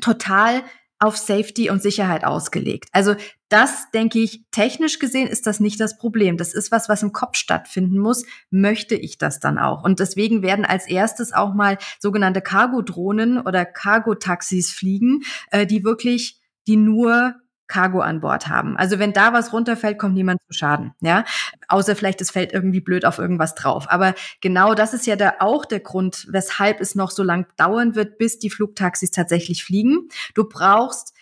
total 0.00 0.62
auf 1.00 1.16
Safety 1.16 1.70
und 1.70 1.82
Sicherheit 1.82 2.24
ausgelegt. 2.24 2.88
Also 2.92 3.16
das 3.48 3.90
denke 3.92 4.20
ich, 4.20 4.44
technisch 4.52 4.98
gesehen 4.98 5.26
ist 5.26 5.46
das 5.46 5.58
nicht 5.58 5.80
das 5.80 5.96
Problem. 5.96 6.36
Das 6.36 6.54
ist 6.54 6.70
was, 6.70 6.88
was 6.88 7.02
im 7.02 7.12
Kopf 7.12 7.36
stattfinden 7.36 7.98
muss. 7.98 8.24
Möchte 8.50 8.94
ich 8.94 9.18
das 9.18 9.40
dann 9.40 9.58
auch? 9.58 9.82
Und 9.82 9.98
deswegen 9.98 10.42
werden 10.42 10.64
als 10.64 10.86
erstes 10.86 11.32
auch 11.32 11.54
mal 11.54 11.78
sogenannte 11.98 12.42
Cargo-Drohnen 12.42 13.40
oder 13.40 13.64
Cargo-Taxis 13.64 14.70
fliegen, 14.70 15.22
äh, 15.50 15.66
die 15.66 15.84
wirklich, 15.84 16.38
die 16.66 16.76
nur 16.76 17.34
Cargo 17.70 18.00
an 18.00 18.20
Bord 18.20 18.48
haben. 18.48 18.76
Also 18.76 18.98
wenn 18.98 19.12
da 19.12 19.32
was 19.32 19.52
runterfällt, 19.52 19.98
kommt 19.98 20.14
niemand 20.14 20.40
zu 20.46 20.52
Schaden, 20.52 20.92
ja. 21.00 21.24
Außer 21.68 21.96
vielleicht 21.96 22.20
es 22.20 22.30
fällt 22.30 22.52
irgendwie 22.52 22.80
blöd 22.80 23.04
auf 23.04 23.18
irgendwas 23.18 23.54
drauf. 23.54 23.86
Aber 23.88 24.14
genau 24.40 24.74
das 24.74 24.92
ist 24.92 25.06
ja 25.06 25.16
da 25.16 25.34
auch 25.38 25.64
der 25.64 25.80
Grund, 25.80 26.26
weshalb 26.30 26.80
es 26.80 26.94
noch 26.94 27.10
so 27.10 27.22
lang 27.22 27.46
dauern 27.56 27.94
wird, 27.94 28.18
bis 28.18 28.38
die 28.38 28.50
Flugtaxis 28.50 29.10
tatsächlich 29.10 29.64
fliegen. 29.64 30.08
Du 30.34 30.44
brauchst 30.44 31.14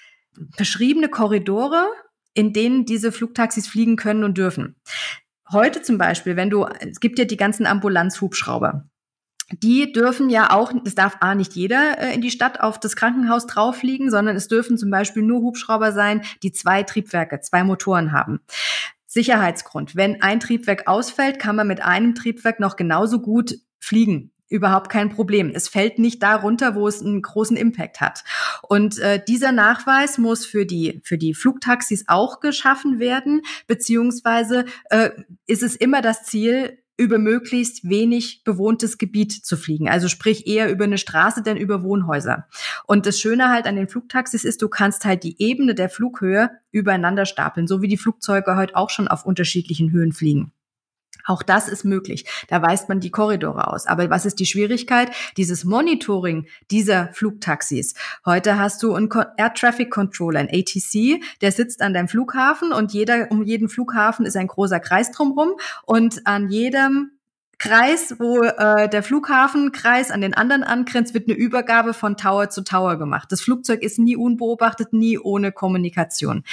beschriebene 0.56 1.08
Korridore, 1.08 1.86
in 2.34 2.52
denen 2.52 2.86
diese 2.86 3.12
Flugtaxis 3.12 3.68
fliegen 3.68 3.96
können 3.96 4.24
und 4.24 4.38
dürfen. 4.38 4.76
Heute 5.52 5.82
zum 5.82 5.98
Beispiel, 5.98 6.36
wenn 6.36 6.50
du, 6.50 6.64
es 6.64 7.00
gibt 7.00 7.18
ja 7.18 7.24
die 7.24 7.36
ganzen 7.36 7.66
Ambulanzhubschrauber 7.66 8.88
die 9.50 9.92
dürfen 9.92 10.28
ja 10.28 10.50
auch, 10.50 10.72
das 10.84 10.94
darf 10.94 11.16
A 11.20 11.34
nicht 11.34 11.54
jeder 11.54 11.98
äh, 11.98 12.14
in 12.14 12.20
die 12.20 12.30
Stadt 12.30 12.60
auf 12.60 12.78
das 12.78 12.96
Krankenhaus 12.96 13.46
drauffliegen, 13.46 14.10
sondern 14.10 14.36
es 14.36 14.48
dürfen 14.48 14.76
zum 14.76 14.90
Beispiel 14.90 15.22
nur 15.22 15.40
Hubschrauber 15.40 15.92
sein, 15.92 16.22
die 16.42 16.52
zwei 16.52 16.82
Triebwerke, 16.82 17.40
zwei 17.40 17.64
Motoren 17.64 18.12
haben. 18.12 18.40
Sicherheitsgrund. 19.06 19.96
Wenn 19.96 20.22
ein 20.22 20.38
Triebwerk 20.38 20.86
ausfällt, 20.86 21.38
kann 21.38 21.56
man 21.56 21.66
mit 21.66 21.82
einem 21.82 22.14
Triebwerk 22.14 22.60
noch 22.60 22.76
genauso 22.76 23.20
gut 23.20 23.54
fliegen. 23.78 24.32
Überhaupt 24.50 24.90
kein 24.90 25.10
Problem. 25.10 25.50
Es 25.54 25.68
fällt 25.68 25.98
nicht 25.98 26.22
da 26.22 26.36
runter, 26.36 26.74
wo 26.74 26.88
es 26.88 27.02
einen 27.02 27.20
großen 27.20 27.56
Impact 27.56 28.00
hat. 28.00 28.24
Und 28.62 28.98
äh, 28.98 29.22
dieser 29.26 29.52
Nachweis 29.52 30.16
muss 30.16 30.46
für 30.46 30.64
die 30.64 31.00
für 31.04 31.18
die 31.18 31.34
Flugtaxis 31.34 32.04
auch 32.06 32.40
geschaffen 32.40 32.98
werden, 32.98 33.42
beziehungsweise 33.66 34.64
äh, 34.88 35.10
ist 35.46 35.62
es 35.62 35.76
immer 35.76 36.00
das 36.00 36.24
Ziel, 36.24 36.78
über 36.98 37.18
möglichst 37.18 37.88
wenig 37.88 38.42
bewohntes 38.44 38.98
Gebiet 38.98 39.32
zu 39.32 39.56
fliegen. 39.56 39.88
Also 39.88 40.08
sprich 40.08 40.46
eher 40.48 40.70
über 40.70 40.84
eine 40.84 40.98
Straße, 40.98 41.42
denn 41.42 41.56
über 41.56 41.82
Wohnhäuser. 41.84 42.46
Und 42.86 43.06
das 43.06 43.20
Schöne 43.20 43.50
halt 43.50 43.66
an 43.66 43.76
den 43.76 43.88
Flugtaxis 43.88 44.44
ist, 44.44 44.60
du 44.60 44.68
kannst 44.68 45.04
halt 45.04 45.22
die 45.22 45.40
Ebene 45.40 45.74
der 45.76 45.88
Flughöhe 45.88 46.50
übereinander 46.72 47.24
stapeln, 47.24 47.68
so 47.68 47.80
wie 47.80 47.88
die 47.88 47.96
Flugzeuge 47.96 48.56
heute 48.56 48.76
auch 48.76 48.90
schon 48.90 49.06
auf 49.08 49.24
unterschiedlichen 49.24 49.92
Höhen 49.92 50.12
fliegen. 50.12 50.52
Auch 51.26 51.42
das 51.42 51.68
ist 51.68 51.84
möglich. 51.84 52.24
Da 52.48 52.62
weist 52.62 52.88
man 52.88 53.00
die 53.00 53.10
Korridore 53.10 53.68
aus. 53.68 53.86
Aber 53.86 54.08
was 54.10 54.26
ist 54.26 54.38
die 54.38 54.46
Schwierigkeit? 54.46 55.10
Dieses 55.36 55.64
Monitoring 55.64 56.46
dieser 56.70 57.12
Flugtaxis. 57.12 57.94
Heute 58.24 58.58
hast 58.58 58.82
du 58.82 58.94
einen 58.94 59.10
Air 59.36 59.54
Traffic 59.54 59.90
Controller, 59.90 60.40
ein 60.40 60.48
ATC, 60.48 61.22
der 61.40 61.52
sitzt 61.52 61.82
an 61.82 61.94
deinem 61.94 62.08
Flughafen 62.08 62.72
und 62.72 62.92
jeder, 62.92 63.30
um 63.30 63.42
jeden 63.42 63.68
Flughafen 63.68 64.26
ist 64.26 64.36
ein 64.36 64.46
großer 64.46 64.80
Kreis 64.80 65.10
drumherum 65.10 65.52
und 65.84 66.26
an 66.26 66.48
jedem 66.48 67.17
Kreis, 67.58 68.14
wo 68.18 68.42
äh, 68.42 68.88
der 68.88 69.02
Flughafenkreis 69.02 70.12
an 70.12 70.20
den 70.20 70.34
anderen 70.34 70.62
angrenzt, 70.62 71.12
wird 71.12 71.28
eine 71.28 71.36
Übergabe 71.36 71.92
von 71.92 72.16
Tower 72.16 72.50
zu 72.50 72.62
Tower 72.62 72.98
gemacht. 72.98 73.32
Das 73.32 73.40
Flugzeug 73.40 73.82
ist 73.82 73.98
nie 73.98 74.16
unbeobachtet, 74.16 74.92
nie 74.92 75.18
ohne 75.18 75.50
Kommunikation. 75.50 76.44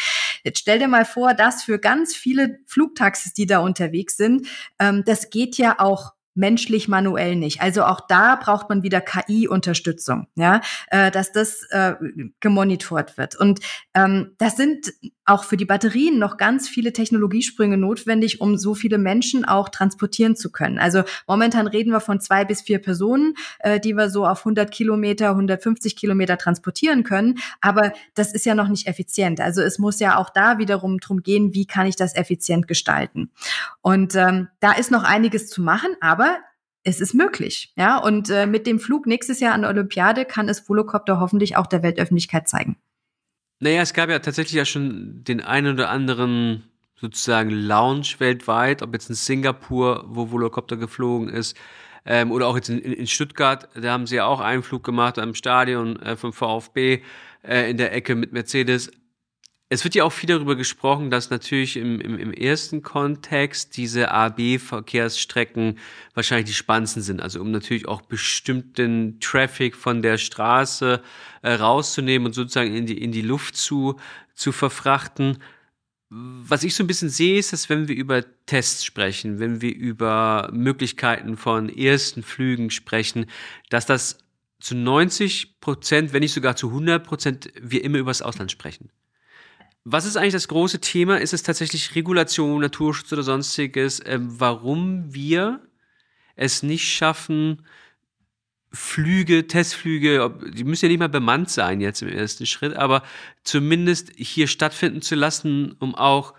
Jetzt 0.44 0.60
stell 0.60 0.80
dir 0.80 0.88
mal 0.88 1.06
vor, 1.06 1.36
dass 1.36 1.64
für 1.64 1.78
ganz 1.78 2.16
viele 2.16 2.60
Flugtaxis, 2.66 3.34
die 3.34 3.46
da 3.46 3.60
unterwegs 3.60 4.18
sind, 4.18 4.48
ähm, 4.80 5.04
das 5.06 5.30
geht 5.30 5.58
ja 5.58 5.76
auch 5.80 6.15
menschlich 6.36 6.88
manuell 6.88 7.36
nicht. 7.36 7.62
Also 7.62 7.84
auch 7.84 8.02
da 8.08 8.36
braucht 8.36 8.70
man 8.70 8.84
wieder 8.84 9.02
KI-Unterstützung, 9.02 10.28
ja, 10.36 10.62
äh, 10.92 11.10
dass 11.10 11.32
das 11.32 11.64
äh, 11.72 11.96
gemonitort 12.42 13.18
wird. 13.18 13.36
Und 13.36 13.62
ähm, 13.94 14.34
das 14.38 14.58
sind 14.58 14.94
auch 15.26 15.44
für 15.44 15.58
die 15.58 15.66
Batterien 15.66 16.20
noch 16.20 16.38
ganz 16.38 16.70
viele 16.70 16.94
Technologiesprünge 16.94 17.78
notwendig, 17.78 18.42
um 18.42 18.58
so 18.58 18.76
viele 18.76 18.98
Menschen 18.98 19.44
auch 19.44 19.70
transportieren 19.70 20.36
zu 20.36 20.52
können. 20.52 20.78
Also 20.78 21.04
momentan 21.28 21.68
reden 21.68 21.92
wir 21.92 22.00
von 22.00 22.20
zwei 22.20 22.46
bis 22.46 22.62
vier 22.62 22.80
Personen, 22.80 23.34
äh, 23.60 23.80
die 23.80 23.94
wir 23.94 24.10
so 24.10 24.26
auf 24.28 24.40
100 24.40 24.70
Kilometer, 24.72 25.32
150 25.32 25.96
Kilometer 25.96 26.38
transportieren 26.38 27.04
können. 27.04 27.40
Aber 27.60 27.94
das 28.14 28.34
ist 28.34 28.46
ja 28.46 28.54
noch 28.54 28.68
nicht 28.68 28.88
effizient. 28.88 29.42
Also 29.42 29.62
es 29.62 29.80
muss 29.80 30.00
ja 30.00 30.18
auch 30.18 30.30
da 30.30 30.60
wiederum 30.60 31.00
drum 31.00 31.24
gehen, 31.24 31.54
wie 31.54 31.66
kann 31.66 31.88
ich 31.88 31.96
das 31.96 32.16
effizient 32.16 32.68
gestalten. 32.68 33.32
Und 33.82 34.16
ähm, 34.16 34.50
da 34.60 34.74
ist 34.74 34.92
noch 34.92 35.04
einiges 35.04 35.48
zu 35.48 35.62
machen, 35.62 35.96
aber 36.02 36.25
es 36.86 37.02
ist 37.02 37.14
möglich, 37.14 37.74
ja. 37.76 37.98
Und 37.98 38.30
äh, 38.30 38.46
mit 38.46 38.66
dem 38.66 38.80
Flug 38.80 39.08
nächstes 39.08 39.40
Jahr 39.40 39.54
an 39.54 39.62
der 39.62 39.72
Olympiade 39.72 40.24
kann 40.24 40.48
es 40.48 40.70
Volocopter 40.70 41.20
hoffentlich 41.20 41.58
auch 41.58 41.68
der 41.68 41.84
Weltöffentlichkeit 41.84 42.48
zeigen. 42.48 42.78
Naja, 43.60 43.82
es 43.82 43.94
gab 43.94 44.10
ja 44.10 44.20
tatsächlich 44.20 44.54
ja 44.54 44.66
schon 44.66 45.24
den 45.24 45.42
einen 45.42 45.74
oder 45.74 45.90
anderen 45.90 46.64
sozusagen 46.96 47.50
Lounge 47.50 48.16
weltweit, 48.20 48.82
ob 48.82 48.94
jetzt 48.94 49.10
in 49.10 49.16
Singapur, 49.16 50.06
wo 50.08 50.32
Volocopter 50.32 50.78
geflogen 50.78 51.30
ist, 51.30 51.58
ähm, 52.06 52.32
oder 52.32 52.48
auch 52.48 52.56
jetzt 52.56 52.70
in, 52.70 52.80
in, 52.80 53.08
Stuttgart, 53.08 53.68
da 53.76 53.92
haben 53.92 54.06
sie 54.06 54.18
ja 54.18 54.26
auch 54.26 54.40
einen 54.40 54.62
Flug 54.62 54.84
gemacht 54.84 55.18
am 55.18 55.34
Stadion 55.34 56.00
äh, 56.02 56.16
vom 56.16 56.34
VfB 56.34 57.02
äh, 57.44 57.70
in 57.70 57.78
der 57.78 57.94
Ecke 57.94 58.14
mit 58.14 58.32
Mercedes 58.32 58.92
es 59.70 59.84
wird 59.84 59.96
ja 59.96 60.04
auch 60.04 60.12
viel 60.12 60.28
darüber 60.28 60.56
gesprochen, 60.56 61.10
dass 61.10 61.32
natürlich 61.32 61.76
im, 61.78 62.00
im, 62.00 62.20
im 62.20 62.32
ersten 62.34 62.84
Kontext 62.84 63.78
diese 63.78 64.12
AB-Verkehrsstrecken 64.12 65.80
wahrscheinlich 66.14 66.46
die 66.46 66.54
spannendsten 66.54 67.02
sind. 67.02 67.20
Also 67.20 67.42
um 67.42 67.50
natürlich 67.50 67.88
auch 67.88 68.02
bestimmten 68.02 69.20
Traffic 69.20 69.76
von 69.76 70.04
der 70.04 70.20
Straße 70.20 71.02
äh, 71.42 71.54
rauszunehmen 71.54 72.28
und 72.28 72.34
sozusagen 72.34 72.76
in 72.76 72.86
die, 72.86 73.02
in 73.02 73.12
die 73.12 73.24
Luft 73.24 73.58
zu, 73.58 74.00
zu 74.36 74.52
verfrachten. 74.52 75.40
Was 76.10 76.64
ich 76.64 76.76
so 76.76 76.84
ein 76.84 76.88
bisschen 76.88 77.10
sehe, 77.10 77.40
ist, 77.40 77.52
dass 77.52 77.68
wenn 77.68 77.88
wir 77.88 77.96
über 77.96 78.24
Tests 78.46 78.86
sprechen, 78.86 79.40
wenn 79.40 79.62
wir 79.62 79.76
über 79.76 80.50
Möglichkeiten 80.54 81.38
von 81.38 81.70
ersten 81.70 82.22
Flügen 82.22 82.70
sprechen, 82.70 83.26
dass 83.72 83.88
das 83.88 84.20
zu 84.60 84.76
90 84.76 85.60
Prozent, 85.60 86.14
wenn 86.14 86.22
nicht 86.22 86.34
sogar 86.34 86.56
zu 86.56 86.68
100 86.68 87.04
Prozent, 87.04 87.52
wir 87.60 87.84
immer 87.84 87.98
über 87.98 88.12
das 88.12 88.22
Ausland 88.22 88.52
sprechen. 88.52 88.92
Was 89.88 90.06
ist 90.06 90.18
eigentlich 90.18 90.34
das 90.34 90.48
große 90.48 90.82
Thema? 90.82 91.18
Ist 91.18 91.34
es 91.34 91.44
tatsächlich 91.44 91.94
Regulation, 91.94 92.60
Naturschutz 92.60 93.14
oder 93.14 93.22
sonstiges, 93.22 94.00
äh, 94.00 94.18
warum 94.20 95.14
wir 95.14 95.62
es 96.36 96.64
nicht 96.64 96.92
schaffen, 96.92 97.66
Flüge, 98.72 99.48
Testflüge, 99.48 100.38
die 100.54 100.64
müssen 100.64 100.86
ja 100.86 100.90
nicht 100.90 101.00
mal 101.00 101.08
bemannt 101.08 101.50
sein 101.50 101.82
jetzt 101.82 102.02
im 102.02 102.10
ersten 102.10 102.46
Schritt, 102.48 102.76
aber 102.76 103.04
zumindest 103.44 104.12
hier 104.18 104.48
stattfinden 104.48 105.02
zu 105.02 105.16
lassen, 105.16 105.76
um 105.80 105.96
auch 105.96 106.34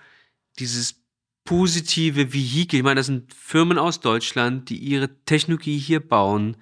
dieses 0.59 1.03
positive 1.44 2.32
Vehikel, 2.34 2.78
ich 2.78 2.84
meine, 2.84 2.99
das 2.99 3.07
sind 3.07 3.32
Firmen 3.32 3.78
aus 3.78 4.01
Deutschland, 4.01 4.68
die 4.68 4.76
ihre 4.78 5.09
Technologie 5.24 5.78
hier 5.78 6.01
bauen, 6.01 6.57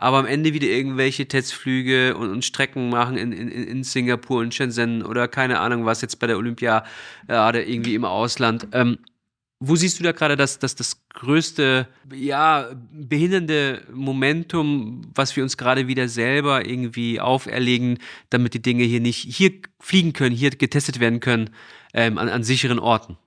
aber 0.00 0.16
am 0.16 0.26
Ende 0.26 0.54
wieder 0.54 0.66
irgendwelche 0.66 1.28
Testflüge 1.28 2.16
und, 2.16 2.30
und 2.30 2.44
Strecken 2.44 2.88
machen 2.88 3.18
in, 3.18 3.32
in, 3.32 3.50
in 3.50 3.84
Singapur 3.84 4.40
und 4.40 4.54
Shenzhen 4.54 5.04
oder 5.04 5.28
keine 5.28 5.60
Ahnung 5.60 5.84
was 5.84 6.00
jetzt 6.00 6.18
bei 6.18 6.26
der 6.26 6.38
Olympiade 6.38 6.86
irgendwie 7.28 7.94
im 7.94 8.06
Ausland. 8.06 8.68
Ähm, 8.72 8.98
wo 9.62 9.76
siehst 9.76 10.00
du 10.00 10.04
da 10.04 10.12
gerade 10.12 10.36
das, 10.36 10.58
das, 10.58 10.74
das 10.74 11.02
größte, 11.10 11.86
ja, 12.14 12.70
behindernde 12.92 13.82
Momentum, 13.92 15.02
was 15.14 15.36
wir 15.36 15.42
uns 15.42 15.58
gerade 15.58 15.86
wieder 15.86 16.08
selber 16.08 16.66
irgendwie 16.66 17.20
auferlegen, 17.20 17.98
damit 18.30 18.54
die 18.54 18.62
Dinge 18.62 18.84
hier 18.84 19.00
nicht 19.00 19.18
hier 19.18 19.52
fliegen 19.78 20.14
können, 20.14 20.34
hier 20.34 20.48
getestet 20.48 20.98
werden 20.98 21.20
können, 21.20 21.50
ähm, 21.92 22.16
an, 22.16 22.30
an 22.30 22.42
sicheren 22.42 22.78
Orten? 22.78 23.18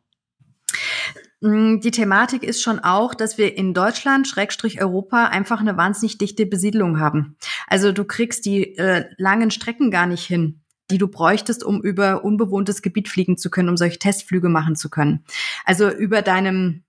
Mm, 1.44 1.82
die 1.82 1.92
Thematik 1.92 2.42
ist 2.44 2.62
schon 2.62 2.80
auch, 2.80 3.14
dass 3.14 3.38
wir 3.38 3.58
in 3.58 3.74
Deutschland, 3.74 4.30
Schrägstrich 4.30 4.82
Europa, 4.82 5.26
einfach 5.26 5.60
eine 5.60 5.76
wahnsinnig 5.76 6.18
dichte 6.18 6.46
Besiedlung 6.46 7.02
haben. 7.02 7.36
Also 7.68 7.92
du 7.92 8.06
kriegst 8.06 8.46
die 8.46 8.78
äh, 8.78 9.10
langen 9.18 9.52
Strecken 9.52 9.92
gar 9.92 10.08
nicht 10.08 10.26
hin 10.26 10.62
die 10.92 10.98
du 10.98 11.08
bräuchtest, 11.08 11.64
um 11.64 11.82
über 11.82 12.24
unbewohntes 12.24 12.82
Gebiet 12.82 13.08
fliegen 13.08 13.38
zu 13.38 13.50
können, 13.50 13.70
um 13.70 13.78
solche 13.78 14.00
Testflüge 14.00 14.50
machen 14.50 14.76
zu 14.76 14.90
können. 14.90 15.24
Also 15.66 15.90
über 15.90 16.22
deinem 16.22 16.84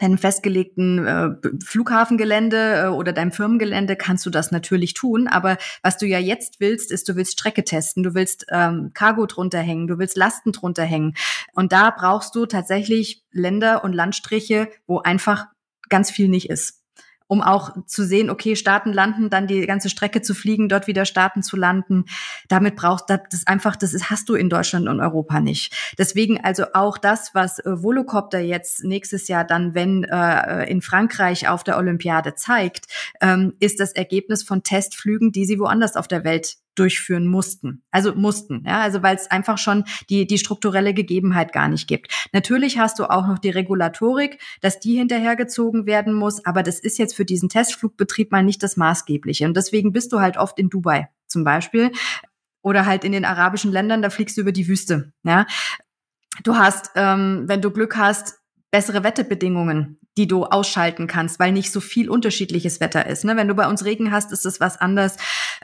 deinem 0.00 0.18
festgelegten 0.18 1.06
äh, 1.06 1.30
Flughafengelände 1.64 2.84
äh, 2.84 2.86
oder 2.88 3.12
deinem 3.12 3.32
Firmengelände 3.32 3.96
kannst 3.96 4.26
du 4.26 4.30
das 4.30 4.50
natürlich 4.50 4.94
tun. 4.94 5.28
Aber 5.28 5.56
was 5.82 5.98
du 5.98 6.06
ja 6.06 6.18
jetzt 6.18 6.60
willst, 6.60 6.90
ist, 6.90 7.08
du 7.08 7.16
willst 7.16 7.32
Strecke 7.32 7.64
testen, 7.64 8.02
du 8.02 8.14
willst 8.14 8.46
ähm, 8.50 8.90
Cargo 8.94 9.26
drunter 9.26 9.60
hängen, 9.60 9.86
du 9.86 9.98
willst 9.98 10.16
Lasten 10.16 10.52
drunter 10.52 10.84
hängen. 10.84 11.14
Und 11.54 11.72
da 11.72 11.90
brauchst 11.90 12.34
du 12.34 12.46
tatsächlich 12.46 13.24
Länder 13.30 13.84
und 13.84 13.92
Landstriche, 13.92 14.68
wo 14.86 14.98
einfach 14.98 15.46
ganz 15.88 16.10
viel 16.10 16.28
nicht 16.28 16.50
ist 16.50 16.83
um 17.34 17.42
auch 17.42 17.72
zu 17.86 18.04
sehen, 18.04 18.30
okay, 18.30 18.54
starten, 18.54 18.92
landen, 18.92 19.28
dann 19.28 19.48
die 19.48 19.66
ganze 19.66 19.90
Strecke 19.90 20.22
zu 20.22 20.34
fliegen, 20.34 20.68
dort 20.68 20.86
wieder 20.86 21.04
starten 21.04 21.42
zu 21.42 21.56
landen. 21.56 22.04
Damit 22.46 22.76
brauchst 22.76 23.10
du 23.10 23.20
das 23.28 23.44
einfach, 23.48 23.74
das 23.74 23.92
ist, 23.92 24.08
hast 24.08 24.28
du 24.28 24.36
in 24.36 24.48
Deutschland 24.48 24.86
und 24.86 25.00
Europa 25.00 25.40
nicht. 25.40 25.74
Deswegen 25.98 26.44
also 26.44 26.66
auch 26.74 26.96
das, 26.96 27.34
was 27.34 27.58
äh, 27.58 27.82
Volocopter 27.82 28.38
jetzt 28.38 28.84
nächstes 28.84 29.26
Jahr 29.26 29.44
dann, 29.44 29.74
wenn 29.74 30.04
äh, 30.04 30.70
in 30.70 30.80
Frankreich 30.80 31.48
auf 31.48 31.64
der 31.64 31.76
Olympiade 31.76 32.36
zeigt, 32.36 32.86
ähm, 33.20 33.54
ist 33.58 33.80
das 33.80 33.90
Ergebnis 33.90 34.44
von 34.44 34.62
Testflügen, 34.62 35.32
die 35.32 35.44
sie 35.44 35.58
woanders 35.58 35.96
auf 35.96 36.06
der 36.06 36.22
Welt 36.22 36.54
durchführen 36.74 37.26
mussten. 37.26 37.82
Also 37.90 38.14
mussten, 38.14 38.64
ja, 38.66 38.80
also 38.80 39.02
weil 39.02 39.16
es 39.16 39.30
einfach 39.30 39.58
schon 39.58 39.84
die, 40.10 40.26
die 40.26 40.38
strukturelle 40.38 40.94
Gegebenheit 40.94 41.52
gar 41.52 41.68
nicht 41.68 41.86
gibt. 41.86 42.12
Natürlich 42.32 42.78
hast 42.78 42.98
du 42.98 43.04
auch 43.04 43.26
noch 43.26 43.38
die 43.38 43.50
Regulatorik, 43.50 44.40
dass 44.60 44.80
die 44.80 44.96
hinterhergezogen 44.96 45.86
werden 45.86 46.14
muss, 46.14 46.44
aber 46.44 46.62
das 46.62 46.80
ist 46.80 46.98
jetzt 46.98 47.14
für 47.14 47.24
diesen 47.24 47.48
Testflugbetrieb 47.48 48.32
mal 48.32 48.42
nicht 48.42 48.62
das 48.62 48.76
Maßgebliche. 48.76 49.46
Und 49.46 49.56
deswegen 49.56 49.92
bist 49.92 50.12
du 50.12 50.20
halt 50.20 50.36
oft 50.36 50.58
in 50.58 50.70
Dubai 50.70 51.08
zum 51.26 51.44
Beispiel 51.44 51.90
Oder 52.62 52.86
halt 52.86 53.04
in 53.04 53.12
den 53.12 53.26
arabischen 53.26 53.72
Ländern, 53.72 54.00
da 54.00 54.08
fliegst 54.08 54.36
du 54.36 54.40
über 54.40 54.52
die 54.52 54.68
Wüste. 54.68 55.12
Ja? 55.22 55.46
Du 56.44 56.56
hast, 56.56 56.92
ähm, 56.94 57.44
wenn 57.46 57.60
du 57.60 57.70
Glück 57.70 57.96
hast, 57.96 58.38
bessere 58.70 59.04
Wetterbedingungen, 59.04 60.00
die 60.16 60.26
du 60.26 60.44
ausschalten 60.44 61.06
kannst, 61.06 61.38
weil 61.38 61.52
nicht 61.52 61.70
so 61.70 61.80
viel 61.80 62.08
unterschiedliches 62.08 62.80
Wetter 62.80 63.06
ist. 63.06 63.24
Ne? 63.24 63.36
Wenn 63.36 63.48
du 63.48 63.54
bei 63.54 63.68
uns 63.68 63.84
Regen 63.84 64.10
hast, 64.10 64.32
ist 64.32 64.46
es 64.46 64.60
was 64.60 64.80
anders. 64.80 65.16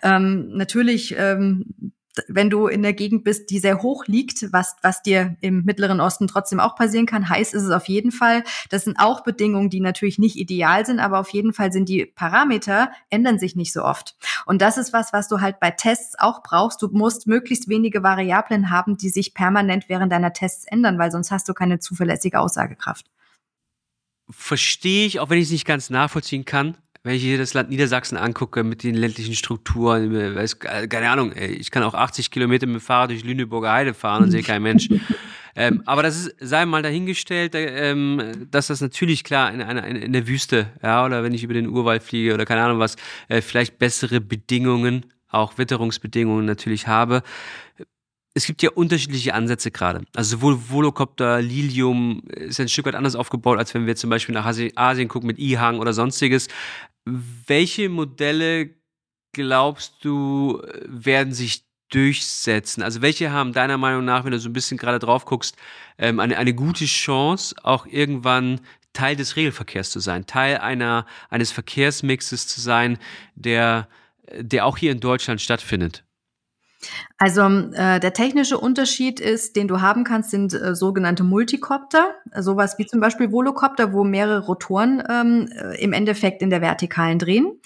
Ähm, 0.03 0.57
natürlich 0.57 1.15
ähm, 1.17 1.93
wenn 2.29 2.51
du 2.51 2.67
in 2.67 2.83
der 2.83 2.93
Gegend 2.93 3.25
bist, 3.25 3.51
die 3.51 3.59
sehr 3.59 3.83
hoch 3.83 4.07
liegt, 4.07 4.53
was, 4.53 4.77
was 4.83 5.03
dir 5.03 5.37
im 5.41 5.65
Mittleren 5.65 6.01
Osten 6.01 6.27
trotzdem 6.27 6.59
auch 6.59 6.75
passieren 6.75 7.07
kann, 7.07 7.29
heiß 7.29 7.55
ist 7.55 7.63
es 7.63 7.71
auf 7.71 7.87
jeden 7.87 8.11
Fall. 8.11 8.43
Das 8.69 8.85
sind 8.85 8.99
auch 8.99 9.23
Bedingungen, 9.23 9.71
die 9.71 9.81
natürlich 9.81 10.19
nicht 10.19 10.37
ideal 10.37 10.85
sind, 10.85 10.99
aber 10.99 11.21
auf 11.21 11.31
jeden 11.31 11.53
Fall 11.53 11.73
sind 11.73 11.89
die 11.89 12.07
Parameter, 12.07 12.91
ändern 13.11 13.39
sich 13.39 13.55
nicht 13.55 13.73
so 13.73 13.85
oft. 13.85 14.17
Und 14.47 14.61
das 14.61 14.77
ist 14.77 14.93
was, 14.93 15.13
was 15.13 15.29
du 15.29 15.41
halt 15.41 15.61
bei 15.61 15.71
Tests 15.71 16.19
auch 16.19 16.43
brauchst. 16.43 16.83
Du 16.83 16.89
musst 16.89 17.27
möglichst 17.27 17.69
wenige 17.69 18.03
Variablen 18.03 18.71
haben, 18.71 18.97
die 18.97 19.11
sich 19.11 19.35
permanent 19.35 19.89
während 19.89 20.13
deiner 20.13 20.33
Tests 20.33 20.65
ändern, 20.67 20.99
weil 20.99 21.13
sonst 21.13 21.31
hast 21.31 21.49
du 21.49 21.55
keine 21.55 21.79
zuverlässige 21.79 22.41
Aussagekraft. 22.41 23.07
Verstehe 24.29 25.07
ich, 25.07 25.21
auch 25.21 25.31
wenn 25.31 25.39
ich 25.39 25.47
es 25.47 25.53
nicht 25.53 25.67
ganz 25.67 25.91
nachvollziehen 25.91 26.45
kann 26.45 26.77
wenn 27.03 27.15
ich 27.15 27.23
hier 27.23 27.39
das 27.39 27.55
Land 27.55 27.71
Niedersachsen 27.71 28.19
angucke 28.19 28.63
mit 28.63 28.83
den 28.83 28.95
ländlichen 28.95 29.35
Strukturen, 29.35 30.13
weiß, 30.35 30.59
keine 30.59 31.11
Ahnung, 31.11 31.33
ey, 31.33 31.53
ich 31.53 31.71
kann 31.71 31.83
auch 31.83 31.95
80 31.95 32.31
Kilometer 32.31 32.67
mit 32.67 32.77
dem 32.77 32.81
Fahrrad 32.81 33.11
durch 33.11 33.25
Lüneburger 33.25 33.73
Heide 33.73 33.95
fahren 33.95 34.25
und 34.25 34.31
sehe 34.31 34.43
keinen 34.43 34.63
Mensch. 34.63 34.89
ähm, 35.57 35.83
aber 35.87 36.03
das 36.03 36.27
ist, 36.27 36.37
sei 36.41 36.67
mal 36.67 36.83
dahingestellt, 36.83 37.53
ähm, 37.55 38.47
dass 38.51 38.67
das 38.67 38.83
natürlich 38.83 39.25
klar 39.25 39.53
in, 39.53 39.61
in, 39.61 39.97
in 39.97 40.13
der 40.13 40.29
Wüste, 40.29 40.67
ja, 40.83 41.07
oder 41.07 41.23
wenn 41.23 41.33
ich 41.33 41.43
über 41.43 41.55
den 41.55 41.69
Urwald 41.69 42.03
fliege 42.03 42.35
oder 42.35 42.45
keine 42.45 42.63
Ahnung 42.63 42.79
was, 42.79 42.97
äh, 43.29 43.41
vielleicht 43.41 43.79
bessere 43.79 44.21
Bedingungen, 44.21 45.07
auch 45.29 45.57
Witterungsbedingungen 45.57 46.45
natürlich 46.45 46.87
habe 46.87 47.23
es 48.35 48.47
gibt 48.47 48.63
ja 48.63 48.71
unterschiedliche 48.71 49.35
Ansätze 49.35 49.71
gerade. 49.71 50.05
Also 50.15 50.37
sowohl 50.37 50.59
Volocopter, 50.69 51.43
Lilium 51.43 52.23
ist 52.29 52.61
ein 52.61 52.69
Stück 52.69 52.87
weit 52.87 52.95
anders 52.95 53.17
aufgebaut, 53.17 53.59
als 53.59 53.75
wenn 53.75 53.87
wir 53.87 53.97
zum 53.97 54.09
Beispiel 54.09 54.35
nach 54.35 54.47
Asien 54.47 55.09
gucken 55.09 55.27
mit 55.27 55.39
IHang 55.39 55.81
oder 55.81 55.93
sonstiges. 55.93 56.47
Welche 57.47 57.89
Modelle 57.89 58.71
glaubst 59.33 60.05
du, 60.05 60.63
werden 60.85 61.33
sich 61.33 61.65
durchsetzen? 61.91 62.83
Also 62.83 63.03
welche 63.03 63.33
haben 63.33 63.53
deiner 63.53 63.79
Meinung 63.79 64.05
nach, 64.05 64.25
wenn 64.25 64.33
du 64.33 64.39
so 64.39 64.49
ein 64.49 64.53
bisschen 64.53 64.79
gerade 64.79 64.99
drauf 64.99 65.25
guckst, 65.25 65.57
ähm, 65.99 66.21
eine, 66.21 66.37
eine 66.37 66.55
gute 66.55 66.85
Chance, 66.87 67.55
auch 67.63 67.87
irgendwann 67.87 68.61
Teil 68.93 69.17
des 69.17 69.37
Regelverkehrs 69.37 69.91
zu 69.91 70.01
sein, 70.01 70.27
Teil 70.27 70.59
einer, 70.59 71.07
eines 71.29 71.53
Verkehrsmixes 71.53 72.47
zu 72.47 72.61
sein, 72.61 72.99
der, 73.35 73.89
der 74.37 74.67
auch 74.67 74.77
hier 74.77 74.93
in 74.93 75.01
Deutschland 75.01 75.41
stattfindet? 75.41 76.05
Also 77.19 77.43
äh, 77.43 78.01
der 78.01 78.13
technische 78.13 78.59
Unterschied 78.59 79.21
ist, 79.21 79.57
den 79.57 79.69
du 79.69 79.81
haben 79.81 80.05
kannst, 80.05 80.31
sind 80.31 80.55
äh, 80.55 80.75
sogenannte 80.75 81.25
Multicopter, 81.25 82.15
sowas 82.39 82.79
wie 82.79 82.87
zum 82.87 83.01
Beispiel 83.01 83.33
Volocopter, 83.33 83.93
wo 83.93 84.05
mehrere 84.05 84.47
Rotoren 84.47 85.03
ähm, 85.09 85.49
äh, 85.53 85.83
im 85.83 85.93
Endeffekt 85.93 86.43
in 86.43 86.51
der 86.51 86.63
Vertikalen 86.63 87.19
drehen. 87.19 87.61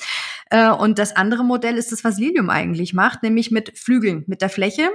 Äh, 0.50 0.70
und 0.70 0.98
das 0.98 1.14
andere 1.14 1.44
Modell 1.44 1.76
ist 1.76 1.92
das, 1.92 2.04
was 2.04 2.18
Lilium 2.18 2.50
eigentlich 2.50 2.94
macht, 2.94 3.22
nämlich 3.22 3.50
mit 3.50 3.78
Flügeln, 3.78 4.24
mit 4.26 4.42
der 4.42 4.48
Fläche 4.48 4.90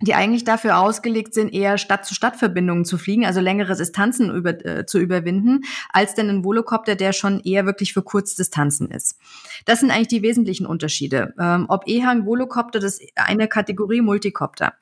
die 0.00 0.14
eigentlich 0.14 0.44
dafür 0.44 0.78
ausgelegt 0.78 1.34
sind, 1.34 1.52
eher 1.52 1.76
Stadt-zu-Stadt-Verbindungen 1.76 2.84
zu 2.84 2.98
fliegen, 2.98 3.26
also 3.26 3.40
längere 3.40 3.74
Distanzen 3.74 4.30
über, 4.30 4.64
äh, 4.64 4.86
zu 4.86 5.00
überwinden, 5.00 5.64
als 5.92 6.14
denn 6.14 6.30
ein 6.30 6.44
Volocopter, 6.44 6.94
der 6.94 7.12
schon 7.12 7.40
eher 7.40 7.66
wirklich 7.66 7.92
für 7.92 8.02
Kurzdistanzen 8.02 8.92
ist. 8.92 9.18
Das 9.64 9.80
sind 9.80 9.90
eigentlich 9.90 10.06
die 10.08 10.22
wesentlichen 10.22 10.66
Unterschiede. 10.66 11.34
Ähm, 11.38 11.66
ob 11.68 11.88
EHang, 11.88 12.26
Volocopter, 12.26 12.78
das 12.78 13.00
ist 13.00 13.10
eine 13.16 13.48
Kategorie 13.48 14.00
Multicopter. 14.00 14.74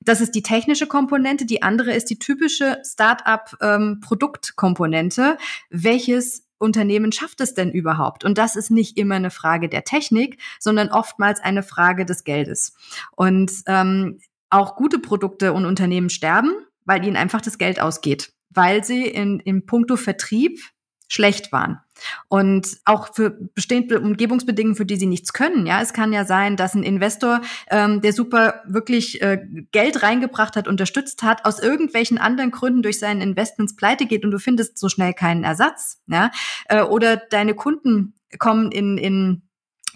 Das 0.00 0.20
ist 0.20 0.36
die 0.36 0.42
technische 0.42 0.86
Komponente. 0.86 1.46
Die 1.46 1.62
andere 1.62 1.92
ist 1.92 2.10
die 2.10 2.20
typische 2.20 2.80
Start-up-Produktkomponente. 2.84 5.22
Ähm, 5.22 5.36
welches 5.70 6.46
Unternehmen 6.58 7.10
schafft 7.10 7.40
es 7.40 7.54
denn 7.54 7.72
überhaupt? 7.72 8.22
Und 8.24 8.38
das 8.38 8.54
ist 8.54 8.70
nicht 8.70 8.96
immer 8.98 9.16
eine 9.16 9.30
Frage 9.30 9.68
der 9.68 9.82
Technik, 9.84 10.38
sondern 10.58 10.90
oftmals 10.90 11.40
eine 11.40 11.62
Frage 11.62 12.04
des 12.04 12.22
Geldes. 12.22 12.74
Und 13.16 13.50
ähm, 13.66 14.20
auch 14.50 14.76
gute 14.76 14.98
Produkte 14.98 15.52
und 15.52 15.64
Unternehmen 15.64 16.10
sterben, 16.10 16.52
weil 16.84 17.04
ihnen 17.04 17.16
einfach 17.16 17.40
das 17.40 17.58
Geld 17.58 17.80
ausgeht, 17.80 18.32
weil 18.50 18.84
sie 18.84 19.06
in, 19.06 19.40
im 19.40 19.66
Punkto 19.66 19.96
Vertrieb 19.96 20.60
schlecht 21.10 21.50
waren. 21.50 21.80
Und 22.28 22.78
auch 22.84 23.14
für 23.14 23.30
bestehende 23.54 24.00
Umgebungsbedingungen, 24.00 24.76
für 24.76 24.86
die 24.86 24.96
sie 24.96 25.06
nichts 25.06 25.32
können. 25.32 25.66
Ja, 25.66 25.82
es 25.82 25.92
kann 25.92 26.12
ja 26.12 26.24
sein, 26.24 26.56
dass 26.56 26.74
ein 26.74 26.84
Investor, 26.84 27.42
ähm, 27.68 28.00
der 28.00 28.12
super 28.12 28.62
wirklich 28.66 29.20
äh, 29.20 29.44
Geld 29.72 30.02
reingebracht 30.02 30.56
hat, 30.56 30.68
unterstützt 30.68 31.22
hat, 31.22 31.44
aus 31.44 31.58
irgendwelchen 31.58 32.16
anderen 32.16 32.52
Gründen 32.52 32.82
durch 32.82 33.00
seinen 33.00 33.20
Investments 33.20 33.76
pleite 33.76 34.06
geht 34.06 34.24
und 34.24 34.30
du 34.30 34.38
findest 34.38 34.78
so 34.78 34.88
schnell 34.88 35.12
keinen 35.12 35.44
Ersatz. 35.44 36.00
Ja, 36.06 36.30
äh, 36.66 36.82
oder 36.82 37.16
deine 37.16 37.54
Kunden 37.54 38.14
kommen 38.38 38.70
in, 38.70 38.96
in 38.96 39.42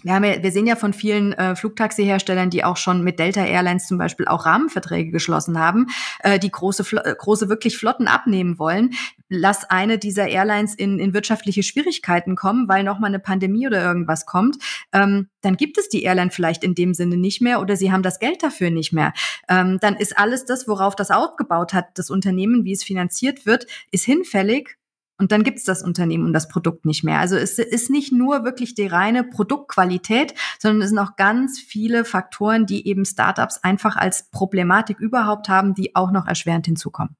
wir, 0.05 0.13
haben 0.13 0.23
ja, 0.23 0.43
wir 0.43 0.51
sehen 0.51 0.67
ja 0.67 0.75
von 0.75 0.93
vielen 0.93 1.33
äh, 1.33 1.55
Flugtaxi-Herstellern, 1.55 2.51
die 2.51 2.63
auch 2.63 2.77
schon 2.77 3.03
mit 3.03 3.17
Delta 3.17 3.43
Airlines 3.43 3.87
zum 3.87 3.97
Beispiel 3.97 4.27
auch 4.27 4.45
Rahmenverträge 4.45 5.09
geschlossen 5.09 5.59
haben, 5.59 5.87
äh, 6.19 6.37
die 6.37 6.51
große, 6.51 6.83
äh, 7.03 7.15
große 7.17 7.49
wirklich 7.49 7.75
Flotten 7.75 8.07
abnehmen 8.07 8.59
wollen. 8.59 8.91
Lass 9.29 9.67
eine 9.67 9.97
dieser 9.97 10.27
Airlines 10.27 10.75
in, 10.75 10.99
in 10.99 11.15
wirtschaftliche 11.15 11.63
Schwierigkeiten 11.63 12.35
kommen, 12.35 12.67
weil 12.67 12.83
nochmal 12.83 13.09
eine 13.09 13.17
Pandemie 13.17 13.65
oder 13.65 13.83
irgendwas 13.83 14.27
kommt, 14.27 14.57
ähm, 14.93 15.27
dann 15.41 15.57
gibt 15.57 15.79
es 15.79 15.89
die 15.89 16.03
Airline 16.03 16.29
vielleicht 16.29 16.63
in 16.63 16.75
dem 16.75 16.93
Sinne 16.93 17.17
nicht 17.17 17.41
mehr 17.41 17.59
oder 17.59 17.75
sie 17.75 17.91
haben 17.91 18.03
das 18.03 18.19
Geld 18.19 18.43
dafür 18.43 18.69
nicht 18.69 18.93
mehr. 18.93 19.11
Ähm, 19.49 19.79
dann 19.81 19.95
ist 19.95 20.19
alles 20.19 20.45
das, 20.45 20.67
worauf 20.67 20.95
das 20.95 21.09
aufgebaut 21.09 21.73
hat, 21.73 21.87
das 21.95 22.11
Unternehmen, 22.11 22.63
wie 22.63 22.73
es 22.73 22.83
finanziert 22.83 23.47
wird, 23.47 23.65
ist 23.89 24.05
hinfällig 24.05 24.77
und 25.17 25.31
dann 25.31 25.43
gibt's 25.43 25.63
das 25.63 25.81
Unternehmen 25.81 26.25
und 26.25 26.33
das 26.33 26.47
Produkt 26.47 26.85
nicht 26.85 27.03
mehr. 27.03 27.19
Also 27.19 27.35
es 27.35 27.57
ist 27.57 27.89
nicht 27.89 28.11
nur 28.11 28.43
wirklich 28.43 28.75
die 28.75 28.87
reine 28.87 29.23
Produktqualität, 29.23 30.33
sondern 30.59 30.81
es 30.81 30.89
sind 30.89 30.99
auch 30.99 31.15
ganz 31.15 31.59
viele 31.59 32.05
Faktoren, 32.05 32.65
die 32.65 32.87
eben 32.87 33.05
Startups 33.05 33.59
einfach 33.63 33.95
als 33.95 34.29
Problematik 34.31 34.99
überhaupt 34.99 35.47
haben, 35.47 35.73
die 35.73 35.95
auch 35.95 36.11
noch 36.11 36.27
erschwerend 36.27 36.65
hinzukommen. 36.65 37.15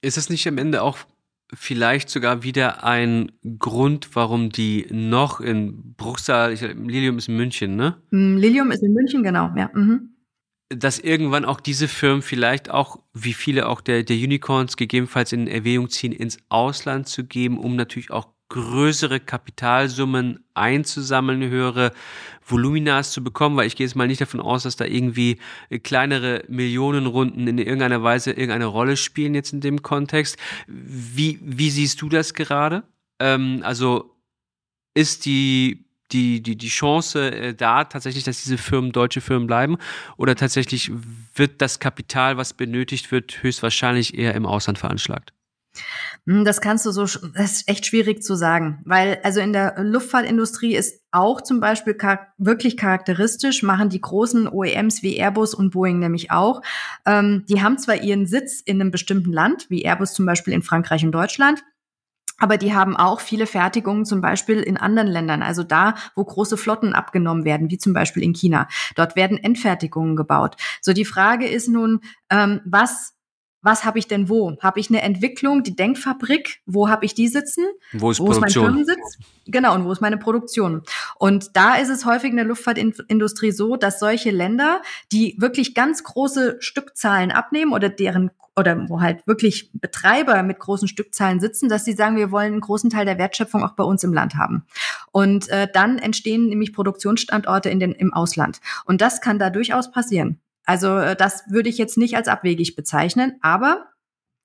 Ist 0.00 0.18
es 0.18 0.30
nicht 0.30 0.46
am 0.48 0.58
Ende 0.58 0.82
auch 0.82 0.98
vielleicht 1.54 2.08
sogar 2.08 2.42
wieder 2.42 2.82
ein 2.82 3.30
Grund, 3.58 4.16
warum 4.16 4.48
die 4.48 4.86
noch 4.90 5.40
in 5.40 5.94
Bruchsal, 5.94 6.52
ich, 6.52 6.62
Lilium 6.62 7.18
ist 7.18 7.28
in 7.28 7.36
München, 7.36 7.76
ne? 7.76 7.98
Mm, 8.10 8.36
Lilium 8.38 8.70
ist 8.70 8.82
in 8.82 8.94
München, 8.94 9.22
genau, 9.22 9.52
ja. 9.54 9.70
Mhm 9.74 10.11
dass 10.76 10.98
irgendwann 10.98 11.44
auch 11.44 11.60
diese 11.60 11.88
Firmen 11.88 12.22
vielleicht 12.22 12.70
auch, 12.70 12.98
wie 13.12 13.32
viele 13.32 13.68
auch 13.68 13.80
der, 13.80 14.02
der 14.02 14.16
Unicorns 14.16 14.76
gegebenenfalls 14.76 15.32
in 15.32 15.46
Erwägung 15.46 15.88
ziehen, 15.88 16.12
ins 16.12 16.38
Ausland 16.48 17.08
zu 17.08 17.24
geben, 17.24 17.58
um 17.58 17.76
natürlich 17.76 18.10
auch 18.10 18.28
größere 18.52 19.18
Kapitalsummen 19.18 20.44
einzusammeln, 20.52 21.48
höhere 21.48 21.92
Voluminas 22.46 23.10
zu 23.10 23.24
bekommen, 23.24 23.56
weil 23.56 23.66
ich 23.66 23.76
gehe 23.76 23.86
jetzt 23.86 23.96
mal 23.96 24.06
nicht 24.06 24.20
davon 24.20 24.40
aus, 24.40 24.64
dass 24.64 24.76
da 24.76 24.84
irgendwie 24.84 25.38
kleinere 25.82 26.44
Millionenrunden 26.48 27.48
in 27.48 27.56
irgendeiner 27.56 28.02
Weise 28.02 28.32
irgendeine 28.32 28.66
Rolle 28.66 28.98
spielen 28.98 29.34
jetzt 29.34 29.54
in 29.54 29.62
dem 29.62 29.82
Kontext. 29.82 30.36
Wie, 30.66 31.38
wie 31.42 31.70
siehst 31.70 32.02
du 32.02 32.10
das 32.10 32.34
gerade? 32.34 32.82
Ähm, 33.20 33.62
also 33.64 34.16
ist 34.94 35.24
die 35.24 35.86
die, 36.12 36.42
die, 36.42 36.56
die 36.56 36.68
Chance 36.68 37.30
äh, 37.30 37.54
da 37.54 37.84
tatsächlich, 37.84 38.24
dass 38.24 38.42
diese 38.42 38.58
Firmen 38.58 38.92
deutsche 38.92 39.20
Firmen 39.20 39.46
bleiben? 39.46 39.78
Oder 40.16 40.36
tatsächlich 40.36 40.90
wird 41.34 41.60
das 41.62 41.78
Kapital, 41.80 42.36
was 42.36 42.52
benötigt 42.52 43.10
wird, 43.12 43.42
höchstwahrscheinlich 43.42 44.16
eher 44.16 44.34
im 44.34 44.46
Ausland 44.46 44.78
veranschlagt? 44.78 45.32
Hm, 46.26 46.44
das 46.44 46.60
kannst 46.60 46.86
du 46.86 46.90
so, 46.92 47.02
das 47.02 47.52
ist 47.52 47.68
echt 47.68 47.86
schwierig 47.86 48.22
zu 48.22 48.34
sagen, 48.34 48.80
weil 48.84 49.18
also 49.22 49.40
in 49.40 49.52
der 49.52 49.74
Luftfahrtindustrie 49.78 50.76
ist 50.76 51.02
auch 51.10 51.40
zum 51.40 51.60
Beispiel 51.60 51.96
wirklich 52.38 52.76
charakteristisch, 52.76 53.62
machen 53.62 53.88
die 53.88 54.00
großen 54.00 54.48
OEMs 54.48 55.02
wie 55.02 55.16
Airbus 55.16 55.54
und 55.54 55.70
Boeing 55.70 55.98
nämlich 55.98 56.30
auch. 56.30 56.62
Ähm, 57.06 57.44
die 57.48 57.62
haben 57.62 57.78
zwar 57.78 57.96
ihren 57.96 58.26
Sitz 58.26 58.60
in 58.60 58.80
einem 58.80 58.90
bestimmten 58.90 59.32
Land, 59.32 59.68
wie 59.68 59.82
Airbus 59.84 60.12
zum 60.14 60.26
Beispiel 60.26 60.54
in 60.54 60.62
Frankreich 60.62 61.04
und 61.04 61.12
Deutschland, 61.12 61.62
aber 62.42 62.58
die 62.58 62.74
haben 62.74 62.96
auch 62.96 63.20
viele 63.20 63.46
Fertigungen 63.46 64.04
zum 64.04 64.20
Beispiel 64.20 64.58
in 64.58 64.76
anderen 64.76 65.06
Ländern, 65.06 65.42
also 65.44 65.62
da, 65.62 65.94
wo 66.16 66.24
große 66.24 66.56
Flotten 66.56 66.92
abgenommen 66.92 67.44
werden, 67.44 67.70
wie 67.70 67.78
zum 67.78 67.92
Beispiel 67.92 68.24
in 68.24 68.32
China. 68.32 68.66
Dort 68.96 69.14
werden 69.14 69.38
Endfertigungen 69.38 70.16
gebaut. 70.16 70.56
So 70.80 70.92
die 70.92 71.04
Frage 71.04 71.46
ist 71.46 71.68
nun, 71.68 72.00
ähm, 72.30 72.60
was 72.64 73.14
was 73.64 73.84
habe 73.84 74.00
ich 74.00 74.08
denn 74.08 74.28
wo? 74.28 74.56
Habe 74.60 74.80
ich 74.80 74.90
eine 74.90 75.02
Entwicklung, 75.02 75.62
die 75.62 75.76
Denkfabrik? 75.76 76.62
Wo 76.66 76.88
habe 76.88 77.04
ich 77.04 77.14
die 77.14 77.28
sitzen? 77.28 77.64
Wo 77.92 78.10
ist, 78.10 78.18
wo 78.18 78.32
ist 78.32 78.40
mein 78.40 78.50
Firmensitz? 78.50 79.18
Genau, 79.46 79.76
und 79.76 79.84
wo 79.84 79.92
ist 79.92 80.00
meine 80.00 80.18
Produktion? 80.18 80.82
Und 81.16 81.50
da 81.54 81.76
ist 81.76 81.88
es 81.88 82.04
häufig 82.04 82.30
in 82.30 82.36
der 82.36 82.44
Luftfahrtindustrie 82.44 83.52
so, 83.52 83.76
dass 83.76 84.00
solche 84.00 84.32
Länder, 84.32 84.82
die 85.12 85.36
wirklich 85.38 85.74
ganz 85.76 86.02
große 86.02 86.56
Stückzahlen 86.58 87.30
abnehmen 87.30 87.72
oder 87.72 87.88
deren 87.88 88.32
oder 88.56 88.88
wo 88.88 89.00
halt 89.00 89.26
wirklich 89.26 89.70
Betreiber 89.72 90.42
mit 90.42 90.58
großen 90.58 90.88
Stückzahlen 90.88 91.40
sitzen, 91.40 91.68
dass 91.68 91.84
sie 91.84 91.94
sagen, 91.94 92.16
wir 92.16 92.30
wollen 92.30 92.52
einen 92.52 92.60
großen 92.60 92.90
Teil 92.90 93.06
der 93.06 93.18
Wertschöpfung 93.18 93.62
auch 93.62 93.72
bei 93.72 93.84
uns 93.84 94.04
im 94.04 94.12
Land 94.12 94.34
haben. 94.36 94.66
Und 95.10 95.48
äh, 95.48 95.68
dann 95.72 95.98
entstehen 95.98 96.48
nämlich 96.48 96.72
Produktionsstandorte 96.72 97.70
in 97.70 97.80
den, 97.80 97.92
im 97.92 98.12
Ausland. 98.12 98.60
Und 98.84 99.00
das 99.00 99.20
kann 99.20 99.38
da 99.38 99.50
durchaus 99.50 99.90
passieren. 99.90 100.40
Also 100.64 100.96
äh, 100.96 101.16
das 101.16 101.44
würde 101.48 101.68
ich 101.68 101.78
jetzt 101.78 101.96
nicht 101.96 102.16
als 102.16 102.28
abwegig 102.28 102.76
bezeichnen, 102.76 103.36
aber 103.40 103.86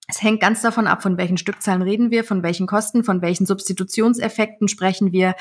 es 0.10 0.24
hängt 0.24 0.40
ganz 0.40 0.62
davon 0.62 0.88
ab, 0.88 1.04
von 1.04 1.18
welchen 1.18 1.38
Stückzahlen 1.38 1.82
reden 1.82 2.12
wir, 2.12 2.24
von 2.24 2.42
welchen 2.42 2.66
Kosten, 2.66 3.04
von 3.04 3.22
welchen 3.22 3.46
Substitutionseffekten 3.46 4.70
sprechen 4.70 5.12
wir. 5.12 5.36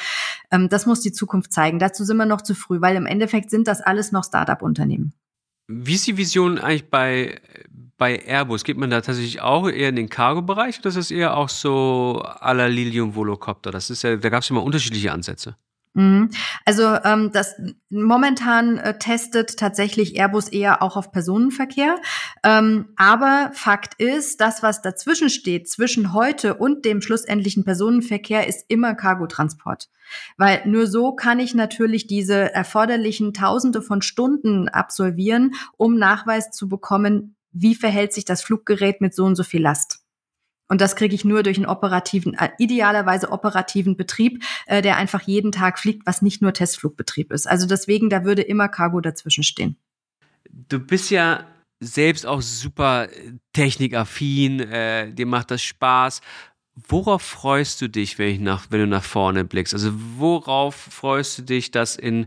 Ähm, 0.50 0.68
das 0.68 0.86
muss 0.86 1.00
die 1.00 1.12
Zukunft 1.12 1.52
zeigen. 1.52 1.78
Dazu 1.78 2.04
sind 2.04 2.16
wir 2.16 2.26
noch 2.26 2.42
zu 2.42 2.54
früh, 2.54 2.80
weil 2.80 2.96
im 2.96 3.06
Endeffekt 3.06 3.50
sind 3.50 3.68
das 3.68 3.80
alles 3.80 4.10
noch 4.10 4.24
Start-up-Unternehmen. 4.24 5.12
Wie 5.68 5.94
ist 5.94 6.06
die 6.06 6.16
Vision 6.16 6.58
eigentlich 6.58 6.90
bei, 6.90 7.40
bei 7.97 8.24
Airbus? 8.26 8.64
Geht 8.64 8.76
man 8.76 8.90
da 8.90 9.01
tatsächlich 9.01 9.40
auch 9.40 9.68
eher 9.68 9.88
in 9.88 9.97
den 9.97 10.09
Cargo-Bereich 10.09 10.80
oder 10.80 10.88
ist 10.88 10.97
das 10.97 11.11
eher 11.11 11.36
auch 11.36 11.49
so 11.49 12.22
à 12.24 12.53
la 12.53 12.66
Lilium 12.66 13.14
Volocopter? 13.14 13.70
Das 13.70 13.90
ist 13.90 14.03
ja, 14.03 14.16
da 14.16 14.28
gab 14.28 14.42
es 14.42 14.51
immer 14.51 14.62
unterschiedliche 14.62 15.12
Ansätze. 15.12 15.57
Mhm. 15.97 16.28
Also 16.66 16.82
ähm, 17.05 17.30
das 17.32 17.55
momentan 17.88 18.76
äh, 18.76 18.99
testet 18.99 19.57
tatsächlich 19.57 20.14
Airbus 20.14 20.49
eher 20.49 20.82
auch 20.82 20.94
auf 20.94 21.11
Personenverkehr. 21.11 21.97
Ähm, 22.42 22.90
aber 22.97 23.51
Fakt 23.55 23.94
ist, 23.99 24.42
das, 24.42 24.62
was 24.62 24.82
dazwischen 24.82 25.30
steht, 25.30 25.70
zwischen 25.70 26.12
heute 26.12 26.55
und 26.55 26.84
dem 26.84 27.01
schlussendlichen 27.01 27.64
Personenverkehr, 27.64 28.47
ist 28.47 28.66
immer 28.68 28.94
Cargotransport. 28.94 29.88
Weil 30.36 30.61
nur 30.66 30.86
so 30.86 31.14
kann 31.14 31.40
ich 31.40 31.55
natürlich 31.55 32.07
diese 32.07 32.53
erforderlichen 32.53 33.32
Tausende 33.32 33.80
von 33.80 34.03
Stunden 34.03 34.68
absolvieren, 34.68 35.55
um 35.78 35.97
Nachweis 35.97 36.51
zu 36.51 36.68
bekommen, 36.68 37.36
wie 37.57 37.74
verhält 37.74 38.12
sich 38.12 38.24
das 38.24 38.42
Fluggerät 38.42 39.00
mit 39.00 39.14
so 39.14 39.24
und 39.24 39.36
so 39.36 39.42
viel 39.42 39.62
Last. 39.62 40.00
Und 40.68 40.80
das 40.80 40.96
kriege 40.96 41.14
ich 41.14 41.24
nur 41.24 41.42
durch 41.42 41.59
einen 41.59 41.66
operativen, 41.66 42.34
äh, 42.34 42.50
idealerweise 42.59 43.30
operativen 43.30 43.96
Betrieb, 43.96 44.42
äh, 44.66 44.82
der 44.82 44.96
einfach 44.96 45.22
jeden 45.22 45.52
Tag 45.52 45.78
fliegt, 45.78 46.07
was 46.07 46.22
nicht 46.22 46.42
nur 46.42 46.52
Testflugbetrieb 46.52 47.32
ist. 47.32 47.46
Also 47.46 47.66
deswegen, 47.66 48.11
da 48.11 48.24
würde 48.24 48.42
immer 48.42 48.68
Cargo 48.68 49.00
dazwischen 49.00 49.44
stehen. 49.44 49.76
Du 50.50 50.80
bist 50.80 51.11
ja 51.11 51.46
selbst 51.80 52.26
auch 52.26 52.42
super 52.42 53.09
äh, 53.11 53.34
technikaffin, 53.52 54.61
äh, 54.61 55.12
dir 55.12 55.26
macht 55.26 55.52
das 55.52 55.62
Spaß. 55.62 56.20
Worauf 56.88 57.22
freust 57.22 57.80
du 57.80 57.88
dich, 57.88 58.18
wenn, 58.18 58.28
ich 58.28 58.40
nach, 58.40 58.66
wenn 58.70 58.80
du 58.80 58.86
nach 58.86 59.04
vorne 59.04 59.44
blickst? 59.44 59.72
Also 59.72 59.92
worauf 59.94 60.74
freust 60.74 61.38
du 61.38 61.42
dich, 61.42 61.70
das 61.70 61.96
in, 61.96 62.26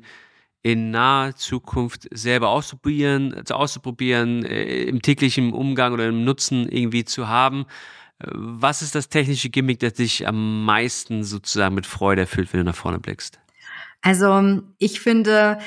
in 0.61 0.91
naher 0.91 1.35
Zukunft 1.35 2.07
selber 2.11 2.49
auszuprobieren, 2.49 3.43
auszuprobieren, 3.49 4.43
äh, 4.45 4.83
im 4.83 5.01
täglichen 5.01 5.53
Umgang 5.53 5.93
oder 5.93 6.07
im 6.07 6.23
Nutzen 6.23 6.67
irgendwie 6.67 7.05
zu 7.05 7.27
haben? 7.27 7.65
Was 8.21 8.81
ist 8.81 8.95
das 8.95 9.07
technische 9.07 9.49
Gimmick, 9.49 9.79
das 9.79 9.93
dich 9.93 10.27
am 10.27 10.65
meisten 10.65 11.23
sozusagen 11.23 11.75
mit 11.75 11.85
Freude 11.85 12.21
erfüllt, 12.21 12.51
wenn 12.51 12.59
du 12.59 12.65
nach 12.65 12.75
vorne 12.75 12.99
blickst? 12.99 13.39
Also 14.01 14.61
ich 14.77 14.99
finde 14.99 15.59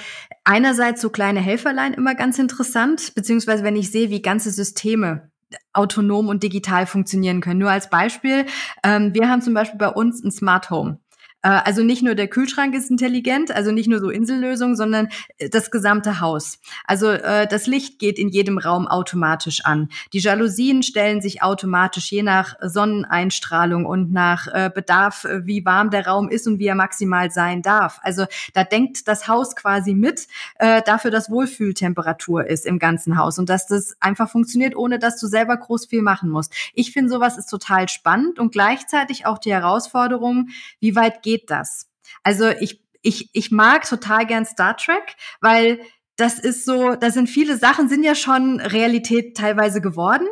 einerseits 0.44 1.00
so 1.00 1.10
kleine 1.10 1.40
Helferlein 1.40 1.94
immer 1.94 2.14
ganz 2.14 2.38
interessant, 2.38 3.14
beziehungsweise 3.14 3.64
wenn 3.64 3.76
ich 3.76 3.90
sehe, 3.90 4.10
wie 4.10 4.22
ganze 4.22 4.50
Systeme 4.50 5.30
autonom 5.72 6.28
und 6.28 6.42
digital 6.42 6.86
funktionieren 6.86 7.40
können. 7.40 7.60
Nur 7.60 7.70
als 7.70 7.90
Beispiel, 7.90 8.46
ähm, 8.82 9.14
wir 9.14 9.28
haben 9.28 9.42
zum 9.42 9.54
Beispiel 9.54 9.78
bei 9.78 9.88
uns 9.88 10.22
ein 10.24 10.30
Smart 10.30 10.70
Home. 10.70 10.98
Äh, 11.42 11.48
also 11.48 11.82
nicht 11.82 12.02
nur 12.02 12.14
der 12.14 12.28
Kühlschrank 12.28 12.74
ist 12.74 12.90
intelligent, 12.90 13.50
also 13.50 13.72
nicht 13.72 13.88
nur 13.88 14.00
so 14.00 14.10
Insellösung, 14.10 14.76
sondern 14.76 15.08
äh, 15.38 15.48
das 15.48 15.70
gesamte 15.70 16.20
Haus. 16.20 16.58
Also 16.86 17.10
äh, 17.10 17.46
das 17.46 17.66
Licht 17.66 17.98
geht 17.98 18.18
in 18.18 18.28
jedem 18.28 18.58
Raum 18.58 18.86
automatisch 18.86 19.64
an. 19.64 19.88
Die 20.12 20.20
Jalousien 20.20 20.82
stellen 20.82 21.20
sich 21.20 21.42
automatisch 21.42 22.10
je 22.10 22.22
nach 22.22 22.54
Sonneneinstrahlung 22.60 23.86
und 23.86 24.12
nach 24.12 24.46
Bedarf, 24.74 25.26
wie 25.42 25.64
warm 25.64 25.90
der 25.90 26.06
Raum 26.06 26.28
ist 26.28 26.46
und 26.46 26.58
wie 26.58 26.66
er 26.66 26.74
maximal 26.74 27.30
sein 27.30 27.62
darf. 27.62 27.98
Also 28.02 28.26
da 28.54 28.64
denkt 28.64 29.08
das 29.08 29.28
Haus 29.28 29.56
quasi 29.56 29.94
mit 29.94 30.28
dafür, 30.58 31.10
dass 31.10 31.30
Wohlfühltemperatur 31.30 32.46
ist 32.46 32.66
im 32.66 32.78
ganzen 32.78 33.16
Haus 33.16 33.38
und 33.38 33.48
dass 33.48 33.66
das 33.66 33.96
einfach 34.00 34.30
funktioniert, 34.30 34.76
ohne 34.76 34.98
dass 34.98 35.18
du 35.18 35.26
selber 35.26 35.56
groß 35.56 35.86
viel 35.86 36.02
machen 36.02 36.30
musst. 36.30 36.52
Ich 36.74 36.92
finde, 36.92 37.10
sowas 37.10 37.38
ist 37.38 37.46
total 37.46 37.88
spannend 37.88 38.38
und 38.38 38.52
gleichzeitig 38.52 39.26
auch 39.26 39.38
die 39.38 39.52
Herausforderung, 39.52 40.48
wie 40.80 40.94
weit 40.94 41.22
geht 41.22 41.31
geht 41.32 41.50
das? 41.50 41.88
Also 42.22 42.48
ich, 42.48 42.82
ich, 43.02 43.30
ich 43.32 43.50
mag 43.50 43.88
total 43.88 44.26
gern 44.26 44.44
Star 44.44 44.76
Trek, 44.76 45.16
weil 45.40 45.80
das 46.16 46.38
ist 46.38 46.64
so, 46.66 46.94
da 46.94 47.10
sind 47.10 47.28
viele 47.28 47.56
Sachen, 47.56 47.88
sind 47.88 48.04
ja 48.04 48.14
schon 48.14 48.60
Realität 48.60 49.36
teilweise 49.36 49.80
geworden. 49.80 50.28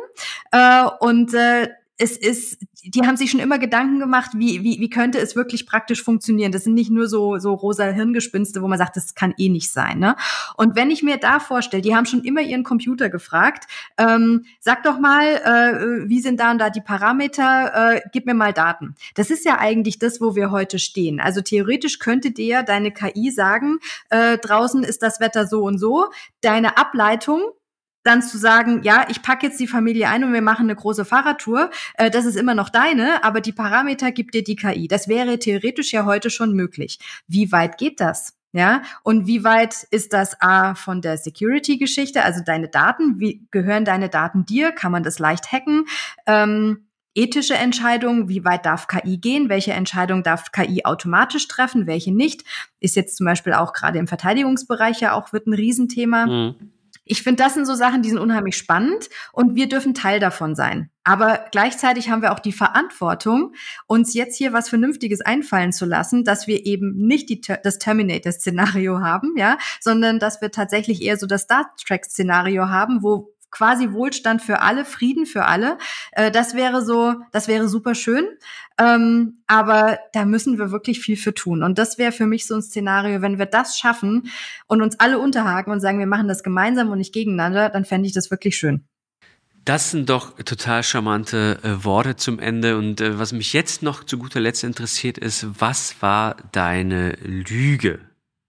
Äh, 0.51 0.85
und 0.99 1.33
äh, 1.33 1.69
es 2.01 2.17
ist, 2.17 2.57
die 2.83 3.01
haben 3.01 3.15
sich 3.15 3.29
schon 3.29 3.39
immer 3.39 3.59
Gedanken 3.59 3.99
gemacht, 3.99 4.31
wie, 4.33 4.63
wie, 4.63 4.79
wie 4.79 4.89
könnte 4.89 5.19
es 5.19 5.35
wirklich 5.35 5.67
praktisch 5.67 6.03
funktionieren. 6.03 6.51
Das 6.51 6.63
sind 6.63 6.73
nicht 6.73 6.89
nur 6.89 7.07
so, 7.07 7.37
so 7.37 7.53
rosa 7.53 7.85
Hirngespinste, 7.85 8.63
wo 8.63 8.67
man 8.67 8.79
sagt, 8.79 8.97
das 8.97 9.13
kann 9.13 9.35
eh 9.37 9.49
nicht 9.49 9.71
sein. 9.71 9.99
Ne? 9.99 10.15
Und 10.57 10.75
wenn 10.75 10.89
ich 10.89 11.03
mir 11.03 11.17
da 11.17 11.39
vorstelle, 11.39 11.83
die 11.83 11.95
haben 11.95 12.07
schon 12.07 12.23
immer 12.23 12.41
ihren 12.41 12.63
Computer 12.63 13.09
gefragt, 13.09 13.65
ähm, 13.99 14.45
sag 14.59 14.81
doch 14.81 14.99
mal, 14.99 15.25
äh, 15.25 16.09
wie 16.09 16.21
sind 16.21 16.39
da 16.39 16.49
und 16.49 16.57
da 16.57 16.71
die 16.71 16.81
Parameter, 16.81 17.93
äh, 17.95 18.01
gib 18.11 18.25
mir 18.25 18.33
mal 18.33 18.51
Daten. 18.51 18.95
Das 19.13 19.29
ist 19.29 19.45
ja 19.45 19.59
eigentlich 19.59 19.99
das, 19.99 20.19
wo 20.19 20.35
wir 20.35 20.49
heute 20.49 20.79
stehen. 20.79 21.19
Also 21.19 21.41
theoretisch 21.41 21.99
könnte 21.99 22.31
dir 22.31 22.63
deine 22.63 22.91
KI 22.91 23.29
sagen, 23.29 23.77
äh, 24.09 24.39
draußen 24.39 24.83
ist 24.83 25.03
das 25.03 25.19
Wetter 25.19 25.45
so 25.45 25.63
und 25.63 25.77
so, 25.77 26.09
deine 26.41 26.77
Ableitung 26.77 27.41
dann 28.03 28.21
zu 28.21 28.37
sagen, 28.37 28.81
ja, 28.83 29.05
ich 29.09 29.21
packe 29.21 29.47
jetzt 29.47 29.59
die 29.59 29.67
Familie 29.67 30.09
ein 30.09 30.23
und 30.23 30.33
wir 30.33 30.41
machen 30.41 30.65
eine 30.65 30.75
große 30.75 31.05
Fahrradtour, 31.05 31.69
äh, 31.95 32.09
das 32.09 32.25
ist 32.25 32.35
immer 32.35 32.55
noch 32.55 32.69
deine, 32.69 33.23
aber 33.23 33.41
die 33.41 33.51
Parameter 33.51 34.11
gibt 34.11 34.33
dir 34.33 34.43
die 34.43 34.55
KI. 34.55 34.87
Das 34.87 35.07
wäre 35.07 35.39
theoretisch 35.39 35.91
ja 35.91 36.05
heute 36.05 36.29
schon 36.29 36.53
möglich. 36.53 36.99
Wie 37.27 37.51
weit 37.51 37.77
geht 37.77 37.99
das? 37.99 38.37
Ja, 38.53 38.81
und 39.03 39.27
wie 39.27 39.45
weit 39.45 39.87
ist 39.91 40.11
das 40.11 40.41
A 40.41 40.75
von 40.75 41.01
der 41.01 41.17
Security-Geschichte, 41.17 42.21
also 42.21 42.41
deine 42.43 42.67
Daten, 42.67 43.17
wie 43.17 43.47
gehören 43.49 43.85
deine 43.85 44.09
Daten 44.09 44.45
dir? 44.45 44.73
Kann 44.73 44.91
man 44.91 45.03
das 45.03 45.19
leicht 45.19 45.53
hacken? 45.53 45.85
Ähm, 46.27 46.85
ethische 47.15 47.53
Entscheidungen, 47.53 48.27
wie 48.27 48.43
weit 48.43 48.65
darf 48.65 48.87
KI 48.87 49.17
gehen, 49.17 49.47
welche 49.47 49.71
Entscheidung 49.71 50.21
darf 50.23 50.51
KI 50.51 50.83
automatisch 50.83 51.47
treffen, 51.47 51.87
welche 51.87 52.13
nicht, 52.13 52.43
ist 52.81 52.97
jetzt 52.97 53.15
zum 53.15 53.25
Beispiel 53.25 53.53
auch 53.53 53.71
gerade 53.71 53.99
im 53.99 54.07
Verteidigungsbereich 54.07 54.99
ja 54.99 55.13
auch 55.13 55.31
wird 55.31 55.47
ein 55.47 55.53
Riesenthema. 55.53 56.25
Mhm. 56.25 56.71
Ich 57.11 57.23
finde, 57.23 57.43
das 57.43 57.55
sind 57.55 57.65
so 57.65 57.75
Sachen, 57.75 58.03
die 58.03 58.09
sind 58.09 58.19
unheimlich 58.19 58.55
spannend 58.55 59.09
und 59.33 59.53
wir 59.53 59.67
dürfen 59.67 59.93
Teil 59.93 60.21
davon 60.21 60.55
sein. 60.55 60.89
Aber 61.03 61.43
gleichzeitig 61.51 62.09
haben 62.09 62.21
wir 62.21 62.31
auch 62.31 62.39
die 62.39 62.53
Verantwortung, 62.53 63.53
uns 63.85 64.13
jetzt 64.13 64.37
hier 64.37 64.53
was 64.53 64.69
Vernünftiges 64.69 65.19
einfallen 65.19 65.73
zu 65.73 65.83
lassen, 65.83 66.23
dass 66.23 66.47
wir 66.47 66.65
eben 66.65 66.95
nicht 66.95 67.27
die, 67.27 67.41
das 67.41 67.79
Terminator-Szenario 67.79 69.01
haben, 69.01 69.35
ja, 69.35 69.57
sondern 69.81 70.19
dass 70.19 70.39
wir 70.39 70.51
tatsächlich 70.51 71.01
eher 71.01 71.17
so 71.17 71.27
das 71.27 71.41
Star 71.41 71.75
Trek-Szenario 71.85 72.69
haben, 72.69 73.03
wo 73.03 73.33
quasi 73.51 73.91
Wohlstand 73.91 74.41
für 74.41 74.61
alle, 74.61 74.85
Frieden 74.85 75.25
für 75.25 75.45
alle. 75.45 75.77
Äh, 76.13 76.31
das 76.31 76.55
wäre 76.55 76.83
so, 76.83 77.15
das 77.31 77.47
wäre 77.47 77.67
super 77.67 77.93
schön. 77.93 78.25
Ähm, 78.79 79.43
aber 79.47 79.99
da 80.13 80.25
müssen 80.25 80.57
wir 80.57 80.71
wirklich 80.71 80.99
viel 80.99 81.17
für 81.17 81.33
tun. 81.33 81.61
Und 81.61 81.77
das 81.77 81.97
wäre 81.97 82.11
für 82.11 82.25
mich 82.25 82.47
so 82.47 82.55
ein 82.55 82.61
Szenario, 82.61 83.21
wenn 83.21 83.37
wir 83.37 83.45
das 83.45 83.77
schaffen 83.77 84.31
und 84.67 84.81
uns 84.81 84.99
alle 84.99 85.19
unterhaken 85.19 85.71
und 85.71 85.81
sagen, 85.81 85.99
wir 85.99 86.07
machen 86.07 86.27
das 86.27 86.43
gemeinsam 86.43 86.89
und 86.89 86.97
nicht 86.97 87.13
gegeneinander, 87.13 87.69
dann 87.69 87.85
fände 87.85 88.07
ich 88.07 88.13
das 88.13 88.31
wirklich 88.31 88.57
schön. 88.57 88.85
Das 89.63 89.91
sind 89.91 90.09
doch 90.09 90.35
total 90.37 90.81
charmante 90.81 91.59
äh, 91.61 91.83
Worte 91.83 92.15
zum 92.15 92.39
Ende. 92.39 92.77
Und 92.77 92.99
äh, 92.99 93.19
was 93.19 93.31
mich 93.31 93.53
jetzt 93.53 93.83
noch 93.83 94.03
zu 94.03 94.17
guter 94.17 94.39
Letzt 94.39 94.63
interessiert, 94.63 95.19
ist, 95.19 95.45
was 95.59 96.01
war 96.01 96.35
deine 96.51 97.11
Lüge? 97.21 97.99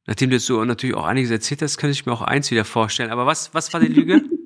Nachdem 0.06 0.30
du 0.30 0.36
jetzt 0.36 0.46
so 0.46 0.64
natürlich 0.64 0.96
auch 0.96 1.04
einiges 1.04 1.30
erzählt 1.30 1.60
hast, 1.60 1.76
könnte 1.76 1.92
ich 1.92 2.06
mir 2.06 2.12
auch 2.12 2.22
eins 2.22 2.50
wieder 2.50 2.64
vorstellen. 2.64 3.10
Aber 3.10 3.26
was, 3.26 3.52
was 3.52 3.72
war 3.74 3.80
die 3.80 3.88
Lüge? 3.88 4.22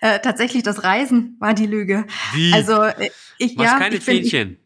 Äh, 0.00 0.20
tatsächlich 0.20 0.62
das 0.62 0.84
Reisen 0.84 1.36
war 1.40 1.54
die 1.54 1.66
Lüge. 1.66 2.06
Wie? 2.32 2.52
Also 2.52 2.82
äh, 2.82 3.10
ich 3.38 3.56
Machst 3.56 3.72
ja, 3.72 3.78
keine 3.78 3.96
ich 3.96 4.04
bin, 4.04 4.16
Fähnchen. 4.16 4.58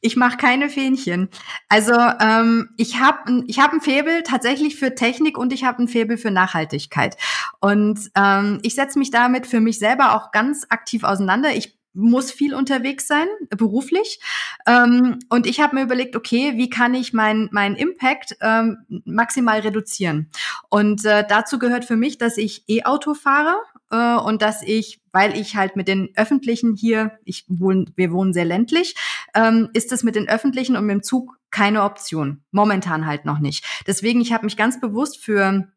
Ich, 0.00 0.12
ich 0.12 0.16
mache 0.16 0.36
keine 0.36 0.68
Fähnchen. 0.68 1.28
Also 1.68 1.94
ähm, 1.94 2.70
ich 2.76 2.98
habe 3.00 3.44
ich 3.46 3.58
hab 3.60 3.72
ein 3.72 3.80
Faible 3.80 4.22
tatsächlich 4.24 4.76
für 4.76 4.94
Technik 4.94 5.38
und 5.38 5.52
ich 5.52 5.64
habe 5.64 5.82
ein 5.82 5.88
Faible 5.88 6.18
für 6.18 6.30
Nachhaltigkeit. 6.30 7.16
Und 7.60 8.10
ähm, 8.16 8.58
ich 8.62 8.74
setze 8.74 8.98
mich 8.98 9.10
damit 9.10 9.46
für 9.46 9.60
mich 9.60 9.78
selber 9.78 10.16
auch 10.16 10.32
ganz 10.32 10.66
aktiv 10.68 11.04
auseinander. 11.04 11.54
Ich 11.54 11.78
muss 11.94 12.32
viel 12.32 12.54
unterwegs 12.54 13.06
sein, 13.06 13.26
beruflich. 13.50 14.20
Ähm, 14.66 15.18
und 15.28 15.46
ich 15.46 15.60
habe 15.60 15.76
mir 15.76 15.82
überlegt, 15.82 16.16
okay, 16.16 16.54
wie 16.56 16.70
kann 16.70 16.94
ich 16.94 17.12
meinen 17.12 17.48
mein 17.52 17.76
Impact 17.76 18.36
ähm, 18.40 18.78
maximal 19.04 19.60
reduzieren? 19.60 20.30
Und 20.68 21.04
äh, 21.04 21.24
dazu 21.28 21.58
gehört 21.58 21.84
für 21.84 21.96
mich, 21.96 22.18
dass 22.18 22.38
ich 22.38 22.64
E-Auto 22.68 23.14
fahre 23.14 23.56
äh, 23.92 24.16
und 24.16 24.42
dass 24.42 24.62
ich, 24.62 25.00
weil 25.12 25.36
ich 25.38 25.54
halt 25.54 25.76
mit 25.76 25.86
den 25.86 26.08
öffentlichen 26.16 26.74
hier, 26.74 27.18
ich 27.24 27.44
wohne, 27.46 27.84
wir 27.94 28.10
wohnen 28.10 28.32
sehr 28.32 28.46
ländlich, 28.46 28.96
ähm, 29.34 29.68
ist 29.74 29.92
es 29.92 30.02
mit 30.02 30.16
den 30.16 30.28
öffentlichen 30.28 30.76
und 30.76 30.86
mit 30.86 30.94
dem 30.94 31.02
Zug 31.02 31.38
keine 31.50 31.82
Option. 31.82 32.42
Momentan 32.50 33.06
halt 33.06 33.26
noch 33.26 33.38
nicht. 33.38 33.64
Deswegen, 33.86 34.20
ich 34.20 34.32
habe 34.32 34.46
mich 34.46 34.56
ganz 34.56 34.80
bewusst 34.80 35.22
für 35.22 35.68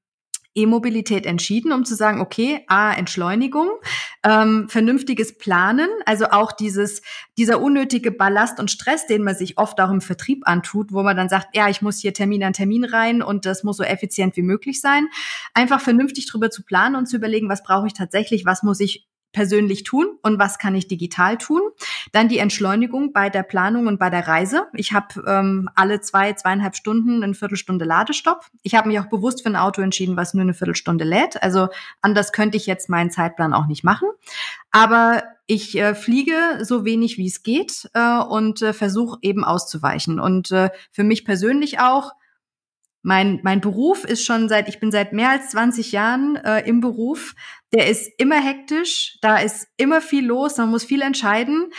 E-Mobilität 0.55 1.25
entschieden, 1.25 1.71
um 1.71 1.85
zu 1.85 1.95
sagen, 1.95 2.21
okay, 2.21 2.61
A, 2.67 2.93
Entschleunigung, 2.93 3.69
ähm, 4.23 4.67
vernünftiges 4.69 5.37
Planen, 5.37 5.89
also 6.05 6.25
auch 6.31 6.51
dieses, 6.53 7.01
dieser 7.37 7.61
unnötige 7.61 8.11
Ballast 8.11 8.59
und 8.59 8.71
Stress, 8.71 9.05
den 9.05 9.23
man 9.23 9.35
sich 9.35 9.57
oft 9.57 9.79
auch 9.81 9.91
im 9.91 10.01
Vertrieb 10.01 10.47
antut, 10.47 10.93
wo 10.93 11.03
man 11.03 11.17
dann 11.17 11.29
sagt, 11.29 11.55
ja, 11.55 11.69
ich 11.69 11.81
muss 11.81 11.99
hier 11.99 12.13
Termin 12.13 12.43
an 12.43 12.53
Termin 12.53 12.85
rein 12.85 13.21
und 13.21 13.45
das 13.45 13.63
muss 13.63 13.77
so 13.77 13.83
effizient 13.83 14.37
wie 14.37 14.43
möglich 14.43 14.81
sein. 14.81 15.07
Einfach 15.53 15.81
vernünftig 15.81 16.27
drüber 16.27 16.49
zu 16.49 16.63
planen 16.63 16.95
und 16.95 17.07
zu 17.07 17.17
überlegen, 17.17 17.49
was 17.49 17.61
brauche 17.61 17.87
ich 17.87 17.93
tatsächlich, 17.93 18.45
was 18.45 18.63
muss 18.63 18.79
ich 18.79 19.07
persönlich 19.35 19.83
tun 19.83 20.17
und 20.23 20.39
was 20.39 20.57
kann 20.59 20.75
ich 20.75 20.87
digital 20.87 21.37
tun. 21.37 21.59
Dann 22.13 22.29
die 22.29 22.39
Entschleunigung 22.39 23.11
bei 23.11 23.29
der 23.29 23.43
Planung 23.43 23.87
und 23.87 23.99
bei 23.99 24.09
der 24.09 24.29
Reise. 24.29 24.67
Ich 24.73 24.93
habe 24.93 25.21
ähm, 25.27 25.69
alle 25.75 25.99
zwei, 25.99 26.31
zweieinhalb 26.31 26.73
Stunden 26.73 27.21
eine 27.21 27.33
Viertelstunde 27.33 27.83
Ladestopp. 27.83 28.45
Ich 28.63 28.75
habe 28.75 28.87
mich 28.87 28.97
auch 28.97 29.09
bewusst 29.09 29.43
für 29.43 29.49
ein 29.49 29.57
Auto 29.57 29.81
entschieden, 29.81 30.15
was 30.15 30.33
nur 30.33 30.43
eine 30.43 30.53
Viertelstunde 30.53 31.03
lädt. 31.03 31.43
Also 31.43 31.67
anders 32.01 32.31
könnte 32.31 32.55
ich 32.55 32.65
jetzt 32.65 32.87
meinen 32.87 33.11
Zeitplan 33.11 33.53
auch 33.53 33.67
nicht 33.67 33.83
machen. 33.83 34.07
Aber 34.71 35.23
ich 35.47 35.77
äh, 35.77 35.95
fliege 35.95 36.63
so 36.63 36.85
wenig 36.85 37.17
wie 37.17 37.27
es 37.27 37.43
geht 37.43 37.89
äh, 37.93 38.19
und 38.19 38.61
äh, 38.61 38.71
versuche 38.71 39.19
eben 39.21 39.43
auszuweichen. 39.43 40.17
Und 40.17 40.51
äh, 40.51 40.69
für 40.91 41.03
mich 41.03 41.25
persönlich 41.25 41.79
auch, 41.79 42.13
mein, 43.05 43.39
mein 43.43 43.61
Beruf 43.61 44.03
ist 44.03 44.25
schon 44.25 44.49
seit, 44.49 44.67
ich 44.67 44.79
bin 44.79 44.91
seit 44.91 45.13
mehr 45.13 45.29
als 45.29 45.49
20 45.51 45.91
Jahren 45.91 46.37
äh, 46.37 46.61
im 46.61 46.81
Beruf. 46.81 47.35
Der 47.75 47.89
ist 47.89 48.09
immer 48.17 48.39
hektisch, 48.39 49.17
da 49.21 49.37
ist 49.37 49.67
immer 49.75 49.99
viel 49.99 50.25
los, 50.25 50.55
man 50.55 50.69
muss 50.69 50.85
viel 50.85 51.01
entscheiden. 51.01 51.73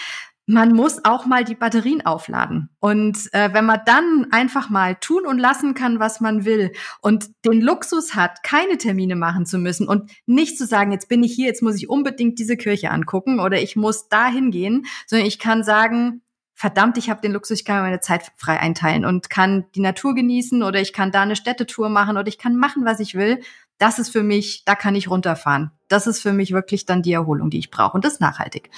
Man 0.49 0.75
muss 0.75 1.05
auch 1.05 1.25
mal 1.25 1.43
die 1.43 1.55
Batterien 1.55 2.05
aufladen. 2.05 2.69
Und 2.81 3.33
äh, 3.33 3.53
wenn 3.55 3.65
man 3.65 3.81
dann 3.87 4.27
einfach 4.31 4.69
mal 4.69 4.95
tun 4.97 5.27
und 5.27 5.39
lassen 5.39 5.73
kann, 5.73 5.99
was 5.99 6.21
man 6.21 6.45
will 6.45 6.71
und 7.01 7.31
den 7.47 7.63
Luxus 7.63 8.15
hat, 8.15 8.43
keine 8.45 8.77
Termine 8.77 9.17
machen 9.17 9.47
zu 9.47 9.59
müssen 9.59 9.89
und 9.89 10.13
nicht 10.27 10.59
zu 10.59 10.67
sagen, 10.67 10.93
jetzt 10.93 11.09
bin 11.09 11.25
ich 11.25 11.33
hier, 11.33 11.47
jetzt 11.47 11.63
muss 11.63 11.77
ich 11.77 11.89
unbedingt 11.89 12.39
diese 12.39 12.59
Kirche 12.59 12.91
angucken 12.91 13.41
oder 13.41 13.61
ich 13.61 13.75
muss 13.75 14.09
da 14.09 14.29
hingehen, 14.29 14.85
sondern 15.07 15.27
ich 15.27 15.39
kann 15.39 15.65
sagen, 15.65 16.21
verdammt, 16.57 16.97
ich 16.97 17.11
habe 17.11 17.21
den 17.21 17.33
Luxus, 17.33 17.61
ich 17.61 17.65
kann 17.65 17.83
meine 17.83 18.01
Zeit 18.01 18.33
frei 18.37 18.59
einteilen 18.61 19.05
und 19.05 19.31
kann 19.31 19.67
die 19.75 19.81
Natur 19.81 20.15
genießen 20.15 20.63
oder 20.63 20.81
ich 20.81 20.93
kann 20.93 21.11
da 21.11 21.23
eine 21.23 21.37
Städtetour 21.37 21.89
machen 21.89 22.17
oder 22.19 22.29
ich 22.29 22.39
kann 22.39 22.57
machen, 22.57 22.85
was 22.85 23.01
ich 23.01 23.15
will. 23.15 23.41
Das 23.79 23.99
ist 23.99 24.09
für 24.09 24.23
mich, 24.23 24.65
da 24.65 24.75
kann 24.75 24.95
ich 24.95 25.11
runterfahren. 25.11 25.71
Das 25.89 26.07
ist 26.07 26.23
für 26.23 26.33
mich 26.33 26.53
wirklich 26.53 26.87
dann 26.87 27.03
die 27.03 27.13
Erholung, 27.13 27.51
die 27.51 27.59
ich 27.59 27.71
brauche 27.71 27.95
und 27.95 28.05
das 28.05 28.15
ist 28.15 28.21
nachhaltig. 28.21 28.71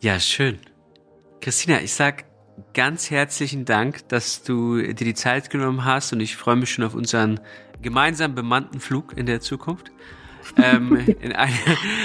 Ja, 0.00 0.20
schön. 0.20 0.58
Christina, 1.40 1.80
ich 1.80 1.94
sag 1.94 2.24
ganz 2.74 3.10
herzlichen 3.10 3.64
Dank, 3.64 4.08
dass 4.08 4.42
du 4.42 4.80
dir 4.80 4.94
die 4.94 5.14
Zeit 5.14 5.50
genommen 5.50 5.84
hast 5.84 6.12
und 6.12 6.20
ich 6.20 6.36
freue 6.36 6.56
mich 6.56 6.72
schon 6.72 6.84
auf 6.84 6.94
unseren 6.94 7.40
gemeinsam 7.80 8.34
bemannten 8.34 8.80
Flug 8.80 9.16
in 9.16 9.26
der 9.26 9.40
Zukunft. 9.40 9.90
ähm, 10.56 10.96
in, 11.20 11.32
eine, 11.32 11.54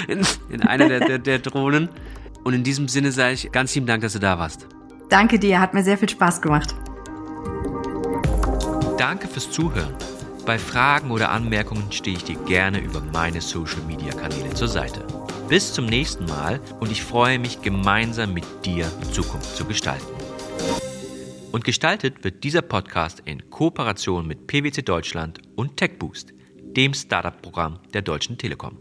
in, 0.07 0.25
in 0.49 0.61
einer 0.61 0.87
der, 0.87 0.99
der, 1.01 1.19
der 1.19 1.39
Drohnen. 1.39 1.89
Und 2.43 2.53
in 2.53 2.63
diesem 2.63 2.87
Sinne 2.87 3.11
sage 3.11 3.33
ich 3.33 3.51
ganz 3.51 3.75
lieben 3.75 3.87
Dank, 3.87 4.01
dass 4.01 4.13
du 4.13 4.19
da 4.19 4.39
warst. 4.39 4.67
Danke 5.09 5.37
dir, 5.39 5.59
hat 5.59 5.73
mir 5.73 5.83
sehr 5.83 5.97
viel 5.97 6.09
Spaß 6.09 6.41
gemacht. 6.41 6.73
Danke 8.97 9.27
fürs 9.27 9.51
Zuhören. 9.51 9.93
Bei 10.47 10.57
Fragen 10.57 11.11
oder 11.11 11.31
Anmerkungen 11.31 11.91
stehe 11.91 12.15
ich 12.15 12.23
dir 12.23 12.37
gerne 12.45 12.79
über 12.79 13.01
meine 13.01 13.41
Social-Media-Kanäle 13.41 14.53
zur 14.53 14.69
Seite. 14.69 15.05
Bis 15.49 15.73
zum 15.73 15.87
nächsten 15.87 16.23
Mal 16.23 16.61
und 16.79 16.89
ich 16.89 17.03
freue 17.03 17.37
mich, 17.37 17.61
gemeinsam 17.61 18.33
mit 18.33 18.45
dir 18.65 18.89
Zukunft 19.11 19.57
zu 19.57 19.65
gestalten. 19.65 20.07
Und 21.51 21.65
gestaltet 21.65 22.23
wird 22.23 22.45
dieser 22.45 22.61
Podcast 22.61 23.21
in 23.25 23.49
Kooperation 23.49 24.25
mit 24.25 24.47
PwC 24.47 24.83
Deutschland 24.83 25.41
und 25.57 25.75
TechBoost, 25.75 26.33
dem 26.77 26.93
Startup-Programm 26.93 27.79
der 27.93 28.03
Deutschen 28.03 28.37
Telekom. 28.37 28.77